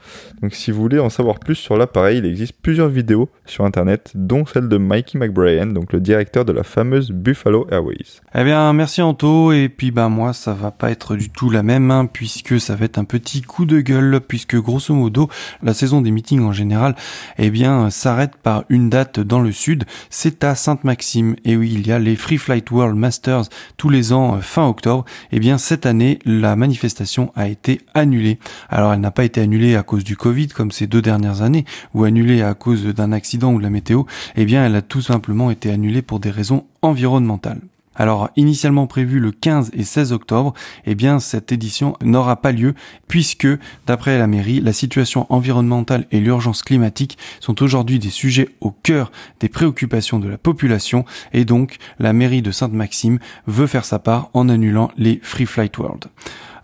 Donc 0.40 0.54
si 0.54 0.70
vous 0.70 0.80
voulez 0.80 0.98
en 0.98 1.10
savoir 1.10 1.38
plus 1.38 1.56
sur 1.56 1.76
l'appareil, 1.76 2.18
il 2.18 2.26
existe 2.26 2.54
plusieurs 2.60 2.88
vidéos 2.88 3.28
sur 3.46 3.64
internet, 3.64 4.12
dont 4.14 4.46
celle 4.46 4.68
de 4.68 4.76
Mikey 4.76 5.18
McBrien, 5.18 5.66
donc 5.66 5.92
le 5.92 6.00
directeur 6.00 6.44
de 6.44 6.52
la 6.52 6.62
fameuse 6.62 7.10
Buffalo 7.10 7.66
Airways. 7.70 8.20
Eh 8.34 8.44
bien 8.44 8.72
merci 8.72 9.02
Anto, 9.02 9.52
et 9.52 9.68
puis 9.68 9.90
bah 9.90 10.08
moi 10.08 10.32
ça 10.32 10.52
va 10.52 10.70
pas 10.70 10.90
être 10.90 11.16
du 11.16 11.30
tout 11.30 11.50
la 11.50 11.62
même, 11.62 11.90
hein, 11.90 12.06
puisque 12.06 12.60
ça 12.60 12.76
va 12.76 12.84
être 12.84 12.98
un 12.98 13.04
petit 13.04 13.42
coup 13.42 13.64
de 13.64 13.80
gueule, 13.80 14.20
puisque 14.20 14.56
grosso 14.56 14.94
modo 14.94 15.28
la 15.62 15.74
saison 15.74 16.00
des 16.02 16.10
meetings 16.10 16.42
en 16.42 16.52
général, 16.52 16.94
eh 17.38 17.50
bien 17.50 17.90
s'arrête 17.90 18.36
par 18.36 18.64
une 18.68 18.90
date 18.90 19.18
dans 19.18 19.40
le 19.40 19.52
sud, 19.52 19.84
c'est 20.10 20.44
à 20.44 20.54
Sainte-Maxime. 20.54 21.36
Et 21.44 21.56
oui, 21.56 21.72
il 21.74 21.86
y 21.86 21.92
a 21.92 21.98
les 21.98 22.16
Free 22.16 22.38
Flight 22.38 22.70
World 22.70 22.96
Masters 22.96 23.44
tous 23.76 23.88
les 23.88 24.12
ans 24.12 24.36
euh, 24.36 24.40
fin 24.40 24.66
octobre. 24.66 25.04
Eh 25.32 25.40
bien 25.40 25.58
cette 25.58 25.86
année, 25.86 26.18
la 26.48 26.56
manifestation 26.56 27.32
a 27.34 27.48
été 27.48 27.80
annulée. 27.94 28.38
Alors 28.68 28.92
elle 28.92 29.00
n'a 29.00 29.10
pas 29.10 29.24
été 29.24 29.40
annulée 29.40 29.76
à 29.76 29.82
cause 29.82 30.04
du 30.04 30.16
Covid 30.16 30.48
comme 30.48 30.70
ces 30.70 30.86
deux 30.86 31.02
dernières 31.02 31.42
années, 31.42 31.64
ou 31.94 32.04
annulée 32.04 32.42
à 32.42 32.54
cause 32.54 32.84
d'un 32.84 33.12
accident 33.12 33.52
ou 33.52 33.58
de 33.58 33.62
la 33.62 33.70
météo, 33.70 34.04
eh 34.36 34.44
bien 34.44 34.64
elle 34.64 34.76
a 34.76 34.82
tout 34.82 35.02
simplement 35.02 35.50
été 35.50 35.70
annulée 35.70 36.02
pour 36.02 36.20
des 36.20 36.30
raisons 36.30 36.66
environnementales. 36.82 37.60
Alors 37.94 38.30
initialement 38.36 38.86
prévu 38.86 39.20
le 39.20 39.30
15 39.30 39.70
et 39.74 39.84
16 39.84 40.12
octobre, 40.12 40.54
eh 40.84 40.94
bien 40.94 41.20
cette 41.20 41.52
édition 41.52 41.96
n'aura 42.02 42.36
pas 42.36 42.52
lieu 42.52 42.74
puisque 43.08 43.48
d'après 43.86 44.18
la 44.18 44.26
mairie, 44.26 44.60
la 44.60 44.72
situation 44.72 45.26
environnementale 45.28 46.06
et 46.10 46.20
l'urgence 46.20 46.62
climatique 46.62 47.18
sont 47.40 47.62
aujourd'hui 47.62 47.98
des 47.98 48.10
sujets 48.10 48.48
au 48.60 48.70
cœur 48.70 49.12
des 49.40 49.48
préoccupations 49.48 50.18
de 50.18 50.28
la 50.28 50.38
population 50.38 51.04
et 51.32 51.44
donc 51.44 51.76
la 51.98 52.12
mairie 52.12 52.42
de 52.42 52.50
Sainte-Maxime 52.50 53.18
veut 53.46 53.66
faire 53.66 53.84
sa 53.84 53.98
part 53.98 54.30
en 54.34 54.48
annulant 54.48 54.90
les 54.96 55.20
Free 55.22 55.46
Flight 55.46 55.78
World. 55.78 56.06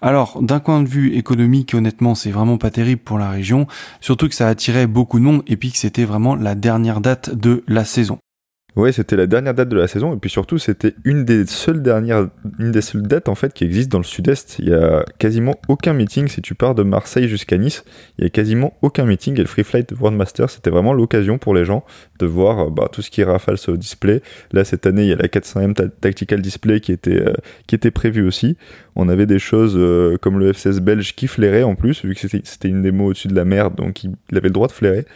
Alors, 0.03 0.41
d'un 0.41 0.61
point 0.61 0.83
de 0.83 0.89
vue 0.89 1.15
économique, 1.15 1.75
honnêtement, 1.75 2.15
c'est 2.15 2.31
vraiment 2.31 2.57
pas 2.57 2.71
terrible 2.71 3.03
pour 3.03 3.19
la 3.19 3.29
région, 3.29 3.67
surtout 4.01 4.29
que 4.29 4.35
ça 4.35 4.49
attirait 4.49 4.87
beaucoup 4.87 5.19
de 5.19 5.25
monde 5.25 5.43
et 5.47 5.57
puis 5.57 5.71
que 5.71 5.77
c'était 5.77 6.07
vraiment 6.07 6.37
la 6.37 6.55
dernière 6.55 7.03
date 7.03 7.35
de 7.35 7.63
la 7.69 7.85
saison. 7.85 8.19
Ouais, 8.77 8.93
c'était 8.93 9.17
la 9.17 9.27
dernière 9.27 9.55
date 9.55 9.69
de 9.69 9.77
la 9.77 9.89
saison 9.89 10.15
et 10.15 10.17
puis 10.17 10.31
surtout 10.31 10.59
c'était 10.59 10.95
une 11.05 11.25
des 11.25 11.45
seules 11.47 11.83
dernières, 11.83 12.29
une 12.61 12.71
des 12.71 12.81
seules 12.81 13.03
dates 13.03 13.29
en 13.29 13.35
fait 13.35 13.53
qui 13.53 13.65
existent 13.65 13.93
dans 13.97 13.99
le 13.99 14.05
Sud-Est. 14.05 14.61
Il 14.61 14.69
y 14.69 14.75
a 14.75 15.05
quasiment 15.19 15.57
aucun 15.67 15.93
meeting 15.93 16.29
si 16.29 16.41
tu 16.41 16.55
pars 16.55 16.77
de 16.77 16.85
Marseille 16.85 17.29
jusqu'à 17.29 17.59
Nice. 17.59 17.85
Il 18.19 18.25
y 18.25 18.27
a 18.29 18.31
quasiment 18.31 18.77
aucun 18.83 19.05
meeting 19.05 19.35
et 19.35 19.41
le 19.41 19.47
Free 19.47 19.65
Flight 19.65 19.93
World 19.99 20.17
Master 20.17 20.49
c'était 20.51 20.71
vraiment 20.71 20.93
l'occasion 20.93 21.39
pour 21.39 21.53
les 21.53 21.65
gens 21.65 21.85
de 22.21 22.27
voir 22.27 22.61
euh, 22.61 22.71
bah, 22.71 22.89
tout 22.93 23.03
ce 23.03 23.11
qui 23.11 23.25
Rafale 23.25 23.59
sur 23.59 23.73
le 23.73 23.79
display. 23.79 24.23
Là 24.53 24.63
cette 24.65 24.87
année 24.87 25.03
il 25.03 25.09
y 25.09 25.13
a 25.13 25.17
la 25.17 25.27
400M 25.27 25.91
Tactical 26.01 26.41
Display 26.41 26.79
qui 26.79 26.93
était 26.93 27.21
euh, 27.21 27.35
qui 27.67 27.75
était 27.75 27.91
prévue 27.91 28.25
aussi. 28.25 28.57
On 28.95 29.09
avait 29.09 29.27
des 29.27 29.41
choses 29.41 29.75
euh, 29.77 30.17
comme 30.19 30.39
le 30.39 30.53
F16 30.53 30.79
belge 30.79 31.17
qui 31.17 31.27
flairait 31.27 31.65
en 31.65 31.75
plus 31.75 32.05
vu 32.05 32.15
que 32.15 32.21
c'était 32.21 32.69
une 32.69 32.83
démo 32.83 33.07
au-dessus 33.07 33.29
de 33.29 33.35
la 33.35 33.45
mer 33.45 33.73
donc 33.73 34.05
il 34.05 34.13
avait 34.31 34.49
le 34.49 34.55
droit 34.55 34.69
de 34.69 34.73
flairer. 34.73 35.07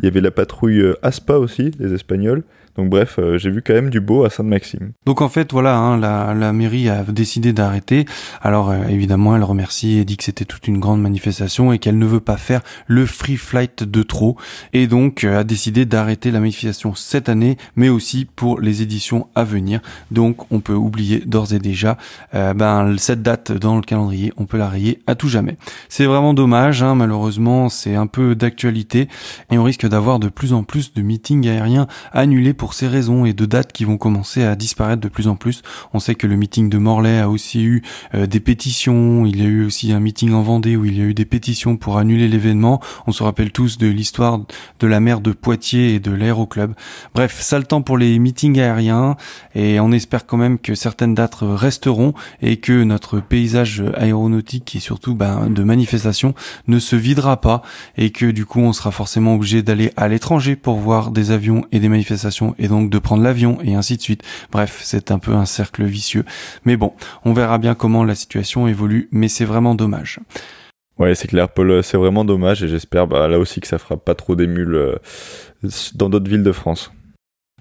Il 0.00 0.04
y 0.04 0.08
avait 0.08 0.22
la 0.22 0.30
patrouille 0.30 0.82
Aspa 1.02 1.34
aussi, 1.34 1.72
les 1.78 1.92
Espagnols. 1.92 2.42
Donc 2.80 2.88
bref, 2.88 3.16
euh, 3.18 3.36
j'ai 3.36 3.50
vu 3.50 3.60
quand 3.60 3.74
même 3.74 3.90
du 3.90 4.00
beau 4.00 4.24
à 4.24 4.30
Sainte-Maxime. 4.30 4.92
Donc 5.04 5.20
en 5.20 5.28
fait, 5.28 5.52
voilà, 5.52 5.76
hein, 5.76 5.98
la, 5.98 6.52
mairie 6.54 6.88
a 6.88 7.02
décidé 7.02 7.52
d'arrêter. 7.52 8.06
Alors 8.40 8.70
euh, 8.70 8.84
évidemment, 8.88 9.36
elle 9.36 9.44
remercie 9.44 9.98
et 9.98 10.06
dit 10.06 10.16
que 10.16 10.24
c'était 10.24 10.46
toute 10.46 10.66
une 10.66 10.78
grande 10.78 11.02
manifestation 11.02 11.74
et 11.74 11.78
qu'elle 11.78 11.98
ne 11.98 12.06
veut 12.06 12.20
pas 12.20 12.38
faire 12.38 12.62
le 12.86 13.04
free 13.04 13.36
flight 13.36 13.84
de 13.84 14.02
trop. 14.02 14.38
Et 14.72 14.86
donc 14.86 15.24
euh, 15.24 15.40
a 15.40 15.44
décidé 15.44 15.84
d'arrêter 15.84 16.30
la 16.30 16.40
manifestation 16.40 16.94
cette 16.94 17.28
année, 17.28 17.58
mais 17.76 17.90
aussi 17.90 18.24
pour 18.24 18.58
les 18.60 18.80
éditions 18.80 19.28
à 19.34 19.44
venir. 19.44 19.80
Donc 20.10 20.50
on 20.50 20.60
peut 20.60 20.72
oublier 20.72 21.18
d'ores 21.26 21.52
et 21.52 21.58
déjà 21.58 21.98
ben, 22.32 22.96
cette 22.96 23.20
date 23.20 23.52
dans 23.52 23.76
le 23.76 23.82
calendrier, 23.82 24.32
on 24.38 24.46
peut 24.46 24.56
la 24.56 24.70
rayer 24.70 25.00
à 25.06 25.14
tout 25.14 25.28
jamais. 25.28 25.58
C'est 25.90 26.06
vraiment 26.06 26.32
dommage, 26.32 26.82
hein, 26.82 26.94
malheureusement, 26.94 27.68
c'est 27.68 27.94
un 27.94 28.06
peu 28.06 28.34
d'actualité 28.34 29.08
et 29.50 29.58
on 29.58 29.64
risque 29.64 29.86
d'avoir 29.86 30.18
de 30.18 30.28
plus 30.28 30.54
en 30.54 30.62
plus 30.62 30.94
de 30.94 31.02
meetings 31.02 31.46
aériens 31.46 31.86
annulés 32.12 32.54
pour 32.54 32.69
ces 32.74 32.88
raisons 32.88 33.24
et 33.24 33.32
de 33.32 33.46
dates 33.46 33.72
qui 33.72 33.84
vont 33.84 33.98
commencer 33.98 34.44
à 34.44 34.56
disparaître 34.56 35.00
de 35.00 35.08
plus 35.08 35.28
en 35.28 35.36
plus. 35.36 35.62
On 35.92 36.00
sait 36.00 36.14
que 36.14 36.26
le 36.26 36.36
meeting 36.36 36.68
de 36.68 36.78
Morlaix 36.78 37.20
a 37.20 37.28
aussi 37.28 37.62
eu 37.62 37.82
euh, 38.14 38.26
des 38.26 38.40
pétitions, 38.40 39.26
il 39.26 39.42
y 39.42 39.46
a 39.46 39.48
eu 39.48 39.64
aussi 39.64 39.92
un 39.92 40.00
meeting 40.00 40.32
en 40.32 40.42
Vendée 40.42 40.76
où 40.76 40.84
il 40.84 40.98
y 40.98 41.02
a 41.02 41.04
eu 41.04 41.14
des 41.14 41.24
pétitions 41.24 41.76
pour 41.76 41.98
annuler 41.98 42.28
l'événement. 42.28 42.80
On 43.06 43.12
se 43.12 43.22
rappelle 43.22 43.52
tous 43.52 43.78
de 43.78 43.86
l'histoire 43.86 44.40
de 44.78 44.86
la 44.86 45.00
mer 45.00 45.20
de 45.20 45.32
Poitiers 45.32 45.94
et 45.94 46.00
de 46.00 46.10
l'aéroclub. 46.10 46.74
Bref, 47.14 47.40
ça 47.40 47.58
le 47.58 47.64
temps 47.64 47.82
pour 47.82 47.98
les 47.98 48.18
meetings 48.18 48.58
aériens 48.58 49.16
et 49.54 49.80
on 49.80 49.92
espère 49.92 50.26
quand 50.26 50.36
même 50.36 50.58
que 50.58 50.74
certaines 50.74 51.14
dates 51.14 51.38
resteront 51.40 52.14
et 52.42 52.58
que 52.58 52.82
notre 52.84 53.20
paysage 53.20 53.82
aéronautique 53.96 54.74
et 54.76 54.80
surtout 54.80 55.14
ben, 55.14 55.50
de 55.50 55.62
manifestation 55.62 56.34
ne 56.68 56.78
se 56.78 56.96
videra 56.96 57.40
pas 57.40 57.62
et 57.96 58.10
que 58.10 58.30
du 58.30 58.46
coup 58.46 58.60
on 58.60 58.72
sera 58.72 58.90
forcément 58.90 59.34
obligé 59.34 59.62
d'aller 59.62 59.92
à 59.96 60.08
l'étranger 60.08 60.56
pour 60.56 60.76
voir 60.76 61.10
des 61.10 61.30
avions 61.30 61.64
et 61.72 61.80
des 61.80 61.88
manifestations 61.88 62.49
et 62.58 62.68
donc 62.68 62.90
de 62.90 62.98
prendre 62.98 63.22
l'avion 63.22 63.58
et 63.62 63.74
ainsi 63.74 63.96
de 63.96 64.02
suite. 64.02 64.22
Bref, 64.50 64.80
c'est 64.82 65.10
un 65.10 65.18
peu 65.18 65.32
un 65.32 65.46
cercle 65.46 65.84
vicieux. 65.84 66.24
Mais 66.64 66.76
bon, 66.76 66.92
on 67.24 67.32
verra 67.32 67.58
bien 67.58 67.74
comment 67.74 68.04
la 68.04 68.14
situation 68.14 68.68
évolue, 68.68 69.08
mais 69.12 69.28
c'est 69.28 69.44
vraiment 69.44 69.74
dommage. 69.74 70.20
Ouais, 70.98 71.14
c'est 71.14 71.28
clair, 71.28 71.48
Paul, 71.48 71.82
c'est 71.82 71.96
vraiment 71.96 72.26
dommage 72.26 72.62
et 72.62 72.68
j'espère 72.68 73.06
bah, 73.06 73.26
là 73.26 73.38
aussi 73.38 73.60
que 73.60 73.66
ça 73.66 73.78
fera 73.78 73.96
pas 73.96 74.14
trop 74.14 74.36
d'émules 74.36 74.74
euh, 74.74 74.96
dans 75.94 76.10
d'autres 76.10 76.28
villes 76.28 76.42
de 76.42 76.52
France. 76.52 76.92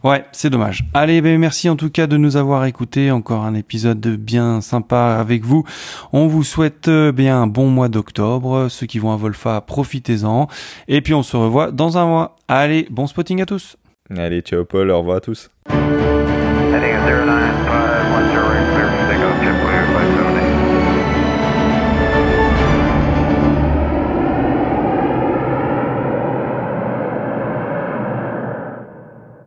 Ouais, 0.02 0.24
c'est 0.32 0.50
dommage. 0.50 0.86
Allez, 0.94 1.20
ben 1.20 1.38
merci 1.38 1.68
en 1.68 1.76
tout 1.76 1.90
cas 1.90 2.08
de 2.08 2.16
nous 2.16 2.38
avoir 2.38 2.64
écoutés. 2.66 3.12
Encore 3.12 3.44
un 3.44 3.54
épisode 3.54 4.08
bien 4.16 4.62
sympa 4.62 5.18
avec 5.20 5.44
vous. 5.44 5.66
On 6.14 6.28
vous 6.28 6.44
souhaite 6.44 6.88
euh, 6.88 7.12
bien 7.12 7.42
un 7.42 7.48
bon 7.48 7.68
mois 7.68 7.90
d'octobre. 7.90 8.68
Ceux 8.70 8.88
qui 8.88 8.98
vont 8.98 9.12
à 9.12 9.18
Volfa, 9.18 9.60
profitez-en. 9.60 10.48
Et 10.88 11.02
puis 11.02 11.14
on 11.14 11.24
se 11.24 11.36
revoit 11.36 11.72
dans 11.72 11.98
un 11.98 12.06
mois. 12.06 12.38
Allez, 12.48 12.88
bon 12.90 13.08
spotting 13.08 13.42
à 13.42 13.46
tous. 13.46 13.76
Allez, 14.18 14.42
ciao 14.42 14.66
Paul, 14.66 14.90
au 14.90 15.00
revoir 15.00 15.18
à 15.18 15.22
tous. 15.22 15.50